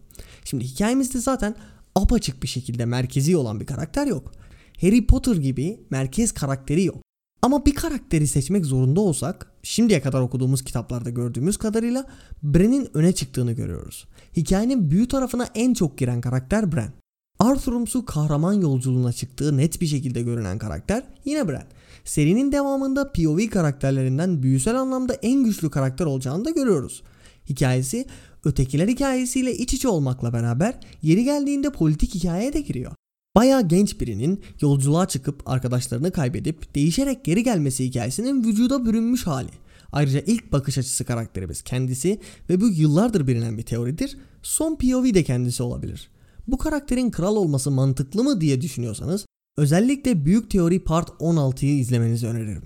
Şimdi 0.44 0.64
hikayemizde 0.64 1.18
zaten 1.18 1.57
apaçık 1.94 2.42
bir 2.42 2.48
şekilde 2.48 2.85
merkezi 2.85 3.37
olan 3.37 3.61
bir 3.61 3.66
karakter 3.66 4.07
yok. 4.07 4.33
Harry 4.81 5.07
Potter 5.07 5.37
gibi 5.37 5.81
merkez 5.90 6.33
karakteri 6.33 6.85
yok. 6.85 7.03
Ama 7.42 7.66
bir 7.66 7.74
karakteri 7.74 8.27
seçmek 8.27 8.66
zorunda 8.66 9.00
olsak 9.00 9.53
şimdiye 9.64 10.00
kadar 10.00 10.20
okuduğumuz 10.20 10.64
kitaplarda 10.64 11.11
gördüğümüz 11.11 11.57
kadarıyla 11.57 12.07
Bran'in 12.42 12.88
öne 12.94 13.12
çıktığını 13.12 13.52
görüyoruz. 13.52 14.08
Hikayenin 14.37 14.90
büyü 14.90 15.08
tarafına 15.08 15.48
en 15.54 15.75
çok 15.75 15.98
giren 15.98 16.21
karakter 16.21 16.73
Bran. 16.73 16.92
Arthur'umsu 17.38 18.04
kahraman 18.04 18.52
yolculuğuna 18.52 19.12
çıktığı 19.12 19.56
net 19.56 19.81
bir 19.81 19.87
şekilde 19.87 20.23
görünen 20.23 20.58
karakter 20.58 21.02
yine 21.25 21.48
Bran. 21.48 21.65
Serinin 22.04 22.52
devamında 22.52 23.12
POV 23.12 23.48
karakterlerinden 23.48 24.42
büyüsel 24.42 24.81
anlamda 24.81 25.15
en 25.15 25.44
güçlü 25.44 25.71
karakter 25.71 26.06
olacağını 26.06 26.44
da 26.44 26.50
görüyoruz. 26.50 27.02
Hikayesi 27.48 28.06
ötekiler 28.44 28.88
hikayesiyle 28.88 29.56
iç 29.56 29.75
içe 29.75 29.88
olmakla 29.88 30.33
beraber 30.33 30.81
yeri 31.02 31.25
geldiğinde 31.25 31.71
politik 31.71 32.15
hikayeye 32.15 32.52
de 32.52 32.60
giriyor. 32.60 32.92
Bayağı 33.35 33.68
genç 33.68 34.00
birinin 34.00 34.40
yolculuğa 34.60 35.08
çıkıp 35.08 35.42
arkadaşlarını 35.46 36.10
kaybedip 36.10 36.74
değişerek 36.74 37.24
geri 37.24 37.42
gelmesi 37.42 37.85
hikayesinin 37.85 38.44
vücuda 38.44 38.87
bürünmüş 38.87 39.26
hali. 39.26 39.50
Ayrıca 39.92 40.20
ilk 40.20 40.52
bakış 40.52 40.78
açısı 40.78 41.04
karakterimiz 41.04 41.62
kendisi 41.62 42.20
ve 42.50 42.60
bu 42.60 42.68
yıllardır 42.68 43.26
bilinen 43.26 43.58
bir 43.58 43.62
teoridir. 43.62 44.16
Son 44.42 44.76
POV 44.76 45.14
de 45.14 45.24
kendisi 45.24 45.62
olabilir. 45.62 46.10
Bu 46.46 46.58
karakterin 46.58 47.10
kral 47.10 47.37
olması 47.37 47.70
mantıklı 47.70 48.24
mı 48.24 48.40
diye 48.40 48.60
düşünüyorsanız 48.60 49.26
özellikle 49.56 50.24
Büyük 50.24 50.50
Teori 50.50 50.85
Part 50.85 51.08
16'yı 51.08 51.78
izlemenizi 51.78 52.26
öneririm. 52.26 52.62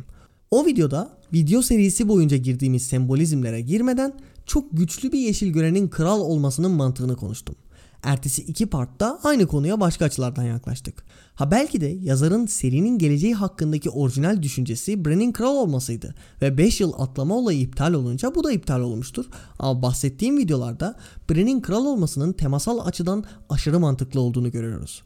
O 0.51 0.67
videoda 0.67 1.19
video 1.33 1.63
serisi 1.63 2.09
boyunca 2.09 2.37
girdiğimiz 2.37 2.83
sembolizmlere 2.87 3.61
girmeden 3.61 4.13
çok 4.47 4.77
güçlü 4.77 5.13
bir 5.13 5.19
yeşil 5.19 5.53
görenin 5.53 5.89
kral 5.89 6.21
olmasının 6.21 6.71
mantığını 6.71 7.17
konuştum. 7.17 7.55
Ertesi 8.03 8.43
iki 8.43 8.67
partta 8.67 9.19
aynı 9.23 9.47
konuya 9.47 9.81
başka 9.81 10.05
açılardan 10.05 10.43
yaklaştık. 10.43 11.05
Ha 11.35 11.51
belki 11.51 11.81
de 11.81 11.87
yazarın 11.87 12.47
serinin 12.47 12.99
geleceği 12.99 13.35
hakkındaki 13.35 13.91
orijinal 13.91 14.43
düşüncesi 14.43 15.05
Bran'in 15.05 15.33
kral 15.33 15.57
olmasıydı 15.57 16.15
ve 16.43 16.59
5 16.59 16.81
yıl 16.81 16.93
atlama 16.99 17.35
olayı 17.35 17.61
iptal 17.61 17.93
olunca 17.93 18.35
bu 18.35 18.45
da 18.45 18.53
iptal 18.53 18.81
olmuştur. 18.81 19.25
Ama 19.59 19.83
bahsettiğim 19.83 20.39
videolarda 20.39 20.97
Bran'in 21.31 21.61
kral 21.61 21.87
olmasının 21.87 22.33
temasal 22.33 22.87
açıdan 22.87 23.25
aşırı 23.49 23.81
mantıklı 23.81 24.21
olduğunu 24.21 24.51
görüyoruz. 24.51 25.03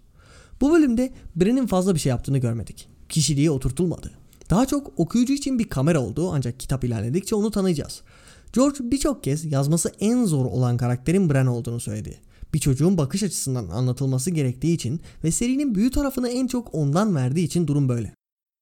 Bu 0.60 0.72
bölümde 0.72 1.12
Bran'in 1.36 1.66
fazla 1.66 1.94
bir 1.94 2.00
şey 2.00 2.10
yaptığını 2.10 2.38
görmedik. 2.38 2.88
Kişiliği 3.08 3.50
oturtulmadı. 3.50 4.10
Daha 4.50 4.66
çok 4.66 4.92
okuyucu 4.96 5.32
için 5.32 5.58
bir 5.58 5.68
kamera 5.68 6.00
oldu 6.00 6.30
ancak 6.32 6.60
kitap 6.60 6.84
ilerledikçe 6.84 7.34
onu 7.34 7.50
tanıyacağız. 7.50 8.00
George 8.52 8.76
birçok 8.80 9.24
kez 9.24 9.52
yazması 9.52 9.92
en 10.00 10.24
zor 10.24 10.44
olan 10.44 10.76
karakterin 10.76 11.30
Bran 11.30 11.46
olduğunu 11.46 11.80
söyledi. 11.80 12.31
Bir 12.54 12.58
çocuğun 12.58 12.98
bakış 12.98 13.22
açısından 13.22 13.68
anlatılması 13.68 14.30
gerektiği 14.30 14.74
için 14.74 15.00
ve 15.24 15.30
serinin 15.30 15.74
büyü 15.74 15.90
tarafını 15.90 16.28
en 16.28 16.46
çok 16.46 16.74
ondan 16.74 17.14
verdiği 17.14 17.44
için 17.44 17.66
durum 17.66 17.88
böyle. 17.88 18.14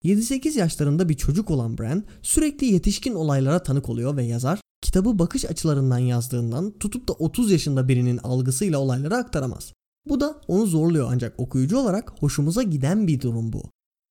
7-8 0.05 0.59
yaşlarında 0.59 1.09
bir 1.09 1.14
çocuk 1.14 1.51
olan 1.51 1.78
Bran 1.78 2.05
sürekli 2.22 2.66
yetişkin 2.66 3.14
olaylara 3.14 3.62
tanık 3.62 3.88
oluyor 3.88 4.16
ve 4.16 4.24
yazar 4.24 4.61
kitabı 4.82 5.18
bakış 5.18 5.45
açılarından 5.45 5.99
yazdığından 5.99 6.78
tutup 6.78 7.09
da 7.09 7.12
30 7.12 7.51
yaşında 7.53 7.88
birinin 7.88 8.18
algısıyla 8.18 8.78
olayları 8.78 9.16
aktaramaz. 9.16 9.72
Bu 10.09 10.20
da 10.20 10.41
onu 10.49 10.66
zorluyor 10.66 11.09
ancak 11.12 11.41
okuyucu 11.41 11.78
olarak 11.78 12.12
hoşumuza 12.20 12.62
giden 12.62 13.07
bir 13.07 13.20
durum 13.20 13.53
bu. 13.53 13.62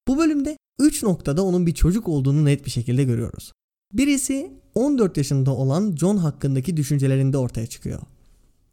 Bu 0.08 0.18
bölümde 0.18 0.56
3 0.78 1.02
noktada 1.02 1.44
onun 1.44 1.66
bir 1.66 1.74
çocuk 1.74 2.08
olduğunu 2.08 2.44
net 2.44 2.66
bir 2.66 2.70
şekilde 2.70 3.04
görüyoruz. 3.04 3.52
Birisi 3.92 4.52
14 4.74 5.16
yaşında 5.16 5.50
olan 5.50 5.96
John 5.96 6.16
hakkındaki 6.16 6.76
düşüncelerinde 6.76 7.38
ortaya 7.38 7.66
çıkıyor. 7.66 8.00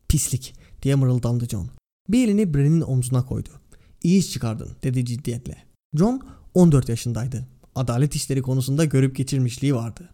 Pislik 0.08 0.54
diye 0.84 0.96
mırıldandı 0.96 1.48
John. 1.48 1.70
Bir 2.10 2.28
elini 2.28 2.54
Bran'in 2.54 2.82
omzuna 2.82 3.26
koydu. 3.26 3.50
İyi 4.04 4.20
iş 4.20 4.32
çıkardın 4.32 4.70
dedi 4.84 5.06
ciddiyetle. 5.06 5.58
John 5.94 6.22
14 6.54 6.90
yaşındaydı. 6.90 7.48
Adalet 7.76 8.16
işleri 8.16 8.42
konusunda 8.42 8.86
görüp 8.86 9.16
geçirmişliği 9.16 9.76
vardı. 9.76 10.10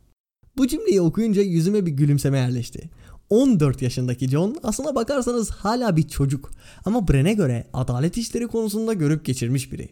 Bu 0.57 0.67
cümleyi 0.67 1.01
okuyunca 1.01 1.41
yüzüme 1.41 1.85
bir 1.85 1.91
gülümseme 1.91 2.37
yerleşti. 2.37 2.89
14 3.29 3.81
yaşındaki 3.81 4.27
John 4.27 4.57
aslına 4.63 4.95
bakarsanız 4.95 5.49
hala 5.49 5.97
bir 5.97 6.07
çocuk 6.07 6.51
ama 6.85 7.07
Bren'e 7.07 7.33
göre 7.33 7.67
adalet 7.73 8.17
işleri 8.17 8.47
konusunda 8.47 8.93
görüp 8.93 9.25
geçirmiş 9.25 9.71
biri. 9.71 9.89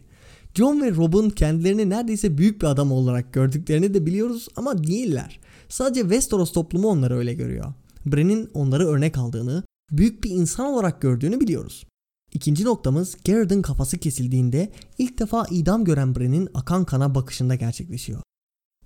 John 0.54 0.82
ve 0.82 0.90
Rob'un 0.90 1.30
kendilerini 1.30 1.90
neredeyse 1.90 2.38
büyük 2.38 2.62
bir 2.62 2.66
adam 2.66 2.92
olarak 2.92 3.32
gördüklerini 3.32 3.94
de 3.94 4.06
biliyoruz 4.06 4.48
ama 4.56 4.84
değiller. 4.84 5.40
Sadece 5.68 6.00
Westeros 6.00 6.52
toplumu 6.52 6.88
onları 6.88 7.16
öyle 7.18 7.34
görüyor. 7.34 7.72
Bren'in 8.06 8.50
onları 8.54 8.86
örnek 8.86 9.18
aldığını, 9.18 9.62
büyük 9.92 10.24
bir 10.24 10.30
insan 10.30 10.66
olarak 10.66 11.02
gördüğünü 11.02 11.40
biliyoruz. 11.40 11.86
İkinci 12.32 12.64
noktamız 12.64 13.16
Garrett'ın 13.24 13.62
kafası 13.62 13.98
kesildiğinde 13.98 14.72
ilk 14.98 15.18
defa 15.18 15.46
idam 15.50 15.84
gören 15.84 16.14
Bran'in 16.14 16.48
akan 16.54 16.84
kana 16.84 17.14
bakışında 17.14 17.54
gerçekleşiyor. 17.54 18.22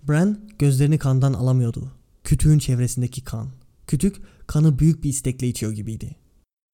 Bran 0.09 0.49
gözlerini 0.59 0.99
kandan 0.99 1.33
alamıyordu. 1.33 1.93
Kütüğün 2.25 2.59
çevresindeki 2.59 3.25
kan. 3.25 3.49
Kütük 3.87 4.17
kanı 4.47 4.79
büyük 4.79 5.05
bir 5.05 5.09
istekle 5.09 5.49
içiyor 5.49 5.73
gibiydi. 5.73 6.17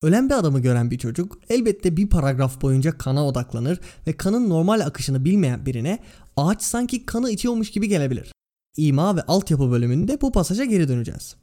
Ölen 0.02 0.30
bir 0.30 0.34
adamı 0.34 0.60
gören 0.60 0.90
bir 0.90 0.98
çocuk 0.98 1.38
elbette 1.48 1.96
bir 1.96 2.08
paragraf 2.08 2.62
boyunca 2.62 2.98
kana 2.98 3.26
odaklanır 3.26 3.80
ve 4.06 4.12
kanın 4.12 4.50
normal 4.50 4.80
akışını 4.80 5.24
bilmeyen 5.24 5.66
birine 5.66 5.98
ağaç 6.36 6.62
sanki 6.62 7.06
kanı 7.06 7.30
içiyormuş 7.30 7.70
gibi 7.70 7.88
gelebilir. 7.88 8.32
İma 8.76 9.16
ve 9.16 9.22
altyapı 9.22 9.70
bölümünde 9.70 10.20
bu 10.20 10.32
pasaja 10.32 10.64
geri 10.64 10.88
döneceğiz. 10.88 11.36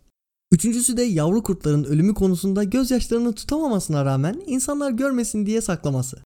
Üçüncüsü 0.51 0.97
de 0.97 1.01
yavru 1.01 1.43
kurtların 1.43 1.83
ölümü 1.83 2.13
konusunda 2.13 2.63
gözyaşlarını 2.63 3.33
tutamamasına 3.33 4.05
rağmen 4.05 4.41
insanlar 4.45 4.91
görmesin 4.91 5.45
diye 5.45 5.61
saklaması. 5.61 6.17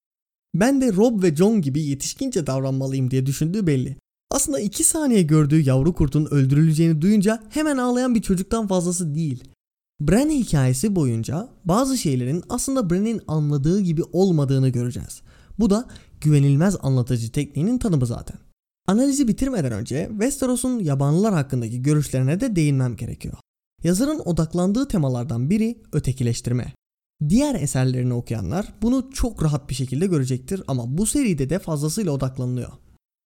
Ben 0.56 0.82
de 0.82 0.94
Rob 0.94 1.24
ve 1.24 1.36
John 1.36 1.62
gibi 1.62 1.82
yetişkince 1.82 2.48
davranmalıyım 2.48 3.12
diye 3.12 3.26
düşündüğü 3.26 3.68
belli. 3.68 3.96
Aslında 4.32 4.60
iki 4.60 4.84
saniye 4.84 5.22
gördüğü 5.22 5.62
yavru 5.62 5.94
kurtun 5.94 6.26
öldürüleceğini 6.26 7.02
duyunca 7.02 7.44
hemen 7.50 7.78
ağlayan 7.78 8.16
bir 8.16 8.22
çocuktan 8.22 8.68
fazlası 8.68 9.16
değil. 9.16 9.44
Bran 10.02 10.30
hikayesi 10.30 10.96
boyunca 10.96 11.50
bazı 11.66 11.98
şeylerin 11.98 12.44
aslında 12.50 12.90
Bran'in 12.90 13.22
anladığı 13.28 13.82
gibi 13.82 14.04
olmadığını 14.04 14.70
göreceğiz. 14.70 15.22
Bu 15.60 15.70
da 15.70 15.88
güvenilmez 16.22 16.76
anlatıcı 16.82 17.32
tekniğinin 17.32 17.78
tanımı 17.78 18.06
zaten. 18.06 18.38
Analizi 18.88 19.28
bitirmeden 19.28 19.72
önce 19.72 20.08
Westeros'un 20.12 20.80
yabanlılar 20.80 21.34
hakkındaki 21.34 21.82
görüşlerine 21.82 22.40
de 22.40 22.56
değinmem 22.56 22.96
gerekiyor. 22.96 23.36
Yazarın 23.84 24.20
odaklandığı 24.26 24.88
temalardan 24.88 25.50
biri 25.50 25.82
ötekileştirme. 25.92 26.74
Diğer 27.30 27.56
eserlerini 27.56 28.14
okuyanlar 28.14 28.74
bunu 28.82 29.10
çok 29.14 29.44
rahat 29.44 29.70
bir 29.70 29.76
şekilde 29.76 30.08
görecektir 30.08 30.64
ama 30.68 30.98
bu 30.98 31.06
seride 31.06 31.50
de 31.50 31.60
fazlasıyla 31.60 32.12
odaklanılıyor. 32.12 32.72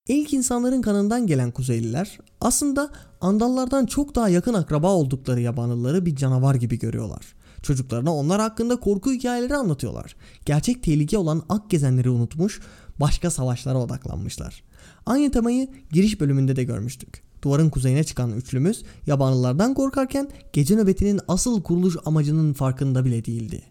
İlk 0.09 0.33
insanların 0.33 0.83
kanından 0.83 1.27
gelen 1.27 1.51
Kuzeyliler 1.51 2.19
aslında 2.41 2.91
Andallardan 3.21 3.87
çok 3.87 4.15
daha 4.15 4.29
yakın 4.29 4.55
akraba 4.55 4.93
oldukları 4.93 5.41
yabanlıları 5.41 6.07
bir 6.07 6.17
canavar 6.17 6.55
gibi 6.55 6.79
görüyorlar. 6.79 7.35
Çocuklarına 7.63 8.15
onlar 8.15 8.41
hakkında 8.41 8.81
korku 8.81 9.13
hikayeleri 9.13 9.55
anlatıyorlar. 9.55 10.17
Gerçek 10.45 10.83
tehlike 10.83 11.19
olan 11.19 11.43
ak 11.49 11.71
gezenleri 11.71 12.11
unutmuş, 12.11 12.61
başka 13.01 13.31
savaşlara 13.31 13.79
odaklanmışlar. 13.79 14.63
Aynı 15.07 15.31
temayı 15.31 15.69
giriş 15.93 16.21
bölümünde 16.21 16.57
de 16.57 16.65
görmüştük. 16.65 17.26
Duvarın 17.43 17.71
kuzeyine 17.71 18.05
çıkan 18.05 18.33
üçlümüz 18.33 18.83
yabanlılardan 19.07 19.75
korkarken 19.75 20.29
gece 20.53 20.77
nöbetinin 20.77 21.21
asıl 21.29 21.63
kuruluş 21.63 21.97
amacının 22.05 22.53
farkında 22.53 23.05
bile 23.05 23.25
değildi. 23.25 23.63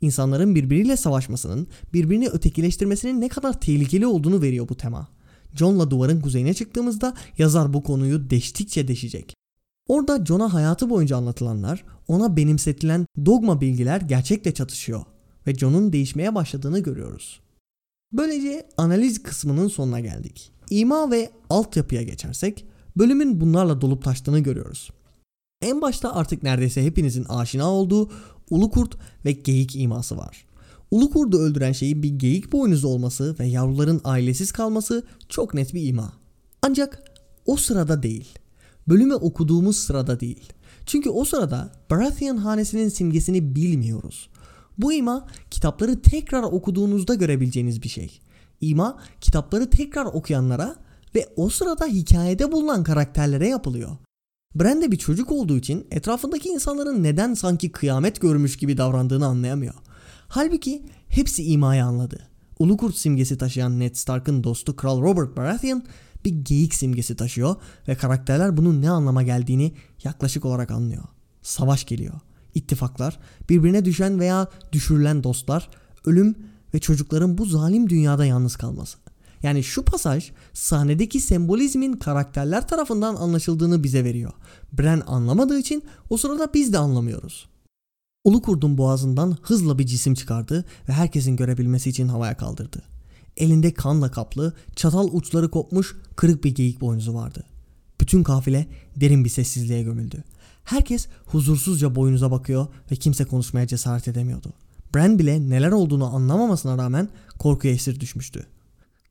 İnsanların 0.00 0.54
birbiriyle 0.54 0.96
savaşmasının, 0.96 1.66
birbirini 1.92 2.28
ötekileştirmesinin 2.28 3.20
ne 3.20 3.28
kadar 3.28 3.60
tehlikeli 3.60 4.06
olduğunu 4.06 4.42
veriyor 4.42 4.68
bu 4.68 4.76
tema. 4.76 5.08
John'la 5.54 5.90
duvarın 5.90 6.20
kuzeyine 6.20 6.54
çıktığımızda 6.54 7.14
yazar 7.38 7.72
bu 7.72 7.82
konuyu 7.82 8.30
deştikçe 8.30 8.88
deşecek. 8.88 9.34
Orada 9.88 10.24
John'a 10.24 10.54
hayatı 10.54 10.90
boyunca 10.90 11.16
anlatılanlar, 11.16 11.84
ona 12.08 12.36
benimsetilen 12.36 13.06
dogma 13.26 13.60
bilgiler 13.60 14.00
gerçekle 14.00 14.54
çatışıyor 14.54 15.02
ve 15.46 15.54
John'un 15.54 15.92
değişmeye 15.92 16.34
başladığını 16.34 16.78
görüyoruz. 16.78 17.40
Böylece 18.12 18.66
analiz 18.76 19.22
kısmının 19.22 19.68
sonuna 19.68 20.00
geldik. 20.00 20.52
İma 20.70 21.10
ve 21.10 21.30
altyapıya 21.50 22.02
geçersek 22.02 22.66
bölümün 22.96 23.40
bunlarla 23.40 23.80
dolup 23.80 24.04
taştığını 24.04 24.40
görüyoruz. 24.40 24.90
En 25.62 25.80
başta 25.80 26.14
artık 26.14 26.42
neredeyse 26.42 26.84
hepinizin 26.84 27.24
aşina 27.24 27.70
olduğu 27.70 28.10
ulu 28.50 28.70
kurt 28.70 28.96
ve 29.24 29.32
geyik 29.32 29.76
iması 29.76 30.16
var. 30.16 30.46
Ulu 30.90 31.10
kurdu 31.10 31.38
öldüren 31.38 31.72
şeyin 31.72 32.02
bir 32.02 32.08
geyik 32.08 32.52
boynuzu 32.52 32.88
olması 32.88 33.36
ve 33.38 33.46
yavruların 33.46 34.00
ailesiz 34.04 34.52
kalması 34.52 35.06
çok 35.28 35.54
net 35.54 35.74
bir 35.74 35.88
ima. 35.88 36.12
Ancak 36.62 37.02
o 37.46 37.56
sırada 37.56 38.02
değil. 38.02 38.38
Bölümü 38.88 39.14
okuduğumuz 39.14 39.76
sırada 39.76 40.20
değil. 40.20 40.52
Çünkü 40.86 41.10
o 41.10 41.24
sırada 41.24 41.72
Baratheon 41.90 42.36
hanesinin 42.36 42.88
simgesini 42.88 43.54
bilmiyoruz. 43.56 44.28
Bu 44.78 44.92
ima 44.92 45.26
kitapları 45.50 46.02
tekrar 46.02 46.42
okuduğunuzda 46.42 47.14
görebileceğiniz 47.14 47.82
bir 47.82 47.88
şey. 47.88 48.20
İma 48.60 48.98
kitapları 49.20 49.70
tekrar 49.70 50.04
okuyanlara 50.04 50.76
ve 51.14 51.28
o 51.36 51.48
sırada 51.48 51.86
hikayede 51.86 52.52
bulunan 52.52 52.84
karakterlere 52.84 53.48
yapılıyor. 53.48 53.96
Bran 54.54 54.82
de 54.82 54.92
bir 54.92 54.96
çocuk 54.96 55.32
olduğu 55.32 55.58
için 55.58 55.86
etrafındaki 55.90 56.48
insanların 56.48 57.02
neden 57.02 57.34
sanki 57.34 57.72
kıyamet 57.72 58.20
görmüş 58.20 58.56
gibi 58.56 58.76
davrandığını 58.76 59.26
anlayamıyor. 59.26 59.74
Halbuki 60.28 60.82
hepsi 61.08 61.44
imayı 61.44 61.84
anladı. 61.84 62.28
Ulu 62.58 62.76
kurt 62.76 62.96
simgesi 62.96 63.38
taşıyan 63.38 63.80
Ned 63.80 63.94
Stark'ın 63.94 64.44
dostu 64.44 64.76
Kral 64.76 65.02
Robert 65.02 65.36
Baratheon 65.36 65.84
bir 66.24 66.30
geyik 66.30 66.74
simgesi 66.74 67.16
taşıyor 67.16 67.56
ve 67.88 67.94
karakterler 67.94 68.56
bunun 68.56 68.82
ne 68.82 68.90
anlama 68.90 69.22
geldiğini 69.22 69.74
yaklaşık 70.04 70.44
olarak 70.44 70.70
anlıyor. 70.70 71.04
Savaş 71.42 71.84
geliyor. 71.84 72.14
İttifaklar, 72.54 73.18
birbirine 73.48 73.84
düşen 73.84 74.20
veya 74.20 74.48
düşürülen 74.72 75.24
dostlar, 75.24 75.70
ölüm 76.04 76.36
ve 76.74 76.78
çocukların 76.78 77.38
bu 77.38 77.44
zalim 77.44 77.90
dünyada 77.90 78.24
yalnız 78.24 78.56
kalması. 78.56 78.98
Yani 79.44 79.64
şu 79.64 79.84
pasaj 79.84 80.30
sahnedeki 80.52 81.20
sembolizmin 81.20 81.92
karakterler 81.92 82.68
tarafından 82.68 83.16
anlaşıldığını 83.16 83.84
bize 83.84 84.04
veriyor. 84.04 84.32
Bran 84.72 85.02
anlamadığı 85.06 85.58
için 85.58 85.82
o 86.10 86.16
sırada 86.16 86.54
biz 86.54 86.72
de 86.72 86.78
anlamıyoruz. 86.78 87.48
Ulu 88.24 88.42
kurdun 88.42 88.78
boğazından 88.78 89.36
hızla 89.42 89.78
bir 89.78 89.86
cisim 89.86 90.14
çıkardı 90.14 90.64
ve 90.88 90.92
herkesin 90.92 91.36
görebilmesi 91.36 91.90
için 91.90 92.08
havaya 92.08 92.36
kaldırdı. 92.36 92.82
Elinde 93.36 93.74
kanla 93.74 94.10
kaplı, 94.10 94.52
çatal 94.76 95.08
uçları 95.12 95.50
kopmuş 95.50 95.96
kırık 96.16 96.44
bir 96.44 96.54
geyik 96.54 96.80
boynuzu 96.80 97.14
vardı. 97.14 97.44
Bütün 98.00 98.22
kafile 98.22 98.66
derin 98.96 99.24
bir 99.24 99.30
sessizliğe 99.30 99.82
gömüldü. 99.82 100.24
Herkes 100.64 101.08
huzursuzca 101.26 101.94
boynuza 101.94 102.30
bakıyor 102.30 102.66
ve 102.92 102.96
kimse 102.96 103.24
konuşmaya 103.24 103.66
cesaret 103.66 104.08
edemiyordu. 104.08 104.52
Bran 104.94 105.18
bile 105.18 105.48
neler 105.48 105.72
olduğunu 105.72 106.14
anlamamasına 106.14 106.78
rağmen 106.78 107.08
korkuya 107.38 107.74
esir 107.74 108.00
düşmüştü. 108.00 108.46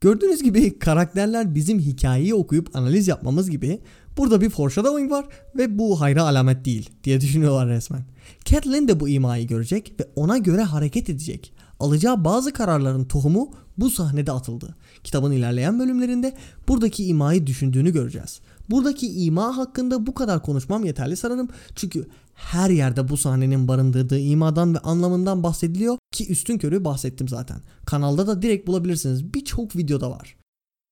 Gördüğünüz 0.04 0.44
gibi 0.44 0.80
karakterler 0.80 1.56
bizim 1.56 1.80
hikayeyi 1.80 2.36
okuyup 2.36 2.76
analiz 2.76 3.08
yapmamız 3.08 3.50
gibi 3.50 3.80
burada 4.18 4.42
bir 4.42 4.50
foreshadowing 4.50 5.12
var 5.12 5.26
ve 5.58 5.80
bu 5.80 6.02
hayra 6.02 6.24
alamet 6.24 6.66
değil 6.66 6.90
diye 7.04 7.22
düşünüyorlar 7.22 7.70
resmen. 7.70 8.06
Catelyn 8.46 8.88
de 8.88 9.00
bu 9.00 9.10
imayı 9.10 9.48
görecek 9.48 9.94
ve 10.00 10.08
ona 10.16 10.38
göre 10.38 10.62
hareket 10.62 11.10
edecek. 11.10 11.54
Alacağı 11.80 12.26
bazı 12.26 12.54
kararların 12.54 13.06
tohumu 13.06 13.52
bu 13.78 13.90
sahnede 13.90 14.32
atıldı. 14.32 14.76
Kitabın 15.04 15.32
ilerleyen 15.32 15.80
bölümlerinde 15.80 16.34
buradaki 16.68 17.06
imayı 17.06 17.48
düşündüğünü 17.48 17.94
göreceğiz. 17.94 18.40
Buradaki 18.70 19.24
ima 19.24 19.58
hakkında 19.58 20.06
bu 20.06 20.14
kadar 20.14 20.44
konuşmam 20.44 20.86
yeterli 20.86 21.18
sanırım. 21.18 21.50
Çünkü 21.76 22.08
her 22.34 22.70
yerde 22.70 23.10
bu 23.10 23.18
sahnenin 23.18 23.68
barındırdığı 23.68 24.20
imadan 24.20 24.74
ve 24.74 24.80
anlamından 24.80 25.44
bahsediliyor 25.44 25.98
ki 26.14 26.32
üstün 26.32 26.58
körü 26.58 26.86
bahsettim 26.86 27.28
zaten. 27.28 27.62
Kanalda 27.86 28.28
da 28.28 28.42
direkt 28.42 28.68
bulabilirsiniz. 28.68 29.34
Birçok 29.34 29.76
videoda 29.76 30.12
var. 30.12 30.38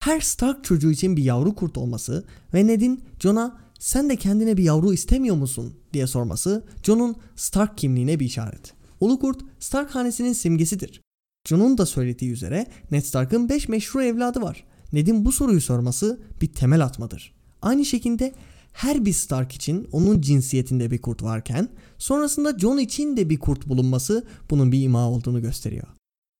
Her 0.03 0.19
Stark 0.21 0.63
çocuğu 0.63 0.91
için 0.91 1.17
bir 1.17 1.23
yavru 1.23 1.55
kurt 1.55 1.77
olması 1.77 2.25
ve 2.53 2.67
Ned'in 2.67 3.03
Jon'a 3.19 3.57
sen 3.79 4.09
de 4.09 4.15
kendine 4.15 4.57
bir 4.57 4.63
yavru 4.63 4.93
istemiyor 4.93 5.35
musun 5.35 5.73
diye 5.93 6.07
sorması 6.07 6.65
Jon'un 6.83 7.15
Stark 7.35 7.77
kimliğine 7.77 8.19
bir 8.19 8.25
işaret. 8.25 8.73
Ulu 8.99 9.19
kurt 9.19 9.41
Stark 9.59 9.95
hanesinin 9.95 10.33
simgesidir. 10.33 11.01
Jon'un 11.47 11.77
da 11.77 11.85
söylediği 11.85 12.31
üzere 12.31 12.65
Ned 12.91 13.01
Stark'ın 13.01 13.49
5 13.49 13.69
meşru 13.69 14.03
evladı 14.03 14.41
var. 14.41 14.63
Ned'in 14.93 15.25
bu 15.25 15.31
soruyu 15.31 15.61
sorması 15.61 16.21
bir 16.41 16.53
temel 16.53 16.83
atmadır. 16.83 17.33
Aynı 17.61 17.85
şekilde 17.85 18.33
her 18.73 19.05
bir 19.05 19.13
Stark 19.13 19.51
için 19.51 19.87
onun 19.91 20.21
cinsiyetinde 20.21 20.91
bir 20.91 21.01
kurt 21.01 21.23
varken 21.23 21.69
sonrasında 21.97 22.59
Jon 22.59 22.77
için 22.77 23.17
de 23.17 23.29
bir 23.29 23.39
kurt 23.39 23.67
bulunması 23.67 24.27
bunun 24.49 24.71
bir 24.71 24.81
ima 24.81 25.09
olduğunu 25.09 25.41
gösteriyor. 25.41 25.87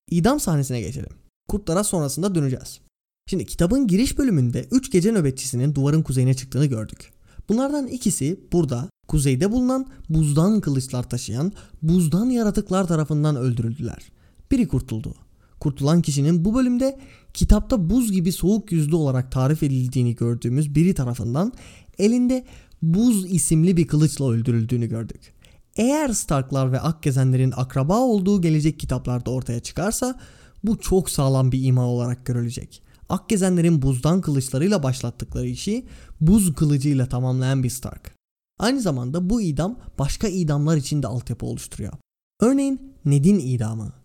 İdam 0.10 0.40
sahnesine 0.40 0.82
geçelim. 0.82 1.12
Kurtlara 1.48 1.84
sonrasında 1.84 2.36
döneceğiz. 2.36 2.80
Şimdi 3.28 3.46
kitabın 3.46 3.88
giriş 3.88 4.18
bölümünde 4.18 4.68
3 4.72 4.92
gece 4.92 5.12
nöbetçisinin 5.12 5.76
duvarın 5.76 6.02
kuzeyine 6.02 6.34
çıktığını 6.34 6.66
gördük. 6.66 7.12
Bunlardan 7.50 7.88
ikisi 7.88 8.40
burada 8.52 8.90
kuzeyde 9.08 9.52
bulunan 9.52 9.88
buzdan 10.10 10.62
kılıçlar 10.62 11.10
taşıyan 11.10 11.54
buzdan 11.82 12.26
yaratıklar 12.30 12.88
tarafından 12.88 13.36
öldürüldüler. 13.36 14.12
Biri 14.52 14.68
kurtuldu. 14.68 15.16
Kurtulan 15.62 16.02
kişinin 16.02 16.46
bu 16.46 16.56
bölümde 16.56 17.00
kitapta 17.34 17.90
buz 17.90 18.12
gibi 18.12 18.32
soğuk 18.32 18.72
yüzlü 18.72 18.96
olarak 18.96 19.32
tarif 19.32 19.64
edildiğini 19.64 20.16
gördüğümüz 20.16 20.76
biri 20.76 20.94
tarafından 20.94 21.54
elinde 21.98 22.46
buz 22.82 23.32
isimli 23.32 23.78
bir 23.78 23.88
kılıçla 23.88 24.30
öldürüldüğünü 24.30 24.88
gördük. 24.88 25.34
Eğer 25.76 26.10
Starklar 26.10 26.72
ve 26.72 26.80
Akgezenlerin 26.80 27.54
akraba 27.56 28.00
olduğu 28.00 28.42
gelecek 28.42 28.80
kitaplarda 28.80 29.32
ortaya 29.32 29.60
çıkarsa 29.60 30.20
bu 30.64 30.80
çok 30.80 31.10
sağlam 31.10 31.52
bir 31.52 31.64
ima 31.64 31.86
olarak 31.86 32.26
görülecek. 32.26 32.84
Akgezenlerin 33.10 33.82
buzdan 33.82 34.22
kılıçlarıyla 34.22 34.84
başlattıkları 34.84 35.48
işi 35.48 35.86
buz 36.22 36.56
kılıcıyla 36.56 37.06
tamamlayan 37.06 37.64
bir 37.64 37.70
Stark. 37.70 38.16
Aynı 38.60 38.82
zamanda 38.82 39.30
bu 39.30 39.42
idam 39.42 39.80
başka 40.00 40.28
idamlar 40.28 40.78
için 40.78 41.04
de 41.04 41.08
altyapı 41.08 41.46
oluşturuyor. 41.46 41.94
Örneğin 42.40 42.94
Ned'in 43.06 43.40
idamı. 43.40 44.01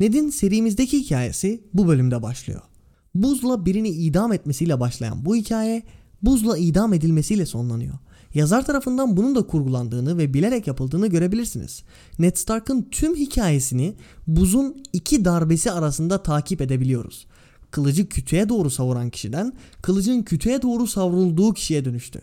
Ned'in 0.00 0.30
serimizdeki 0.30 0.98
hikayesi 0.98 1.64
bu 1.74 1.88
bölümde 1.88 2.22
başlıyor. 2.22 2.60
Buzla 3.14 3.66
birini 3.66 3.88
idam 3.88 4.32
etmesiyle 4.32 4.80
başlayan 4.80 5.24
bu 5.24 5.36
hikaye 5.36 5.82
buzla 6.22 6.58
idam 6.58 6.94
edilmesiyle 6.94 7.46
sonlanıyor. 7.46 7.94
Yazar 8.34 8.66
tarafından 8.66 9.16
bunun 9.16 9.34
da 9.34 9.46
kurgulandığını 9.46 10.18
ve 10.18 10.34
bilerek 10.34 10.66
yapıldığını 10.66 11.06
görebilirsiniz. 11.06 11.82
Ned 12.18 12.36
Stark'ın 12.36 12.88
tüm 12.90 13.16
hikayesini 13.16 13.94
buzun 14.26 14.82
iki 14.92 15.24
darbesi 15.24 15.72
arasında 15.72 16.22
takip 16.22 16.60
edebiliyoruz. 16.60 17.26
Kılıcı 17.70 18.08
kütüğe 18.08 18.48
doğru 18.48 18.70
savuran 18.70 19.10
kişiden 19.10 19.52
kılıcın 19.82 20.22
kütüğe 20.22 20.62
doğru 20.62 20.86
savrulduğu 20.86 21.54
kişiye 21.54 21.84
dönüştü. 21.84 22.20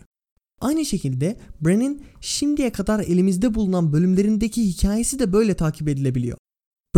Aynı 0.60 0.84
şekilde 0.84 1.36
Bran'in 1.60 2.02
şimdiye 2.20 2.72
kadar 2.72 3.00
elimizde 3.00 3.54
bulunan 3.54 3.92
bölümlerindeki 3.92 4.68
hikayesi 4.68 5.18
de 5.18 5.32
böyle 5.32 5.54
takip 5.54 5.88
edilebiliyor. 5.88 6.38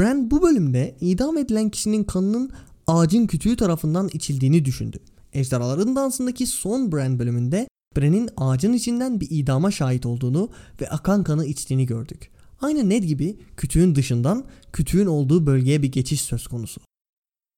Bran 0.00 0.30
bu 0.30 0.42
bölümde 0.42 0.96
idam 1.00 1.38
edilen 1.38 1.70
kişinin 1.70 2.04
kanının 2.04 2.50
ağacın 2.86 3.26
kütüğü 3.26 3.56
tarafından 3.56 4.10
içildiğini 4.12 4.64
düşündü. 4.64 4.98
Ejderhaların 5.32 5.96
Dansı'ndaki 5.96 6.46
son 6.46 6.92
Bran 6.92 7.18
bölümünde 7.18 7.68
Bran'in 7.96 8.30
ağacın 8.36 8.72
içinden 8.72 9.20
bir 9.20 9.28
idama 9.30 9.70
şahit 9.70 10.06
olduğunu 10.06 10.50
ve 10.80 10.88
akan 10.88 11.24
kanı 11.24 11.46
içtiğini 11.46 11.86
gördük. 11.86 12.30
Aynı 12.60 12.88
Ned 12.88 13.04
gibi 13.04 13.38
kütüğün 13.56 13.94
dışından 13.94 14.44
kütüğün 14.72 15.06
olduğu 15.06 15.46
bölgeye 15.46 15.82
bir 15.82 15.92
geçiş 15.92 16.20
söz 16.20 16.46
konusu. 16.46 16.80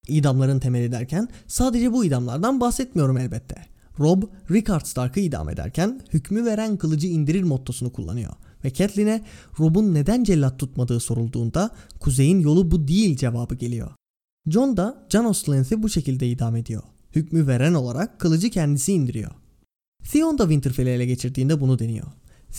İdamların 0.09 0.59
temeli 0.59 0.93
derken 0.93 1.29
sadece 1.47 1.93
bu 1.93 2.05
idamlardan 2.05 2.61
bahsetmiyorum 2.61 3.19
elbette. 3.19 3.67
Rob, 3.99 4.23
Rickard 4.51 4.87
Stark'ı 4.87 5.21
idam 5.21 5.49
ederken 5.49 6.01
hükmü 6.13 6.45
veren 6.45 6.77
kılıcı 6.77 7.07
indirir 7.07 7.43
mottosunu 7.43 7.93
kullanıyor. 7.93 8.33
Ve 8.65 8.73
Catelyn'e 8.73 9.25
Rob'un 9.59 9.95
neden 9.95 10.25
cellat 10.25 10.59
tutmadığı 10.59 11.01
sorulduğunda 11.01 11.71
kuzeyin 12.01 12.41
yolu 12.41 12.71
bu 12.71 12.89
değil 12.89 13.17
cevabı 13.17 13.55
geliyor. 13.55 13.91
Jon 14.47 14.77
da 14.77 15.07
Janos 15.09 15.45
Slythe'i 15.45 15.83
bu 15.83 15.89
şekilde 15.89 16.29
idam 16.29 16.57
ediyor. 16.57 16.83
Hükmü 17.15 17.47
veren 17.47 17.75
olarak 17.75 18.21
kılıcı 18.21 18.51
kendisi 18.51 18.93
indiriyor. 18.93 19.31
Theon 20.13 20.39
da 20.39 20.43
Winterfell'i 20.43 20.91
ele 20.91 21.07
geçirdiğinde 21.07 21.61
bunu 21.61 21.79
deniyor. 21.79 22.07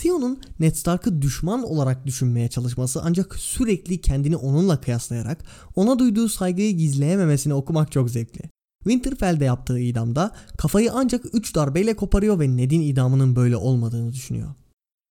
Theon'un 0.02 0.42
Ned 0.60 0.76
Stark'ı 0.76 1.22
düşman 1.22 1.64
olarak 1.64 2.06
düşünmeye 2.06 2.50
çalışması 2.50 3.02
ancak 3.04 3.36
sürekli 3.36 4.02
kendini 4.02 4.36
onunla 4.36 4.82
kıyaslayarak 4.82 5.46
ona 5.76 6.00
duyduğu 6.00 6.30
saygıyı 6.30 6.78
gizleyememesini 6.78 7.54
okumak 7.54 7.92
çok 7.92 8.10
zevkli. 8.10 8.50
Winterfell'de 8.84 9.46
yaptığı 9.46 9.80
idamda 9.80 10.32
kafayı 10.58 10.92
ancak 10.94 11.26
3 11.34 11.56
darbeyle 11.56 11.96
koparıyor 11.96 12.40
ve 12.40 12.58
Ned'in 12.58 12.82
idamının 12.82 13.36
böyle 13.36 13.58
olmadığını 13.58 14.14
düşünüyor. 14.14 14.50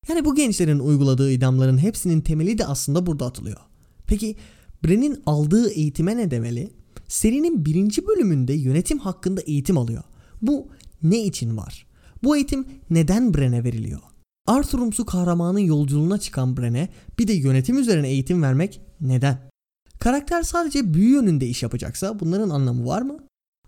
Yani 0.08 0.24
bu 0.24 0.34
gençlerin 0.34 0.78
uyguladığı 0.78 1.30
idamların 1.30 1.78
hepsinin 1.78 2.20
temeli 2.20 2.58
de 2.58 2.66
aslında 2.66 3.06
burada 3.06 3.26
atılıyor. 3.26 3.60
Peki 4.06 4.36
Bren'in 4.84 5.22
aldığı 5.26 5.70
eğitime 5.70 6.16
ne 6.16 6.30
demeli? 6.30 6.70
Serinin 7.08 7.64
birinci 7.64 8.06
bölümünde 8.06 8.52
yönetim 8.52 8.98
hakkında 8.98 9.40
eğitim 9.40 9.78
alıyor. 9.78 10.02
Bu 10.42 10.68
ne 11.02 11.24
için 11.24 11.56
var? 11.56 11.86
Bu 12.22 12.36
eğitim 12.36 12.66
neden 12.90 13.34
Bren'e 13.34 13.64
veriliyor? 13.64 14.00
Arthur'umsu 14.46 15.06
kahramanın 15.06 15.58
yolculuğuna 15.58 16.18
çıkan 16.18 16.56
Bren'e 16.56 16.88
bir 17.18 17.28
de 17.28 17.32
yönetim 17.32 17.78
üzerine 17.78 18.08
eğitim 18.08 18.42
vermek 18.42 18.80
neden? 19.00 19.50
Karakter 19.98 20.42
sadece 20.42 20.94
büyü 20.94 21.14
yönünde 21.14 21.46
iş 21.46 21.62
yapacaksa 21.62 22.20
bunların 22.20 22.50
anlamı 22.50 22.86
var 22.86 23.02
mı? 23.02 23.18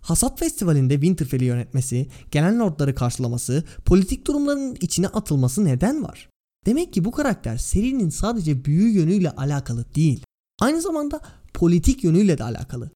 Hasat 0.05 0.39
Festivali'nde 0.39 0.93
Winterfell'i 0.93 1.45
yönetmesi, 1.45 2.07
gelen 2.31 2.59
lordları 2.59 2.95
karşılaması, 2.95 3.63
politik 3.85 4.27
durumların 4.27 4.77
içine 4.81 5.07
atılması 5.07 5.65
neden 5.65 6.03
var? 6.03 6.29
Demek 6.65 6.93
ki 6.93 7.05
bu 7.05 7.11
karakter 7.11 7.57
serinin 7.57 8.09
sadece 8.09 8.65
büyü 8.65 8.89
yönüyle 8.89 9.31
alakalı 9.31 9.85
değil. 9.95 10.23
Aynı 10.61 10.81
zamanda 10.81 11.21
politik 11.53 12.03
yönüyle 12.03 12.37
de 12.37 12.43
alakalı. 12.43 12.89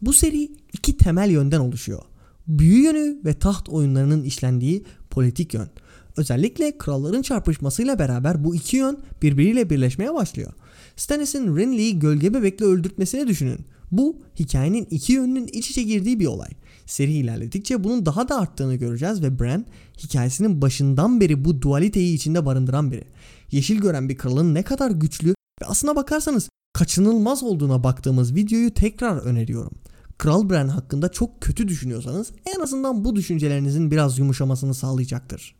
Bu 0.00 0.12
seri 0.12 0.42
iki 0.72 0.96
temel 0.96 1.30
yönden 1.30 1.60
oluşuyor. 1.60 2.02
Büyü 2.46 2.82
yönü 2.82 3.24
ve 3.24 3.34
taht 3.34 3.68
oyunlarının 3.68 4.22
işlendiği 4.22 4.84
politik 5.10 5.54
yön. 5.54 5.68
Özellikle 6.16 6.78
kralların 6.78 7.22
çarpışmasıyla 7.22 7.98
beraber 7.98 8.44
bu 8.44 8.54
iki 8.54 8.76
yön 8.76 8.98
birbiriyle 9.22 9.70
birleşmeye 9.70 10.14
başlıyor. 10.14 10.52
Stannis'in 10.96 11.56
Renly'yi 11.56 11.98
gölge 11.98 12.34
bebekle 12.34 12.64
öldürtmesini 12.64 13.26
düşünün. 13.26 13.66
Bu 13.92 14.22
hikayenin 14.38 14.86
iki 14.90 15.12
yönünün 15.12 15.46
iç 15.46 15.70
içe 15.70 15.82
girdiği 15.82 16.20
bir 16.20 16.26
olay. 16.26 16.50
Seri 16.86 17.12
ilerledikçe 17.12 17.84
bunun 17.84 18.06
daha 18.06 18.28
da 18.28 18.40
arttığını 18.40 18.74
göreceğiz 18.74 19.22
ve 19.22 19.38
Bran 19.38 19.66
hikayesinin 19.98 20.62
başından 20.62 21.20
beri 21.20 21.44
bu 21.44 21.62
dualiteyi 21.62 22.14
içinde 22.14 22.46
barındıran 22.46 22.90
biri. 22.90 23.04
Yeşil 23.50 23.80
gören 23.80 24.08
bir 24.08 24.16
kralın 24.16 24.54
ne 24.54 24.62
kadar 24.62 24.90
güçlü 24.90 25.28
ve 25.30 25.66
aslına 25.66 25.96
bakarsanız 25.96 26.48
kaçınılmaz 26.72 27.42
olduğuna 27.42 27.84
baktığımız 27.84 28.34
videoyu 28.34 28.74
tekrar 28.74 29.16
öneriyorum. 29.16 29.72
Kral 30.18 30.50
Bran 30.50 30.68
hakkında 30.68 31.08
çok 31.08 31.40
kötü 31.40 31.68
düşünüyorsanız 31.68 32.32
en 32.56 32.60
azından 32.60 33.04
bu 33.04 33.16
düşüncelerinizin 33.16 33.90
biraz 33.90 34.18
yumuşamasını 34.18 34.74
sağlayacaktır. 34.74 35.56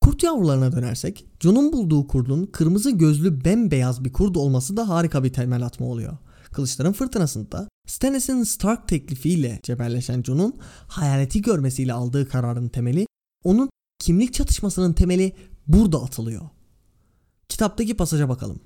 Kurt 0.00 0.22
yavrularına 0.22 0.72
dönersek, 0.72 1.26
Jon'un 1.40 1.72
bulduğu 1.72 2.06
kurdun 2.06 2.46
kırmızı 2.46 2.90
gözlü 2.90 3.44
bembeyaz 3.44 4.04
bir 4.04 4.12
kurd 4.12 4.34
olması 4.34 4.76
da 4.76 4.88
harika 4.88 5.24
bir 5.24 5.32
temel 5.32 5.66
atma 5.66 5.86
oluyor. 5.86 6.18
Kılıçların 6.56 6.92
fırtınasında 6.92 7.68
Stannis'in 7.86 8.42
Stark 8.42 8.88
teklifiyle 8.88 9.60
cebelleşen 9.62 10.22
Jon'un 10.22 10.56
hayaleti 10.88 11.42
görmesiyle 11.42 11.92
aldığı 11.92 12.28
kararın 12.28 12.68
temeli, 12.68 13.06
onun 13.44 13.70
kimlik 13.98 14.34
çatışmasının 14.34 14.92
temeli 14.92 15.32
burada 15.66 16.02
atılıyor. 16.02 16.48
Kitaptaki 17.48 17.96
pasaja 17.96 18.28
bakalım. 18.28 18.60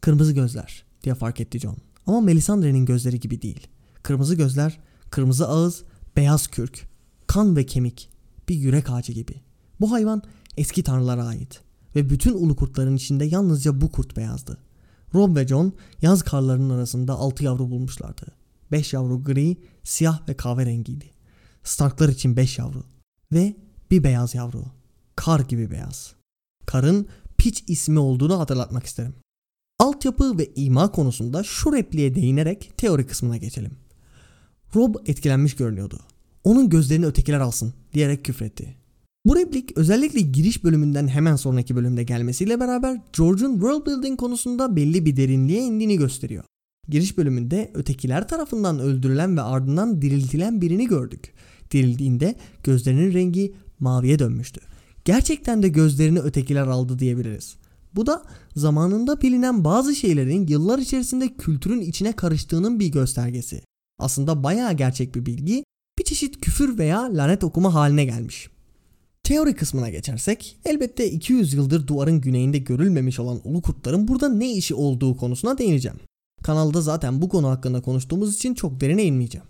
Kırmızı 0.00 0.32
gözler 0.32 0.84
diye 1.04 1.14
fark 1.14 1.40
etti 1.40 1.58
John. 1.58 1.76
Ama 2.06 2.20
Melisandre'nin 2.20 2.86
gözleri 2.86 3.20
gibi 3.20 3.42
değil. 3.42 3.66
Kırmızı 4.02 4.34
gözler, 4.34 4.80
kırmızı 5.10 5.48
ağız, 5.48 5.82
beyaz 6.16 6.46
kürk, 6.46 6.88
kan 7.26 7.56
ve 7.56 7.66
kemik, 7.66 8.10
bir 8.48 8.54
yürek 8.54 8.90
ağacı 8.90 9.12
gibi. 9.12 9.34
Bu 9.80 9.92
hayvan 9.92 10.22
eski 10.56 10.82
tanrılara 10.82 11.26
ait 11.26 11.60
ve 11.96 12.10
bütün 12.10 12.32
ulu 12.32 12.56
kurtların 12.56 12.96
içinde 12.96 13.24
yalnızca 13.24 13.80
bu 13.80 13.90
kurt 13.90 14.16
beyazdı. 14.16 14.58
Rob 15.14 15.36
ve 15.36 15.46
John 15.46 15.72
yaz 16.02 16.22
karlarının 16.22 16.70
arasında 16.70 17.12
altı 17.12 17.44
yavru 17.44 17.70
bulmuşlardı. 17.70 18.26
5 18.72 18.92
yavru 18.92 19.24
gri, 19.24 19.56
siyah 19.82 20.28
ve 20.28 20.34
kahverengiydi. 20.34 21.10
Starklar 21.62 22.08
için 22.08 22.36
5 22.36 22.58
yavru 22.58 22.84
ve 23.32 23.56
bir 23.90 24.04
beyaz 24.04 24.34
yavru. 24.34 24.64
Kar 25.16 25.40
gibi 25.40 25.70
beyaz. 25.70 26.14
Karın 26.66 27.08
Pitch 27.38 27.60
ismi 27.68 27.98
olduğunu 27.98 28.38
hatırlatmak 28.38 28.86
isterim. 28.86 29.14
Altyapı 29.78 30.38
ve 30.38 30.52
ima 30.56 30.92
konusunda 30.92 31.42
şu 31.42 31.72
repliğe 31.72 32.14
değinerek 32.14 32.72
teori 32.76 33.06
kısmına 33.06 33.36
geçelim. 33.36 33.72
Rob 34.74 34.94
etkilenmiş 35.06 35.56
görünüyordu. 35.56 36.00
Onun 36.44 36.68
gözlerini 36.68 37.06
ötekiler 37.06 37.40
alsın 37.40 37.74
diyerek 37.92 38.24
küfretti. 38.24 38.76
Bu 39.26 39.36
replik 39.36 39.76
özellikle 39.76 40.20
giriş 40.20 40.64
bölümünden 40.64 41.08
hemen 41.08 41.36
sonraki 41.36 41.76
bölümde 41.76 42.02
gelmesiyle 42.02 42.60
beraber 42.60 43.00
George'un 43.16 43.52
world 43.52 43.86
building 43.86 44.20
konusunda 44.20 44.76
belli 44.76 45.06
bir 45.06 45.16
derinliğe 45.16 45.62
indiğini 45.62 45.96
gösteriyor. 45.96 46.44
Giriş 46.88 47.18
bölümünde 47.18 47.70
ötekiler 47.74 48.28
tarafından 48.28 48.78
öldürülen 48.78 49.36
ve 49.36 49.40
ardından 49.40 50.02
diriltilen 50.02 50.60
birini 50.60 50.86
gördük. 50.86 51.32
Dirildiğinde 51.70 52.34
gözlerinin 52.64 53.12
rengi 53.14 53.54
maviye 53.80 54.18
dönmüştü. 54.18 54.60
Gerçekten 55.04 55.62
de 55.62 55.68
gözlerini 55.68 56.20
ötekiler 56.20 56.66
aldı 56.66 56.98
diyebiliriz. 56.98 57.56
Bu 57.94 58.06
da 58.06 58.22
zamanında 58.56 59.20
bilinen 59.20 59.64
bazı 59.64 59.94
şeylerin 59.94 60.46
yıllar 60.46 60.78
içerisinde 60.78 61.36
kültürün 61.36 61.80
içine 61.80 62.12
karıştığının 62.12 62.80
bir 62.80 62.92
göstergesi. 62.92 63.62
Aslında 63.98 64.42
bayağı 64.42 64.72
gerçek 64.72 65.14
bir 65.14 65.26
bilgi, 65.26 65.64
bir 65.98 66.04
çeşit 66.04 66.40
küfür 66.40 66.78
veya 66.78 67.16
lanet 67.16 67.44
okuma 67.44 67.74
haline 67.74 68.04
gelmiş. 68.04 68.53
Teori 69.24 69.54
kısmına 69.54 69.90
geçersek 69.90 70.56
elbette 70.64 71.10
200 71.10 71.54
yıldır 71.54 71.86
duvarın 71.86 72.20
güneyinde 72.20 72.58
görülmemiş 72.58 73.20
olan 73.20 73.40
ulu 73.44 73.62
kurtların 73.62 74.08
burada 74.08 74.28
ne 74.28 74.52
işi 74.52 74.74
olduğu 74.74 75.16
konusuna 75.16 75.58
değineceğim. 75.58 75.98
Kanalda 76.42 76.80
zaten 76.80 77.22
bu 77.22 77.28
konu 77.28 77.48
hakkında 77.48 77.82
konuştuğumuz 77.82 78.34
için 78.34 78.54
çok 78.54 78.80
derine 78.80 79.04
inmeyeceğim. 79.04 79.46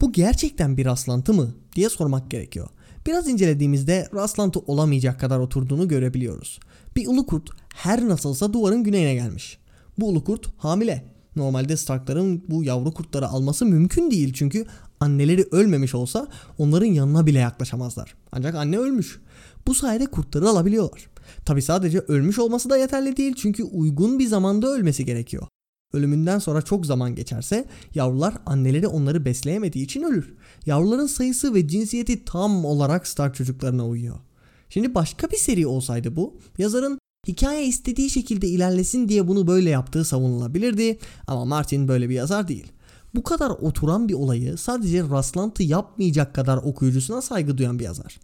Bu 0.00 0.12
gerçekten 0.12 0.76
bir 0.76 0.84
rastlantı 0.84 1.34
mı 1.34 1.54
diye 1.76 1.88
sormak 1.88 2.30
gerekiyor. 2.30 2.68
Biraz 3.06 3.28
incelediğimizde 3.28 4.08
rastlantı 4.14 4.58
olamayacak 4.58 5.20
kadar 5.20 5.38
oturduğunu 5.38 5.88
görebiliyoruz. 5.88 6.60
Bir 6.96 7.06
ulu 7.06 7.26
kurt 7.26 7.50
her 7.74 8.08
nasılsa 8.08 8.52
duvarın 8.52 8.84
güneyine 8.84 9.14
gelmiş. 9.14 9.58
Bu 9.98 10.08
ulu 10.08 10.24
kurt 10.24 10.46
hamile. 10.56 11.14
Normalde 11.36 11.76
Starkların 11.76 12.44
bu 12.48 12.64
yavru 12.64 12.94
kurtları 12.94 13.28
alması 13.28 13.66
mümkün 13.66 14.10
değil 14.10 14.32
çünkü 14.32 14.66
anneleri 15.04 15.46
ölmemiş 15.50 15.94
olsa 15.94 16.28
onların 16.58 16.86
yanına 16.86 17.26
bile 17.26 17.38
yaklaşamazlar. 17.38 18.14
Ancak 18.32 18.54
anne 18.54 18.78
ölmüş. 18.78 19.20
Bu 19.66 19.74
sayede 19.74 20.06
kurtları 20.06 20.48
alabiliyorlar. 20.48 21.08
Tabi 21.44 21.62
sadece 21.62 21.98
ölmüş 21.98 22.38
olması 22.38 22.70
da 22.70 22.76
yeterli 22.76 23.16
değil 23.16 23.34
çünkü 23.36 23.64
uygun 23.64 24.18
bir 24.18 24.26
zamanda 24.26 24.68
ölmesi 24.68 25.04
gerekiyor. 25.04 25.46
Ölümünden 25.92 26.38
sonra 26.38 26.62
çok 26.62 26.86
zaman 26.86 27.14
geçerse 27.14 27.64
yavrular 27.94 28.34
anneleri 28.46 28.86
onları 28.86 29.24
besleyemediği 29.24 29.84
için 29.84 30.02
ölür. 30.02 30.34
Yavruların 30.66 31.06
sayısı 31.06 31.54
ve 31.54 31.68
cinsiyeti 31.68 32.24
tam 32.24 32.64
olarak 32.64 33.06
Stark 33.06 33.34
çocuklarına 33.34 33.88
uyuyor. 33.88 34.16
Şimdi 34.68 34.94
başka 34.94 35.30
bir 35.30 35.36
seri 35.36 35.66
olsaydı 35.66 36.16
bu, 36.16 36.38
yazarın 36.58 36.98
hikaye 37.26 37.66
istediği 37.66 38.10
şekilde 38.10 38.48
ilerlesin 38.48 39.08
diye 39.08 39.28
bunu 39.28 39.46
böyle 39.46 39.70
yaptığı 39.70 40.04
savunulabilirdi 40.04 40.98
ama 41.26 41.44
Martin 41.44 41.88
böyle 41.88 42.08
bir 42.08 42.14
yazar 42.14 42.48
değil. 42.48 42.72
Bu 43.14 43.22
kadar 43.22 43.50
oturan 43.50 44.08
bir 44.08 44.14
olayı 44.14 44.58
sadece 44.58 45.02
rastlantı 45.02 45.62
yapmayacak 45.62 46.34
kadar 46.34 46.56
okuyucusuna 46.56 47.22
saygı 47.22 47.58
duyan 47.58 47.78
bir 47.78 47.84
yazar. 47.84 48.20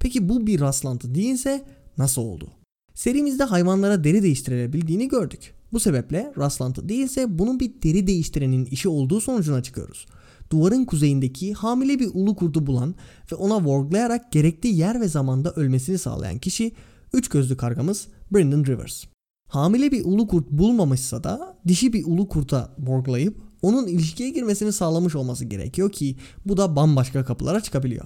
Peki 0.00 0.28
bu 0.28 0.46
bir 0.46 0.60
rastlantı 0.60 1.14
değilse 1.14 1.64
nasıl 1.98 2.22
oldu? 2.22 2.48
Serimizde 2.94 3.44
hayvanlara 3.44 4.04
deri 4.04 4.22
değiştirilebildiğini 4.22 5.08
gördük. 5.08 5.54
Bu 5.72 5.80
sebeple 5.80 6.32
rastlantı 6.38 6.88
değilse 6.88 7.38
bunun 7.38 7.60
bir 7.60 7.82
deri 7.82 8.06
değiştirenin 8.06 8.64
işi 8.64 8.88
olduğu 8.88 9.20
sonucuna 9.20 9.62
çıkıyoruz. 9.62 10.06
Duvarın 10.50 10.84
kuzeyindeki 10.84 11.54
hamile 11.54 11.98
bir 11.98 12.10
ulu 12.14 12.36
kurdu 12.36 12.66
bulan 12.66 12.94
ve 13.32 13.36
ona 13.36 13.56
worglayarak 13.56 14.32
gerekli 14.32 14.68
yer 14.68 15.00
ve 15.00 15.08
zamanda 15.08 15.52
ölmesini 15.52 15.98
sağlayan 15.98 16.38
kişi 16.38 16.72
üç 17.12 17.28
gözlü 17.28 17.56
kargamız 17.56 18.08
Brandon 18.32 18.64
Rivers. 18.64 19.04
Hamile 19.48 19.92
bir 19.92 20.04
ulu 20.04 20.26
kurt 20.26 20.50
bulmamışsa 20.50 21.24
da 21.24 21.58
dişi 21.68 21.92
bir 21.92 22.04
ulu 22.06 22.28
kurta 22.28 22.74
worglayıp 22.76 23.43
onun 23.64 23.86
ilişkiye 23.86 24.30
girmesini 24.30 24.72
sağlamış 24.72 25.14
olması 25.14 25.44
gerekiyor 25.44 25.92
ki 25.92 26.16
bu 26.46 26.56
da 26.56 26.76
bambaşka 26.76 27.24
kapılara 27.24 27.60
çıkabiliyor. 27.60 28.04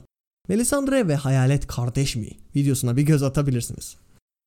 Melisandre 0.49 1.09
ve 1.09 1.17
Hayalet 1.17 1.67
kardeş 1.67 2.17
mi 2.17 2.31
videosuna 2.57 2.97
bir 2.97 3.03
göz 3.03 3.23
atabilirsiniz. 3.23 3.97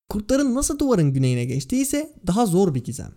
Kurtların 0.10 0.56
nasıl 0.56 0.80
duvarın 0.80 1.14
güneyine 1.14 1.46
geçtiği 1.46 1.82
ise 1.82 2.14
daha 2.28 2.46
zor 2.46 2.76
bir 2.76 2.84
gizem. 2.84 3.12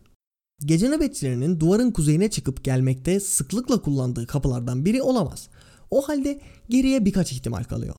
Gece 0.61 0.89
nöbetçilerinin 0.89 1.61
duvarın 1.61 1.91
kuzeyine 1.91 2.31
çıkıp 2.31 2.65
gelmekte 2.65 3.21
sıklıkla 3.21 3.83
kullandığı 3.83 4.27
kapılardan 4.27 4.85
biri 4.85 5.03
olamaz. 5.03 5.49
O 5.91 6.09
halde 6.09 6.41
geriye 6.69 7.05
birkaç 7.05 7.33
ihtimal 7.33 7.65
kalıyor. 7.65 7.95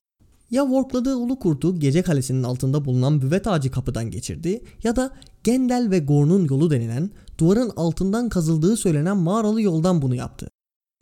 Ya 0.50 0.62
workladığı 0.62 1.16
ulu 1.16 1.38
kurtu 1.38 1.80
gece 1.80 2.02
kalesinin 2.02 2.42
altında 2.42 2.84
bulunan 2.84 3.22
büvet 3.22 3.46
ağacı 3.46 3.70
kapıdan 3.70 4.10
geçirdi 4.10 4.64
ya 4.82 4.96
da 4.96 5.16
Gendel 5.44 5.90
ve 5.90 5.98
Gorn'un 5.98 6.44
yolu 6.44 6.70
denilen 6.70 7.10
duvarın 7.38 7.72
altından 7.76 8.28
kazıldığı 8.28 8.76
söylenen 8.76 9.16
mağaralı 9.16 9.62
yoldan 9.62 10.02
bunu 10.02 10.14
yaptı. 10.14 10.48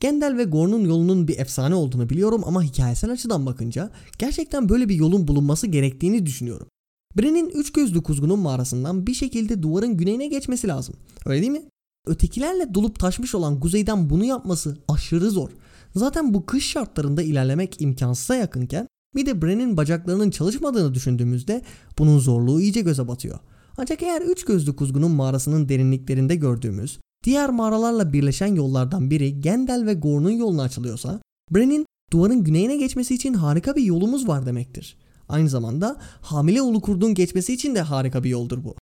Gendel 0.00 0.36
ve 0.36 0.44
Gorn'un 0.44 0.84
yolunun 0.84 1.28
bir 1.28 1.38
efsane 1.38 1.74
olduğunu 1.74 2.10
biliyorum 2.10 2.42
ama 2.46 2.62
hikayesel 2.62 3.10
açıdan 3.10 3.46
bakınca 3.46 3.90
gerçekten 4.18 4.68
böyle 4.68 4.88
bir 4.88 4.94
yolun 4.94 5.28
bulunması 5.28 5.66
gerektiğini 5.66 6.26
düşünüyorum. 6.26 6.68
Bren'in 7.16 7.48
üç 7.48 7.72
gözlü 7.72 8.02
kuzgunun 8.02 8.38
mağarasından 8.38 9.06
bir 9.06 9.14
şekilde 9.14 9.62
duvarın 9.62 9.96
güneyine 9.96 10.26
geçmesi 10.26 10.68
lazım. 10.68 10.94
Öyle 11.26 11.40
değil 11.40 11.52
mi? 11.52 11.62
Ötekilerle 12.06 12.74
dolup 12.74 12.98
taşmış 12.98 13.34
olan 13.34 13.60
kuzeyden 13.60 14.10
bunu 14.10 14.24
yapması 14.24 14.76
aşırı 14.88 15.30
zor. 15.30 15.50
Zaten 15.94 16.34
bu 16.34 16.46
kış 16.46 16.70
şartlarında 16.70 17.22
ilerlemek 17.22 17.82
imkansıza 17.82 18.34
yakınken 18.34 18.88
bir 19.16 19.26
de 19.26 19.42
Bren'in 19.42 19.76
bacaklarının 19.76 20.30
çalışmadığını 20.30 20.94
düşündüğümüzde 20.94 21.62
bunun 21.98 22.18
zorluğu 22.18 22.60
iyice 22.60 22.80
göze 22.80 23.08
batıyor. 23.08 23.38
Ancak 23.76 24.02
eğer 24.02 24.22
üç 24.22 24.44
gözlü 24.44 24.76
kuzgunun 24.76 25.10
mağarasının 25.10 25.68
derinliklerinde 25.68 26.36
gördüğümüz 26.36 26.98
diğer 27.24 27.50
mağaralarla 27.50 28.12
birleşen 28.12 28.54
yollardan 28.54 29.10
biri 29.10 29.40
Gendel 29.40 29.86
ve 29.86 29.94
Gorn'un 29.94 30.30
yoluna 30.30 30.62
açılıyorsa 30.62 31.20
Bren'in 31.50 31.86
duvarın 32.12 32.44
güneyine 32.44 32.76
geçmesi 32.76 33.14
için 33.14 33.34
harika 33.34 33.76
bir 33.76 33.82
yolumuz 33.82 34.28
var 34.28 34.46
demektir. 34.46 34.96
Aynı 35.28 35.48
zamanda 35.48 35.96
hamile 36.20 36.62
ulu 36.62 36.80
kurdun 36.80 37.14
geçmesi 37.14 37.54
için 37.54 37.74
de 37.74 37.80
harika 37.80 38.24
bir 38.24 38.30
yoldur 38.30 38.64
bu. 38.64 38.74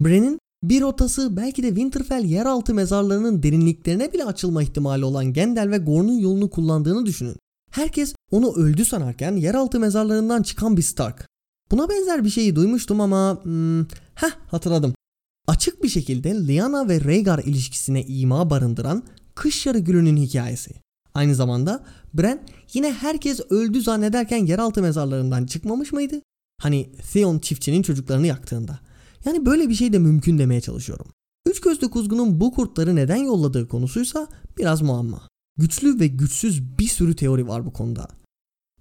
Bren'in 0.00 0.38
bir 0.62 0.80
rotası 0.80 1.36
belki 1.36 1.62
de 1.62 1.68
Winterfell 1.68 2.24
yeraltı 2.24 2.74
mezarlarının 2.74 3.42
derinliklerine 3.42 4.12
bile 4.12 4.24
açılma 4.24 4.62
ihtimali 4.62 5.04
olan 5.04 5.32
Gendel 5.32 5.70
ve 5.70 5.78
Gorn'un 5.78 6.18
yolunu 6.18 6.50
kullandığını 6.50 7.06
düşünün. 7.06 7.36
Herkes 7.74 8.14
onu 8.30 8.52
öldü 8.56 8.84
sanarken 8.84 9.36
yeraltı 9.36 9.80
mezarlarından 9.80 10.42
çıkan 10.42 10.76
bir 10.76 10.82
Stark. 10.82 11.28
Buna 11.70 11.88
benzer 11.88 12.24
bir 12.24 12.30
şeyi 12.30 12.56
duymuştum 12.56 13.00
ama 13.00 13.44
hmm, 13.44 13.82
heh 14.14 14.30
hatırladım. 14.46 14.94
Açık 15.46 15.82
bir 15.82 15.88
şekilde 15.88 16.46
Lyanna 16.46 16.88
ve 16.88 17.00
Rhaegar 17.00 17.38
ilişkisine 17.38 18.02
ima 18.02 18.50
barındıran 18.50 19.04
Kış 19.34 19.66
Yarı 19.66 19.78
Gülü'nün 19.78 20.16
hikayesi. 20.16 20.74
Aynı 21.14 21.34
zamanda 21.34 21.84
Bran 22.14 22.40
yine 22.72 22.92
herkes 22.92 23.40
öldü 23.50 23.82
zannederken 23.82 24.46
yeraltı 24.46 24.82
mezarlarından 24.82 25.46
çıkmamış 25.46 25.92
mıydı? 25.92 26.22
Hani 26.62 26.90
Theon 27.12 27.38
çiftçinin 27.38 27.82
çocuklarını 27.82 28.26
yaktığında. 28.26 28.80
Yani 29.24 29.46
böyle 29.46 29.68
bir 29.68 29.74
şey 29.74 29.92
de 29.92 29.98
mümkün 29.98 30.38
demeye 30.38 30.60
çalışıyorum. 30.60 31.06
Üç 31.46 31.60
gözlü 31.60 31.90
kuzgunun 31.90 32.40
bu 32.40 32.52
kurtları 32.52 32.96
neden 32.96 33.16
yolladığı 33.24 33.68
konusuysa 33.68 34.28
biraz 34.58 34.82
muamma. 34.82 35.28
Güçlü 35.56 36.00
ve 36.00 36.06
güçsüz 36.06 36.78
bir 36.78 36.88
sürü 36.88 37.16
teori 37.16 37.48
var 37.48 37.66
bu 37.66 37.72
konuda. 37.72 38.08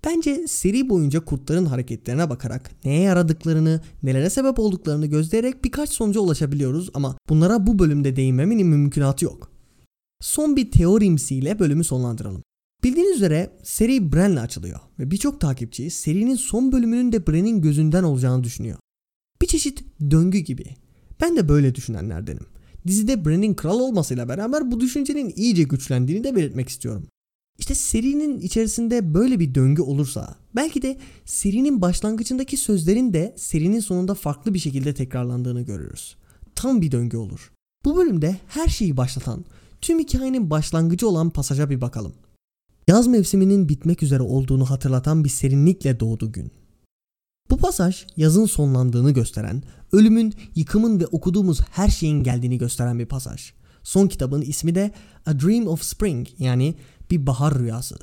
Bence 0.05 0.47
seri 0.47 0.89
boyunca 0.89 1.25
kurtların 1.25 1.65
hareketlerine 1.65 2.29
bakarak 2.29 2.71
neye 2.85 3.01
yaradıklarını, 3.01 3.81
nelere 4.03 4.29
sebep 4.29 4.59
olduklarını 4.59 5.05
gözleyerek 5.05 5.65
birkaç 5.65 5.89
sonuca 5.89 6.19
ulaşabiliyoruz 6.21 6.89
ama 6.93 7.17
bunlara 7.29 7.67
bu 7.67 7.79
bölümde 7.79 8.15
değinmemin 8.15 8.67
mümkünatı 8.67 9.25
yok. 9.25 9.51
Son 10.21 10.55
bir 10.55 10.71
teorimsiyle 10.71 11.59
bölümü 11.59 11.83
sonlandıralım. 11.83 12.43
Bildiğiniz 12.83 13.15
üzere 13.15 13.57
seri 13.63 14.13
Bran'le 14.13 14.37
açılıyor 14.37 14.79
ve 14.99 15.11
birçok 15.11 15.41
takipçi 15.41 15.89
serinin 15.89 16.35
son 16.35 16.71
bölümünün 16.71 17.11
de 17.11 17.27
Bran'in 17.27 17.61
gözünden 17.61 18.03
olacağını 18.03 18.43
düşünüyor. 18.43 18.77
Bir 19.41 19.47
çeşit 19.47 19.83
döngü 20.11 20.37
gibi. 20.37 20.65
Ben 21.21 21.37
de 21.37 21.49
böyle 21.49 21.75
düşünenlerdenim. 21.75 22.52
Dizide 22.87 23.25
Bran'in 23.25 23.53
kral 23.53 23.79
olmasıyla 23.79 24.29
beraber 24.29 24.71
bu 24.71 24.79
düşüncenin 24.79 25.33
iyice 25.35 25.63
güçlendiğini 25.63 26.23
de 26.23 26.35
belirtmek 26.35 26.69
istiyorum. 26.69 27.07
İşte 27.59 27.75
serinin 27.75 28.39
içerisinde 28.39 29.13
böyle 29.13 29.39
bir 29.39 29.55
döngü 29.55 29.81
olursa 29.81 30.35
belki 30.55 30.81
de 30.81 30.97
serinin 31.25 31.81
başlangıcındaki 31.81 32.57
sözlerin 32.57 33.13
de 33.13 33.35
serinin 33.37 33.79
sonunda 33.79 34.13
farklı 34.13 34.53
bir 34.53 34.59
şekilde 34.59 34.93
tekrarlandığını 34.93 35.61
görürüz. 35.61 36.15
Tam 36.55 36.81
bir 36.81 36.91
döngü 36.91 37.17
olur. 37.17 37.51
Bu 37.85 37.97
bölümde 37.97 38.37
her 38.47 38.67
şeyi 38.67 38.97
başlatan, 38.97 39.45
tüm 39.81 39.99
hikayenin 39.99 40.49
başlangıcı 40.49 41.07
olan 41.07 41.29
pasaja 41.29 41.69
bir 41.69 41.81
bakalım. 41.81 42.13
Yaz 42.87 43.07
mevsiminin 43.07 43.69
bitmek 43.69 44.03
üzere 44.03 44.23
olduğunu 44.23 44.69
hatırlatan 44.69 45.23
bir 45.23 45.29
serinlikle 45.29 45.99
doğdu 45.99 46.31
gün. 46.31 46.51
Bu 47.51 47.57
pasaj 47.57 48.05
yazın 48.17 48.45
sonlandığını 48.45 49.11
gösteren, 49.11 49.63
ölümün, 49.91 50.33
yıkımın 50.55 50.99
ve 50.99 51.07
okuduğumuz 51.07 51.61
her 51.61 51.89
şeyin 51.89 52.23
geldiğini 52.23 52.57
gösteren 52.57 52.99
bir 52.99 53.05
pasaj. 53.05 53.53
Son 53.83 54.07
kitabın 54.07 54.41
ismi 54.41 54.75
de 54.75 54.91
A 55.25 55.39
Dream 55.39 55.67
of 55.67 55.83
Spring 55.83 56.27
yani 56.39 56.75
bir 57.11 57.27
bahar 57.27 57.59
rüyası. 57.59 57.97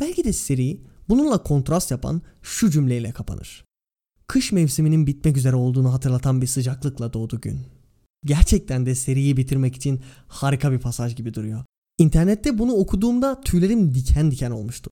Belki 0.00 0.24
de 0.24 0.32
seri 0.32 0.80
bununla 1.08 1.42
kontrast 1.42 1.90
yapan 1.90 2.22
şu 2.42 2.70
cümleyle 2.70 3.12
kapanır. 3.12 3.64
Kış 4.26 4.52
mevsiminin 4.52 5.06
bitmek 5.06 5.36
üzere 5.36 5.56
olduğunu 5.56 5.92
hatırlatan 5.92 6.42
bir 6.42 6.46
sıcaklıkla 6.46 7.12
doğdu 7.12 7.40
gün. 7.40 7.60
Gerçekten 8.24 8.86
de 8.86 8.94
seriyi 8.94 9.36
bitirmek 9.36 9.76
için 9.76 10.00
harika 10.28 10.72
bir 10.72 10.78
pasaj 10.78 11.16
gibi 11.16 11.34
duruyor. 11.34 11.64
İnternette 11.98 12.58
bunu 12.58 12.72
okuduğumda 12.72 13.40
tüylerim 13.40 13.94
diken 13.94 14.30
diken 14.30 14.50
olmuştu. 14.50 14.90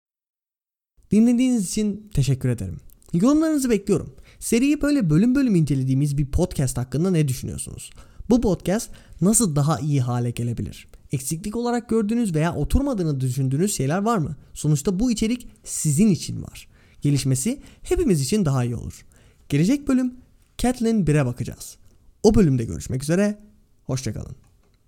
Dinlediğiniz 1.11 1.69
için 1.69 2.11
teşekkür 2.15 2.49
ederim. 2.49 2.81
Yorumlarınızı 3.13 3.71
bekliyorum. 3.71 4.15
Seriyi 4.39 4.83
böyle 4.83 5.11
bölüm 5.11 5.35
bölüm 5.35 5.55
incelediğimiz 5.55 6.19
bir 6.19 6.27
podcast 6.27 6.77
hakkında 6.77 7.11
ne 7.11 7.29
düşünüyorsunuz? 7.29 7.91
Bu 8.31 8.41
podcast 8.41 8.91
nasıl 9.21 9.57
daha 9.57 9.79
iyi 9.79 10.01
hale 10.01 10.31
gelebilir? 10.31 10.89
Eksiklik 11.13 11.57
olarak 11.57 11.89
gördüğünüz 11.89 12.35
veya 12.35 12.55
oturmadığını 12.55 13.21
düşündüğünüz 13.21 13.77
şeyler 13.77 13.99
var 13.99 14.19
mı? 14.19 14.37
Sonuçta 14.55 14.99
bu 14.99 15.11
içerik 15.11 15.49
sizin 15.65 16.09
için 16.09 16.43
var. 16.43 16.69
Gelişmesi 17.01 17.63
hepimiz 17.83 18.21
için 18.21 18.45
daha 18.45 18.65
iyi 18.65 18.77
olur. 18.77 19.05
Gelecek 19.49 19.89
bölüm 19.89 20.15
Catelyn 20.59 21.05
1'e 21.05 21.27
bakacağız. 21.27 21.77
O 22.23 22.35
bölümde 22.35 22.65
görüşmek 22.65 23.03
üzere. 23.03 23.39
Hoşçakalın. 23.85 24.48